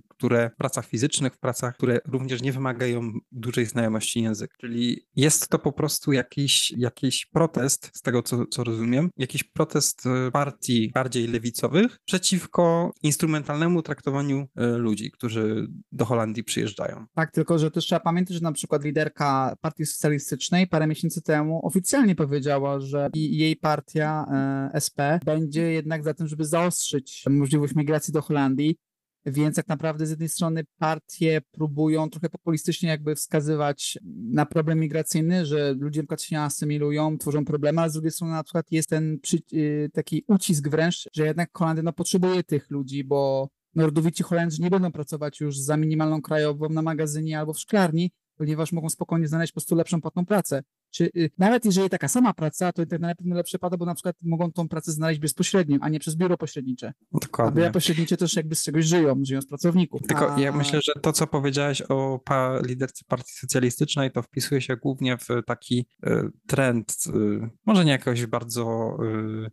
które, 0.09 0.51
pracach 0.59 0.87
fizycznych, 0.87 1.35
w 1.35 1.39
pracach, 1.39 1.75
które 1.75 1.99
również 2.07 2.43
nie 2.43 2.53
wymagają 2.53 3.13
dużej 3.33 3.67
znajomości 3.67 4.23
języka. 4.23 4.57
Czyli 4.61 5.07
jest 5.17 5.49
to 5.49 5.59
po 5.59 5.73
prostu 5.73 6.13
jakiś, 6.13 6.71
jakiś 6.71 7.27
protest, 7.27 7.91
z 7.95 8.03
tego 8.03 8.23
co, 8.23 8.47
co 8.47 8.65
rozumiem, 8.65 9.11
jakiś 9.17 9.45
protest 9.45 10.05
partii 10.33 10.91
bardziej 10.95 11.29
lewicowych 11.29 11.99
przeciwko 12.05 12.93
instrumentalnemu 13.03 13.83
traktowaniu 13.83 14.49
ludzi, 14.57 15.11
którzy 15.11 15.69
do 15.93 16.05
Holandii 16.05 16.45
przyjeżdżają. 16.45 17.07
Tak, 17.15 17.31
tylko 17.31 17.59
że 17.59 17.71
też 17.71 17.85
trzeba 17.85 18.01
pamiętać, 18.01 18.37
że 18.37 18.43
na 18.43 18.53
przykład 18.53 18.85
liderka 18.85 19.57
Partii 19.61 19.87
Socjalistycznej 19.87 20.67
parę 20.67 20.87
miesięcy 20.87 21.23
temu 21.23 21.67
oficjalnie 21.67 22.15
powiedziała, 22.15 22.81
że 22.81 23.11
jej 23.15 23.57
partia 23.57 24.27
e, 24.31 24.71
Będzie 25.25 25.63
jednak 25.63 26.05
za 26.05 26.15
tym, 26.15 26.29
żeby 26.29 26.45
zaostrzyć 26.45 27.25
możliwość 27.29 27.75
migracji 27.75 28.13
do 28.13 28.23
Holandii. 28.23 28.77
Więc 29.27 29.57
tak 29.57 29.69
naprawdę 29.69 30.07
z 30.07 30.11
jednej 30.11 30.29
strony 30.29 30.65
partie 30.79 31.41
próbują 31.53 32.11
trochę 32.11 32.29
populistycznie 32.29 32.89
jakby 32.89 33.15
wskazywać 33.15 33.99
na 34.31 34.47
problem 34.47 34.81
migracyjny, 34.81 35.47
że 35.47 35.75
ludzie 35.79 36.03
na 36.11 36.17
się 36.17 36.41
asymilują, 36.41 37.19
tworzą 37.19 37.45
problemy, 37.45 37.81
ale 37.81 37.91
z 37.91 37.93
drugiej 37.93 38.11
strony 38.11 38.33
na 38.33 38.45
przykład 38.45 38.73
jest 38.73 38.89
ten 38.89 39.19
przy, 39.21 39.39
y, 39.53 39.91
taki 39.93 40.25
ucisk 40.29 40.69
wręcz, 40.69 41.09
że 41.13 41.27
jednak 41.27 41.51
Holandia 41.53 41.83
no, 41.83 41.93
potrzebuje 41.93 42.43
tych 42.43 42.71
ludzi, 42.71 43.05
bo 43.05 43.49
Nordowici 43.75 44.23
Holendrzy 44.23 44.63
nie 44.63 44.71
będą 44.71 44.93
pracować 44.93 45.41
już 45.41 45.59
za 45.59 45.77
minimalną 45.77 46.23
krajową 46.23 46.69
na 46.69 46.83
magazynie 46.83 47.39
albo 47.39 47.53
w 47.53 47.59
szklarni, 47.59 48.11
ponieważ 48.37 48.73
mogą 48.73 48.89
spokojnie 48.89 49.29
znaleźć 49.29 49.53
po 49.53 49.55
prostu 49.55 49.75
lepszą 49.75 50.01
płatną 50.01 50.27
pracę. 50.27 50.63
Czy 50.97 51.11
y, 51.17 51.31
nawet 51.39 51.65
jeżeli 51.65 51.91
taka 51.91 52.09
sama 52.09 52.35
praca, 52.35 52.73
to 52.73 52.83
na 53.01 53.15
pewno 53.15 53.37
lepsze 53.37 53.59
pada, 53.59 53.77
bo 53.77 53.87
na 53.87 53.95
przykład 53.95 54.17
mogą 54.23 54.53
tą 54.53 54.69
pracę 54.69 54.93
znaleźć 54.93 55.21
bezpośrednio, 55.21 55.79
a 55.81 55.89
nie 55.89 56.01
przez 56.01 56.17
biuro 56.17 56.37
pośrednicze. 56.37 56.93
Dokładnie. 57.13 57.53
A 57.53 57.57
biura 57.57 57.71
pośrednicze 57.71 58.17
też 58.17 58.37
jakby 58.37 58.55
z 58.55 58.65
czegoś 58.65 58.85
żyją, 58.85 59.25
żyją 59.25 59.43
z 59.43 59.47
pracowników. 59.47 60.01
Tylko 60.09 60.35
a... 60.35 60.41
ja 60.41 60.53
myślę, 60.53 60.81
że 60.83 60.93
to, 61.03 61.13
co 61.13 61.27
powiedziałeś 61.27 61.83
o 61.83 62.21
pa 62.25 62.61
liderce 62.67 63.05
Partii 63.09 63.33
Socjalistycznej, 63.33 64.11
to 64.11 64.23
wpisuje 64.23 64.61
się 64.61 64.77
głównie 64.77 65.17
w 65.19 65.27
taki 65.47 65.87
y, 66.07 66.11
trend, 66.47 66.95
y, 67.07 67.51
może 67.67 67.85
nie 67.85 67.93
jakoś 67.93 68.27
bardzo 68.27 68.97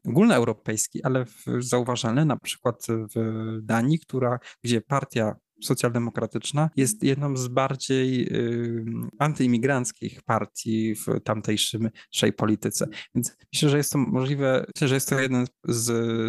y, 0.04 0.10
ogólnoeuropejski, 0.10 1.04
ale 1.04 1.26
w, 1.26 1.46
zauważalny 1.60 2.26
na 2.26 2.38
przykład 2.38 2.86
w 3.16 3.60
Danii, 3.62 4.00
która, 4.00 4.40
gdzie 4.64 4.82
partia 4.82 5.36
socjaldemokratyczna 5.66 6.70
jest 6.76 7.04
jedną 7.04 7.38
z 7.38 7.48
bardziej 7.48 8.28
y, 8.34 8.86
antyimigranckich 9.20 10.22
partii 10.22 10.96
w 10.96 11.06
tamtejszej 11.24 12.34
polityce. 12.38 12.88
Więc 13.16 13.38
myślę, 13.54 13.70
że 13.70 13.78
jest 13.78 13.92
to 13.92 13.98
możliwe, 13.98 14.66
myślę, 14.76 14.88
że 14.88 14.96
jest 14.96 15.10
to 15.10 15.20
jeden 15.20 15.46
z, 15.64 15.86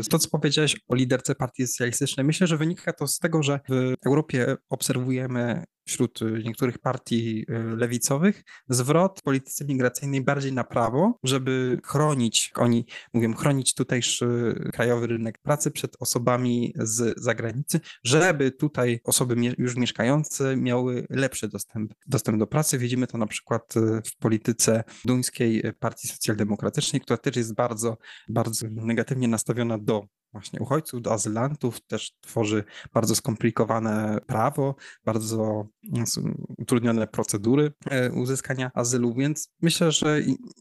z 0.07 0.09
to, 0.09 0.18
co 0.18 0.28
powiedziałeś 0.30 0.76
o 0.89 0.95
liderce 0.95 1.35
partii 1.35 1.66
socjalistycznej. 1.66 2.26
Myślę, 2.26 2.47
że 2.47 2.57
wynika 2.57 2.93
to 2.93 3.07
z 3.07 3.18
tego, 3.18 3.43
że 3.43 3.61
w 3.68 4.07
Europie 4.07 4.57
obserwujemy 4.70 5.64
wśród 5.85 6.22
y, 6.22 6.43
niektórych 6.45 6.78
partii 6.78 7.47
y, 7.51 7.76
lewicowych 7.76 8.45
zwrot 8.68 9.22
polityce 9.22 9.64
migracyjnej 9.64 10.24
bardziej 10.24 10.53
na 10.53 10.64
prawo, 10.64 11.18
żeby 11.22 11.80
chronić, 11.85 12.53
oni 12.55 12.87
mówią, 13.12 13.35
chronić 13.35 13.74
tutejszy 13.74 14.55
krajowy 14.72 15.07
rynek 15.07 15.39
pracy 15.39 15.70
przed 15.70 15.97
osobami 16.01 16.74
z 16.76 17.20
zagranicy, 17.20 17.80
żeby 18.05 18.51
tutaj 18.51 19.01
osoby 19.05 19.55
już 19.59 19.76
mieszkające 19.76 20.57
miały 20.57 21.07
lepszy 21.11 21.49
dostęp, 21.49 21.95
dostęp 22.07 22.39
do 22.39 22.47
pracy. 22.47 22.78
Widzimy 22.78 23.07
to 23.07 23.18
na 23.18 23.26
przykład 23.26 23.76
y, 23.76 23.80
w 24.07 24.16
polityce 24.16 24.85
duńskiej 25.05 25.62
Partii 25.78 26.09
Socjaldemokratycznej, 26.09 27.01
która 27.01 27.16
też 27.16 27.37
jest 27.37 27.55
bardzo, 27.55 27.99
bardzo 28.28 28.66
negatywnie 28.70 29.28
nastawiona 29.28 29.78
do 29.78 30.07
właśnie 30.35 30.61
uchodźców, 30.61 31.03
do 31.03 31.12
azylantów, 31.12 31.80
też 31.87 32.12
tworzy 32.20 32.64
bardzo 32.95 33.14
skomplikowane 33.14 34.18
prawo, 34.26 34.74
bardzo 35.05 35.68
mm, 35.95 36.45
utrudnione 36.59 37.07
procedury 37.07 37.72
e, 37.91 38.12
uzyskania 38.12 38.70
azylu, 38.74 39.14
więc 39.14 39.49
myślę, 39.62 39.93
że 39.93 40.20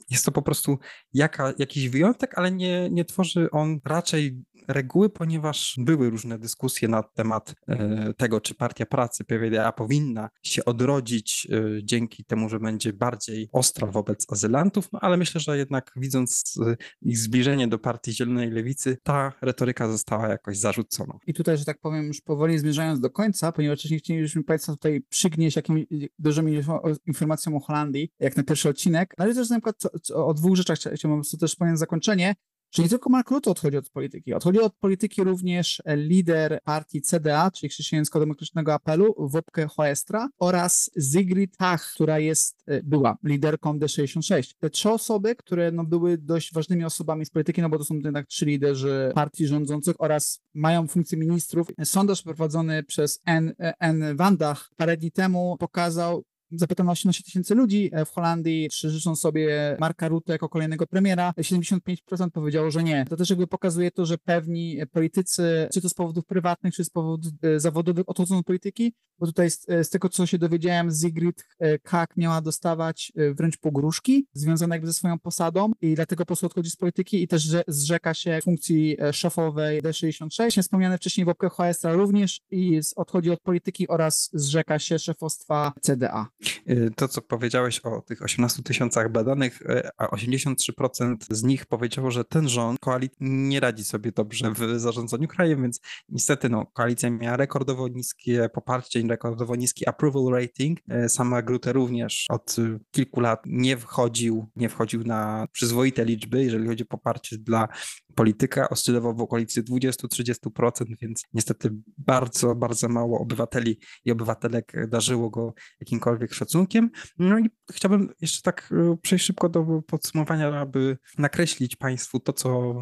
jest 0.09 0.25
to 0.25 0.31
po 0.31 0.41
prostu 0.41 0.79
jaka, 1.13 1.53
jakiś 1.57 1.89
wyjątek, 1.89 2.37
ale 2.37 2.51
nie, 2.51 2.89
nie 2.89 3.05
tworzy 3.05 3.51
on 3.51 3.79
raczej 3.85 4.43
reguły, 4.67 5.09
ponieważ 5.09 5.75
były 5.77 6.09
różne 6.09 6.39
dyskusje 6.39 6.87
na 6.87 7.03
temat 7.03 7.55
e, 7.67 8.13
tego, 8.13 8.41
czy 8.41 8.55
Partia 8.55 8.85
Pracy 8.85 9.23
PWDA 9.23 9.71
powinna 9.71 10.29
się 10.43 10.65
odrodzić 10.65 11.47
e, 11.51 11.83
dzięki 11.83 12.25
temu, 12.25 12.49
że 12.49 12.59
będzie 12.59 12.93
bardziej 12.93 13.49
ostra 13.51 13.87
wobec 13.87 14.31
azylantów, 14.31 14.91
no 14.91 14.99
ale 14.99 15.17
myślę, 15.17 15.41
że 15.41 15.57
jednak 15.57 15.91
widząc 15.95 16.59
ich 17.01 17.17
zbliżenie 17.17 17.67
do 17.67 17.79
Partii 17.79 18.13
Zielonej 18.13 18.51
Lewicy, 18.51 18.97
ta 19.03 19.33
retoryka 19.41 19.87
została 19.87 20.27
jakoś 20.27 20.57
zarzucona. 20.57 21.13
I 21.27 21.33
tutaj, 21.33 21.57
że 21.57 21.65
tak 21.65 21.79
powiem, 21.79 22.07
już 22.07 22.21
powoli 22.21 22.59
zmierzając 22.59 22.99
do 22.99 23.09
końca, 23.09 23.51
ponieważ 23.51 23.79
wcześniej 23.79 23.99
chcielibyśmy 23.99 24.43
Państwa 24.43 24.71
tutaj 24.71 25.01
przygnieść 25.09 25.55
jakimiś 25.55 25.85
dużymi 26.19 26.61
informacją 27.05 27.55
o 27.55 27.59
Holandii, 27.59 28.09
jak 28.19 28.37
na 28.37 28.43
pierwszy 28.43 28.69
odcinek, 28.69 29.13
ale 29.17 29.35
też 29.35 29.49
na 29.49 29.55
przykład 29.55 29.75
o 30.13 30.33
dwóch 30.33 30.55
rzeczach 30.55 30.77
chciałbym 30.95 31.21
też 31.39 31.51
wspomnieć 31.51 31.79
zakończenie. 31.79 32.35
Czyli 32.73 32.85
nie 32.85 32.89
tylko 32.89 33.09
Mark 33.09 33.31
Rutte 33.31 33.51
odchodzi 33.51 33.77
od 33.77 33.89
polityki. 33.89 34.33
Odchodzi 34.33 34.59
od 34.59 34.75
polityki 34.75 35.23
również 35.23 35.81
lider 35.87 36.59
partii 36.63 37.01
CDA, 37.01 37.51
czyli 37.51 37.69
Chrześcijańsko-Demokratycznego 37.69 38.73
Apelu, 38.73 39.15
Wopke 39.17 39.67
Hoestra 39.67 40.29
oraz 40.39 40.91
Sigrid 41.11 41.57
Hach, 41.59 41.93
która 41.93 42.19
jest, 42.19 42.63
e, 42.67 42.83
była 42.83 43.17
liderką 43.23 43.79
D66. 43.79 44.55
Te 44.59 44.69
trzy 44.69 44.89
osoby, 44.89 45.35
które 45.35 45.71
no, 45.71 45.83
były 45.83 46.17
dość 46.17 46.53
ważnymi 46.53 46.85
osobami 46.85 47.25
z 47.25 47.29
polityki, 47.29 47.61
no 47.61 47.69
bo 47.69 47.77
to 47.77 47.83
są 47.83 47.95
jednak 47.95 48.27
trzy 48.27 48.45
liderzy 48.45 49.11
partii 49.15 49.47
rządzących 49.47 49.95
oraz 49.99 50.41
mają 50.53 50.87
funkcję 50.87 51.17
ministrów. 51.17 51.67
Sondaż 51.83 52.21
prowadzony 52.21 52.83
przez 52.83 53.21
N, 53.25 53.53
N. 53.79 54.15
Wandach 54.15 54.69
parę 54.77 54.97
dni 54.97 55.11
temu 55.11 55.57
pokazał, 55.59 56.23
zapytano 56.55 56.91
18 56.91 57.23
tysięcy 57.23 57.55
ludzi 57.55 57.89
e, 57.93 58.05
w 58.05 58.09
Holandii, 58.09 58.69
czy 58.69 58.89
życzą 58.89 59.15
sobie 59.15 59.77
Marka 59.79 60.07
Rutte 60.07 60.33
jako 60.33 60.49
kolejnego 60.49 60.87
premiera. 60.87 61.33
75% 61.37 62.29
powiedziało, 62.33 62.71
że 62.71 62.83
nie. 62.83 63.05
To 63.09 63.17
też 63.17 63.29
jakby 63.29 63.47
pokazuje 63.47 63.91
to, 63.91 64.05
że 64.05 64.17
pewni 64.17 64.77
politycy, 64.91 65.67
czy 65.73 65.81
to 65.81 65.89
z 65.89 65.93
powodów 65.93 66.25
prywatnych, 66.25 66.73
czy 66.73 66.83
z 66.83 66.89
powodów 66.89 67.31
e, 67.41 67.59
zawodowych, 67.59 68.09
odchodzą 68.09 68.37
od 68.37 68.45
polityki, 68.45 68.93
bo 69.19 69.25
tutaj 69.25 69.51
z, 69.51 69.65
z 69.81 69.89
tego, 69.89 70.09
co 70.09 70.25
się 70.25 70.37
dowiedziałem, 70.37 70.91
Sigrid 70.91 71.45
e, 71.59 71.79
Kak 71.79 72.17
miała 72.17 72.41
dostawać 72.41 73.11
wręcz 73.15 73.57
pogróżki 73.57 74.27
związane 74.33 74.75
jakby 74.75 74.87
ze 74.87 74.93
swoją 74.93 75.19
posadą 75.19 75.71
i 75.81 75.95
dlatego 75.95 76.23
po 76.23 76.25
prostu 76.25 76.45
odchodzi 76.45 76.69
z 76.69 76.75
polityki 76.75 77.23
i 77.23 77.27
też 77.27 77.47
zrzeka 77.67 78.13
się 78.13 78.39
funkcji 78.43 78.97
szefowej 79.11 79.81
D66. 79.81 80.61
Wspomniane 80.61 80.97
wcześniej 80.97 81.25
Wopke 81.25 81.49
Hoestra 81.49 81.93
również 81.93 82.41
i 82.51 82.79
odchodzi 82.95 83.31
od 83.31 83.41
polityki 83.41 83.87
oraz 83.87 84.29
zrzeka 84.33 84.79
się 84.79 84.99
szefostwa 84.99 85.73
CDA. 85.81 86.27
Y, 86.69 86.91
to, 86.95 87.07
co 87.07 87.21
powiedziałeś 87.21 87.79
o 87.79 88.01
tych 88.01 88.21
18 88.21 88.63
tysiącach 88.63 89.11
badanych, 89.11 89.61
y, 89.61 89.89
a 89.97 90.07
83% 90.07 91.15
z 91.29 91.43
nich 91.43 91.65
powiedziało, 91.65 92.11
że 92.11 92.25
ten 92.25 92.49
rząd, 92.49 92.79
koalicja 92.79 93.17
nie 93.19 93.59
radzi 93.59 93.83
sobie 93.83 94.11
dobrze 94.11 94.51
w 94.51 94.79
zarządzaniu 94.79 95.27
krajem, 95.27 95.61
więc 95.61 95.79
niestety 96.09 96.49
no, 96.49 96.65
koalicja 96.65 97.09
miała 97.09 97.37
rekordowo 97.37 97.87
niskie 97.87 98.49
poparcie, 98.53 99.03
rekordowo 99.07 99.55
niski 99.55 99.89
approval 99.89 100.41
rating. 100.41 100.79
Y, 101.05 101.09
sama 101.09 101.41
Grute 101.41 101.73
również 101.73 102.25
od 102.29 102.55
kilku 102.91 103.19
lat 103.19 103.41
nie 103.45 103.77
wchodził, 103.77 104.49
nie 104.55 104.69
wchodził 104.69 105.03
na 105.03 105.47
przyzwoite 105.51 106.05
liczby, 106.05 106.43
jeżeli 106.43 106.67
chodzi 106.67 106.83
o 106.83 106.87
poparcie 106.87 107.37
dla 107.37 107.67
polityka 108.15 108.69
oscylował 108.69 109.15
w 109.15 109.21
okolicy 109.21 109.63
20-30%, 109.63 110.85
więc 111.01 111.23
niestety 111.33 111.69
bardzo, 111.97 112.55
bardzo 112.55 112.89
mało 112.89 113.19
obywateli 113.19 113.79
i 114.05 114.11
obywatelek 114.11 114.73
darzyło 114.87 115.29
go 115.29 115.53
jakimkolwiek 115.79 116.33
szacunkiem. 116.33 116.89
No 117.17 117.39
i 117.39 117.49
chciałbym 117.71 118.09
jeszcze 118.21 118.41
tak 118.41 118.69
e, 118.71 118.97
przejść 119.01 119.25
szybko 119.25 119.49
do 119.49 119.81
podsumowania, 119.87 120.59
aby 120.59 120.97
nakreślić 121.17 121.75
Państwu 121.75 122.19
to, 122.19 122.33
co 122.33 122.73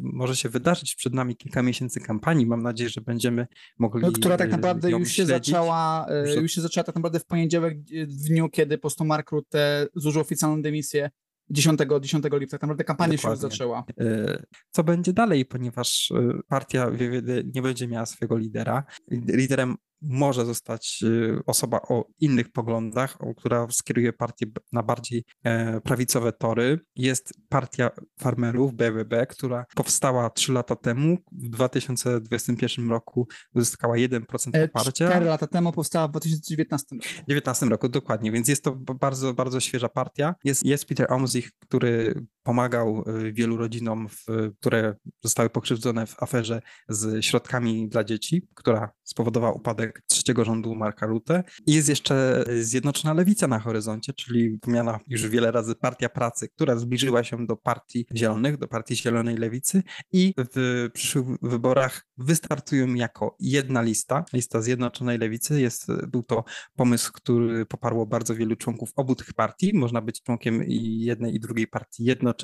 może 0.00 0.36
się 0.36 0.48
wydarzyć 0.48 0.94
przed 0.94 1.14
nami 1.14 1.36
kilka 1.36 1.62
miesięcy 1.62 2.00
kampanii. 2.00 2.46
Mam 2.46 2.62
nadzieję, 2.62 2.90
że 2.90 3.00
będziemy 3.00 3.46
mogli. 3.78 4.02
No, 4.02 4.12
która 4.12 4.36
tak 4.36 4.50
naprawdę 4.50 4.90
już 4.90 5.08
się 5.08 5.14
śledzić. 5.14 5.54
zaczęła, 5.54 6.06
e, 6.08 6.34
już 6.34 6.52
się 6.52 6.60
zaczęła 6.60 6.84
tak 6.84 6.94
naprawdę 6.94 7.20
w 7.20 7.26
poniedziałek, 7.26 7.78
w 8.08 8.28
dniu, 8.28 8.48
kiedy 8.48 8.78
po 8.78 8.82
prostu 8.82 9.04
Mark 9.04 9.30
Rutte 9.30 9.86
zużył 9.94 10.22
oficjalną 10.22 10.62
dymisję 10.62 11.10
10, 11.50 11.80
10 12.00 12.24
lipca, 12.32 12.54
tak 12.58 12.62
naprawdę 12.62 12.84
kampania 12.84 13.16
Dokładnie. 13.16 13.40
się 13.40 13.46
już 13.46 13.52
zaczęła. 13.52 13.84
E, 14.00 14.42
co 14.70 14.84
będzie 14.84 15.12
dalej, 15.12 15.44
ponieważ 15.44 16.12
partia 16.48 16.90
nie 17.54 17.62
będzie 17.62 17.88
miała 17.88 18.06
swojego 18.06 18.36
lidera. 18.36 18.84
Liderem 19.10 19.76
może 20.02 20.46
zostać 20.46 21.00
y, 21.02 21.38
osoba 21.46 21.80
o 21.88 22.04
innych 22.20 22.52
poglądach, 22.52 23.18
która 23.36 23.66
skieruje 23.70 24.12
partię 24.12 24.46
na 24.72 24.82
bardziej 24.82 25.24
e, 25.44 25.80
prawicowe 25.80 26.32
tory. 26.32 26.80
Jest 26.96 27.32
partia 27.48 27.90
farmerów, 28.20 28.74
BBB, 28.74 29.26
która 29.26 29.64
powstała 29.74 30.30
3 30.30 30.52
lata 30.52 30.76
temu. 30.76 31.18
W 31.32 31.48
2021 31.48 32.90
roku 32.90 33.28
uzyskała 33.54 33.96
1% 33.96 34.50
e, 34.52 34.68
poparcia. 34.68 35.08
4 35.08 35.26
lata 35.26 35.46
temu 35.46 35.72
powstała 35.72 36.08
w 36.08 36.10
2019 36.10 36.86
roku. 36.96 37.04
2019 37.08 37.66
roku, 37.66 37.88
dokładnie, 37.88 38.32
więc 38.32 38.48
jest 38.48 38.64
to 38.64 38.76
bardzo, 38.76 39.34
bardzo 39.34 39.60
świeża 39.60 39.88
partia. 39.88 40.34
Jest, 40.44 40.64
jest 40.64 40.84
Peter 40.84 41.12
Omzich, 41.12 41.50
który 41.58 42.24
pomagał 42.48 43.04
wielu 43.32 43.56
rodzinom, 43.56 44.08
które 44.60 44.94
zostały 45.22 45.50
pokrzywdzone 45.50 46.06
w 46.06 46.22
aferze 46.22 46.62
z 46.88 47.24
środkami 47.24 47.88
dla 47.88 48.04
dzieci, 48.04 48.48
która 48.54 48.90
spowodowała 49.04 49.52
upadek 49.52 50.02
trzeciego 50.06 50.44
rządu 50.44 50.74
Marka 50.74 51.06
Rutte. 51.06 51.44
I 51.66 51.74
jest 51.74 51.88
jeszcze 51.88 52.44
Zjednoczona 52.60 53.14
Lewica 53.14 53.48
na 53.48 53.58
horyzoncie, 53.58 54.12
czyli 54.12 54.58
wymiana 54.66 54.98
już 55.06 55.26
wiele 55.26 55.50
razy 55.50 55.74
Partia 55.74 56.08
Pracy, 56.08 56.48
która 56.48 56.76
zbliżyła 56.76 57.24
się 57.24 57.46
do 57.46 57.56
Partii 57.56 58.06
Zielonych, 58.16 58.56
do 58.56 58.68
Partii 58.68 58.96
Zielonej 58.96 59.36
Lewicy 59.36 59.82
i 60.12 60.34
w 60.54 60.88
przyszłych 60.92 61.26
wyborach 61.42 62.06
wystartują 62.18 62.94
jako 62.94 63.36
jedna 63.40 63.82
lista, 63.82 64.24
lista 64.32 64.60
Zjednoczonej 64.60 65.18
Lewicy. 65.18 65.60
Jest, 65.60 65.86
był 66.06 66.22
to 66.22 66.44
pomysł, 66.76 67.12
który 67.12 67.66
poparło 67.66 68.06
bardzo 68.06 68.34
wielu 68.34 68.56
członków 68.56 68.90
obu 68.96 69.14
tych 69.14 69.34
partii. 69.34 69.70
Można 69.74 70.00
być 70.00 70.22
członkiem 70.22 70.64
jednej 70.66 71.34
i 71.34 71.40
drugiej 71.40 71.66
partii 71.66 72.04
jednocześnie. 72.04 72.37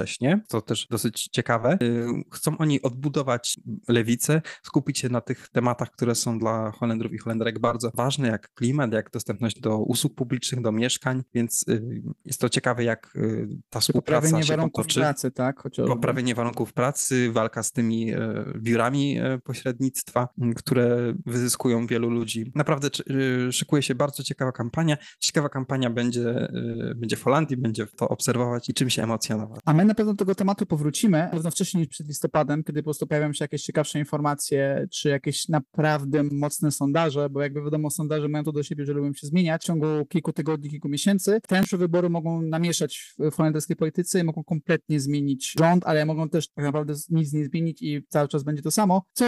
To 0.48 0.60
też 0.60 0.86
dosyć 0.90 1.28
ciekawe. 1.32 1.78
Y, 1.82 2.06
chcą 2.32 2.58
oni 2.58 2.82
odbudować 2.82 3.60
lewicę, 3.88 4.42
skupić 4.62 4.98
się 4.98 5.08
na 5.08 5.20
tych 5.20 5.48
tematach, 5.48 5.90
które 5.90 6.14
są 6.14 6.38
dla 6.38 6.70
Holendrów 6.70 7.12
i 7.12 7.18
Holenderek 7.18 7.58
bardzo 7.58 7.90
ważne, 7.94 8.28
jak 8.28 8.54
klimat, 8.54 8.92
jak 8.92 9.10
dostępność 9.10 9.60
do 9.60 9.78
usług 9.78 10.14
publicznych, 10.14 10.62
do 10.62 10.72
mieszkań, 10.72 11.22
więc 11.34 11.64
y, 11.68 12.02
jest 12.24 12.40
to 12.40 12.48
ciekawe, 12.48 12.84
jak 12.84 13.16
y, 13.16 13.48
ta 13.70 13.80
współpraca 13.80 14.20
Poprawienie 14.20 14.44
warunków 14.44 14.84
potoczy. 14.84 15.00
pracy, 15.00 15.30
tak? 15.30 15.60
Chociażby. 15.60 15.94
Poprawienie 15.94 16.34
warunków 16.34 16.72
pracy, 16.72 17.32
walka 17.32 17.62
z 17.62 17.72
tymi 17.72 18.12
biurami 18.56 19.18
pośrednictwa, 19.44 20.28
które 20.56 21.14
wyzyskują 21.26 21.86
wielu 21.86 22.10
ludzi. 22.10 22.52
Naprawdę 22.54 22.88
szykuje 23.50 23.82
się 23.82 23.94
bardzo 23.94 24.22
ciekawa 24.22 24.52
kampania. 24.52 24.96
Ciekawa 25.18 25.48
kampania 25.48 25.90
będzie, 25.90 26.48
będzie 26.96 27.16
w 27.16 27.22
Holandii, 27.22 27.56
będzie 27.56 27.86
to 27.86 28.08
obserwować 28.08 28.68
i 28.68 28.74
czym 28.74 28.90
się 28.90 29.02
emocjonować. 29.02 29.60
A 29.64 29.72
my 29.72 29.83
na 29.86 29.94
pewno 29.94 30.12
do 30.12 30.18
tego 30.18 30.34
tematu 30.34 30.66
powrócimy, 30.66 31.18
na 31.18 31.28
pewno 31.28 31.50
wcześniej 31.50 31.80
niż 31.80 31.88
przed 31.88 32.08
listopadem, 32.08 32.64
kiedy 32.64 32.82
po 32.82 32.84
prostu 32.84 33.06
pojawią 33.06 33.32
się 33.32 33.44
jakieś 33.44 33.62
ciekawsze 33.62 33.98
informacje, 33.98 34.86
czy 34.90 35.08
jakieś 35.08 35.48
naprawdę 35.48 36.22
mocne 36.22 36.70
sondaże, 36.70 37.30
bo 37.30 37.42
jakby 37.42 37.62
wiadomo, 37.62 37.90
sondaże 37.90 38.28
mają 38.28 38.44
to 38.44 38.52
do 38.52 38.62
siebie, 38.62 38.86
że 38.86 38.92
lubią 38.92 39.12
się 39.12 39.26
zmieniać 39.26 39.62
w 39.62 39.64
ciągu 39.64 39.86
kilku 40.08 40.32
tygodni, 40.32 40.70
kilku 40.70 40.88
miesięcy. 40.88 41.40
Te 41.48 41.62
wybory 41.72 42.08
mogą 42.10 42.42
namieszać 42.42 43.14
w 43.18 43.34
holenderskiej 43.34 43.76
polityce 43.76 44.20
i 44.20 44.24
mogą 44.24 44.44
kompletnie 44.44 45.00
zmienić 45.00 45.54
rząd, 45.58 45.86
ale 45.86 46.06
mogą 46.06 46.28
też 46.28 46.48
tak 46.48 46.64
naprawdę 46.64 46.94
nic 47.10 47.32
nie 47.32 47.44
zmienić 47.44 47.82
i 47.82 48.02
cały 48.08 48.28
czas 48.28 48.42
będzie 48.42 48.62
to 48.62 48.70
samo, 48.70 49.02
co 49.12 49.24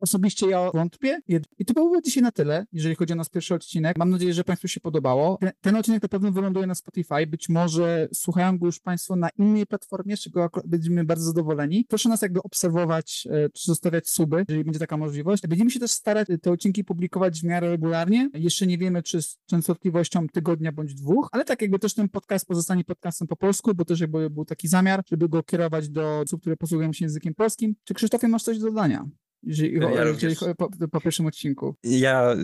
osobiście 0.00 0.46
ja 0.46 0.70
wątpię. 0.70 1.18
I 1.58 1.64
to 1.64 1.74
byłoby 1.74 2.02
dzisiaj 2.02 2.22
na 2.22 2.32
tyle, 2.32 2.66
jeżeli 2.72 2.94
chodzi 2.94 3.12
o 3.12 3.16
nasz 3.16 3.30
pierwszy 3.30 3.54
odcinek. 3.54 3.98
Mam 3.98 4.10
nadzieję, 4.10 4.34
że 4.34 4.44
Państwu 4.44 4.68
się 4.68 4.80
podobało. 4.80 5.38
Ten, 5.40 5.50
ten 5.60 5.76
odcinek 5.76 6.02
na 6.02 6.08
pewno 6.08 6.32
wyląduje 6.32 6.66
na 6.66 6.74
Spotify. 6.74 7.26
Być 7.26 7.48
może 7.48 8.08
słuchają 8.14 8.58
go 8.58 8.66
już 8.66 8.80
Państwo 8.80 9.16
na 9.16 9.28
innej 9.38 9.66
platformie, 9.66 9.93
z 10.16 10.20
czego 10.20 10.50
będziemy 10.64 11.04
bardzo 11.04 11.24
zadowoleni. 11.24 11.86
Proszę 11.88 12.08
nas 12.08 12.22
jakby 12.22 12.42
obserwować, 12.42 13.28
e, 13.30 13.50
czy 13.50 13.66
zostawiać 13.66 14.08
suby, 14.08 14.44
jeżeli 14.48 14.64
będzie 14.64 14.80
taka 14.80 14.96
możliwość. 14.96 15.46
Będziemy 15.46 15.70
się 15.70 15.80
też 15.80 15.90
starać 15.90 16.28
te 16.42 16.50
odcinki 16.50 16.84
publikować 16.84 17.40
w 17.40 17.44
miarę 17.44 17.70
regularnie. 17.70 18.30
Jeszcze 18.34 18.66
nie 18.66 18.78
wiemy, 18.78 19.02
czy 19.02 19.22
z 19.22 19.38
częstotliwością 19.46 20.28
tygodnia 20.28 20.72
bądź 20.72 20.94
dwóch, 20.94 21.28
ale 21.32 21.44
tak 21.44 21.62
jakby 21.62 21.78
też 21.78 21.94
ten 21.94 22.08
podcast 22.08 22.46
pozostanie 22.46 22.84
podcastem 22.84 23.28
po 23.28 23.36
polsku, 23.36 23.74
bo 23.74 23.84
też 23.84 24.00
jakby 24.00 24.30
był 24.30 24.44
taki 24.44 24.68
zamiar, 24.68 25.02
żeby 25.10 25.28
go 25.28 25.42
kierować 25.42 25.88
do 25.88 26.20
osób, 26.20 26.40
które 26.40 26.56
posługują 26.56 26.92
się 26.92 27.04
językiem 27.04 27.34
polskim. 27.34 27.74
Czy 27.84 27.94
Krzysztofie 27.94 28.28
masz 28.28 28.42
coś 28.42 28.58
do 28.58 28.66
dodania? 28.66 29.08
jeżeli, 29.46 29.80
ja 29.80 30.04
jeżeli 30.04 30.36
po, 30.58 30.88
po, 30.88 31.00
pierwszym 31.00 31.26
odcinku. 31.26 31.76
Ja 31.82 32.32
y, 32.32 32.36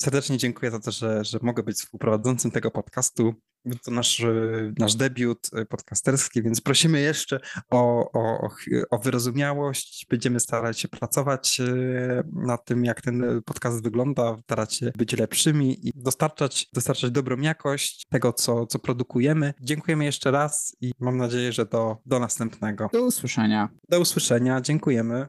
serdecznie 0.00 0.38
dziękuję 0.38 0.70
za 0.70 0.80
to, 0.80 0.90
że, 0.90 1.24
że 1.24 1.38
mogę 1.42 1.62
być 1.62 1.76
współprowadzącym 1.76 2.50
tego 2.50 2.70
podcastu. 2.70 3.34
To 3.84 3.90
nasz, 3.90 4.20
y, 4.20 4.74
nasz 4.78 4.94
debiut 4.94 5.50
y, 5.58 5.66
podcasterski, 5.66 6.42
więc 6.42 6.60
prosimy 6.60 7.00
jeszcze 7.00 7.40
o, 7.70 8.12
o, 8.12 8.50
o 8.90 8.98
wyrozumiałość. 8.98 10.06
Będziemy 10.10 10.40
starać 10.40 10.80
się 10.80 10.88
pracować 10.88 11.60
nad 12.32 12.64
tym, 12.64 12.84
jak 12.84 13.02
ten 13.02 13.42
podcast 13.44 13.82
wygląda, 13.82 14.36
starać 14.42 14.74
się 14.74 14.92
być 14.96 15.12
lepszymi 15.12 15.88
i 15.88 15.92
dostarczać, 15.94 16.68
dostarczać 16.72 17.10
dobrą 17.10 17.40
jakość 17.40 18.06
tego, 18.10 18.32
co, 18.32 18.66
co 18.66 18.78
produkujemy. 18.78 19.54
Dziękujemy 19.60 20.04
jeszcze 20.04 20.30
raz 20.30 20.76
i 20.80 20.92
mam 21.00 21.16
nadzieję, 21.16 21.52
że 21.52 21.66
do, 21.66 21.96
do 22.06 22.18
następnego. 22.18 22.90
Do 22.92 23.02
usłyszenia. 23.02 23.68
Do 23.88 24.00
usłyszenia. 24.00 24.60
Dziękujemy. 24.60 25.28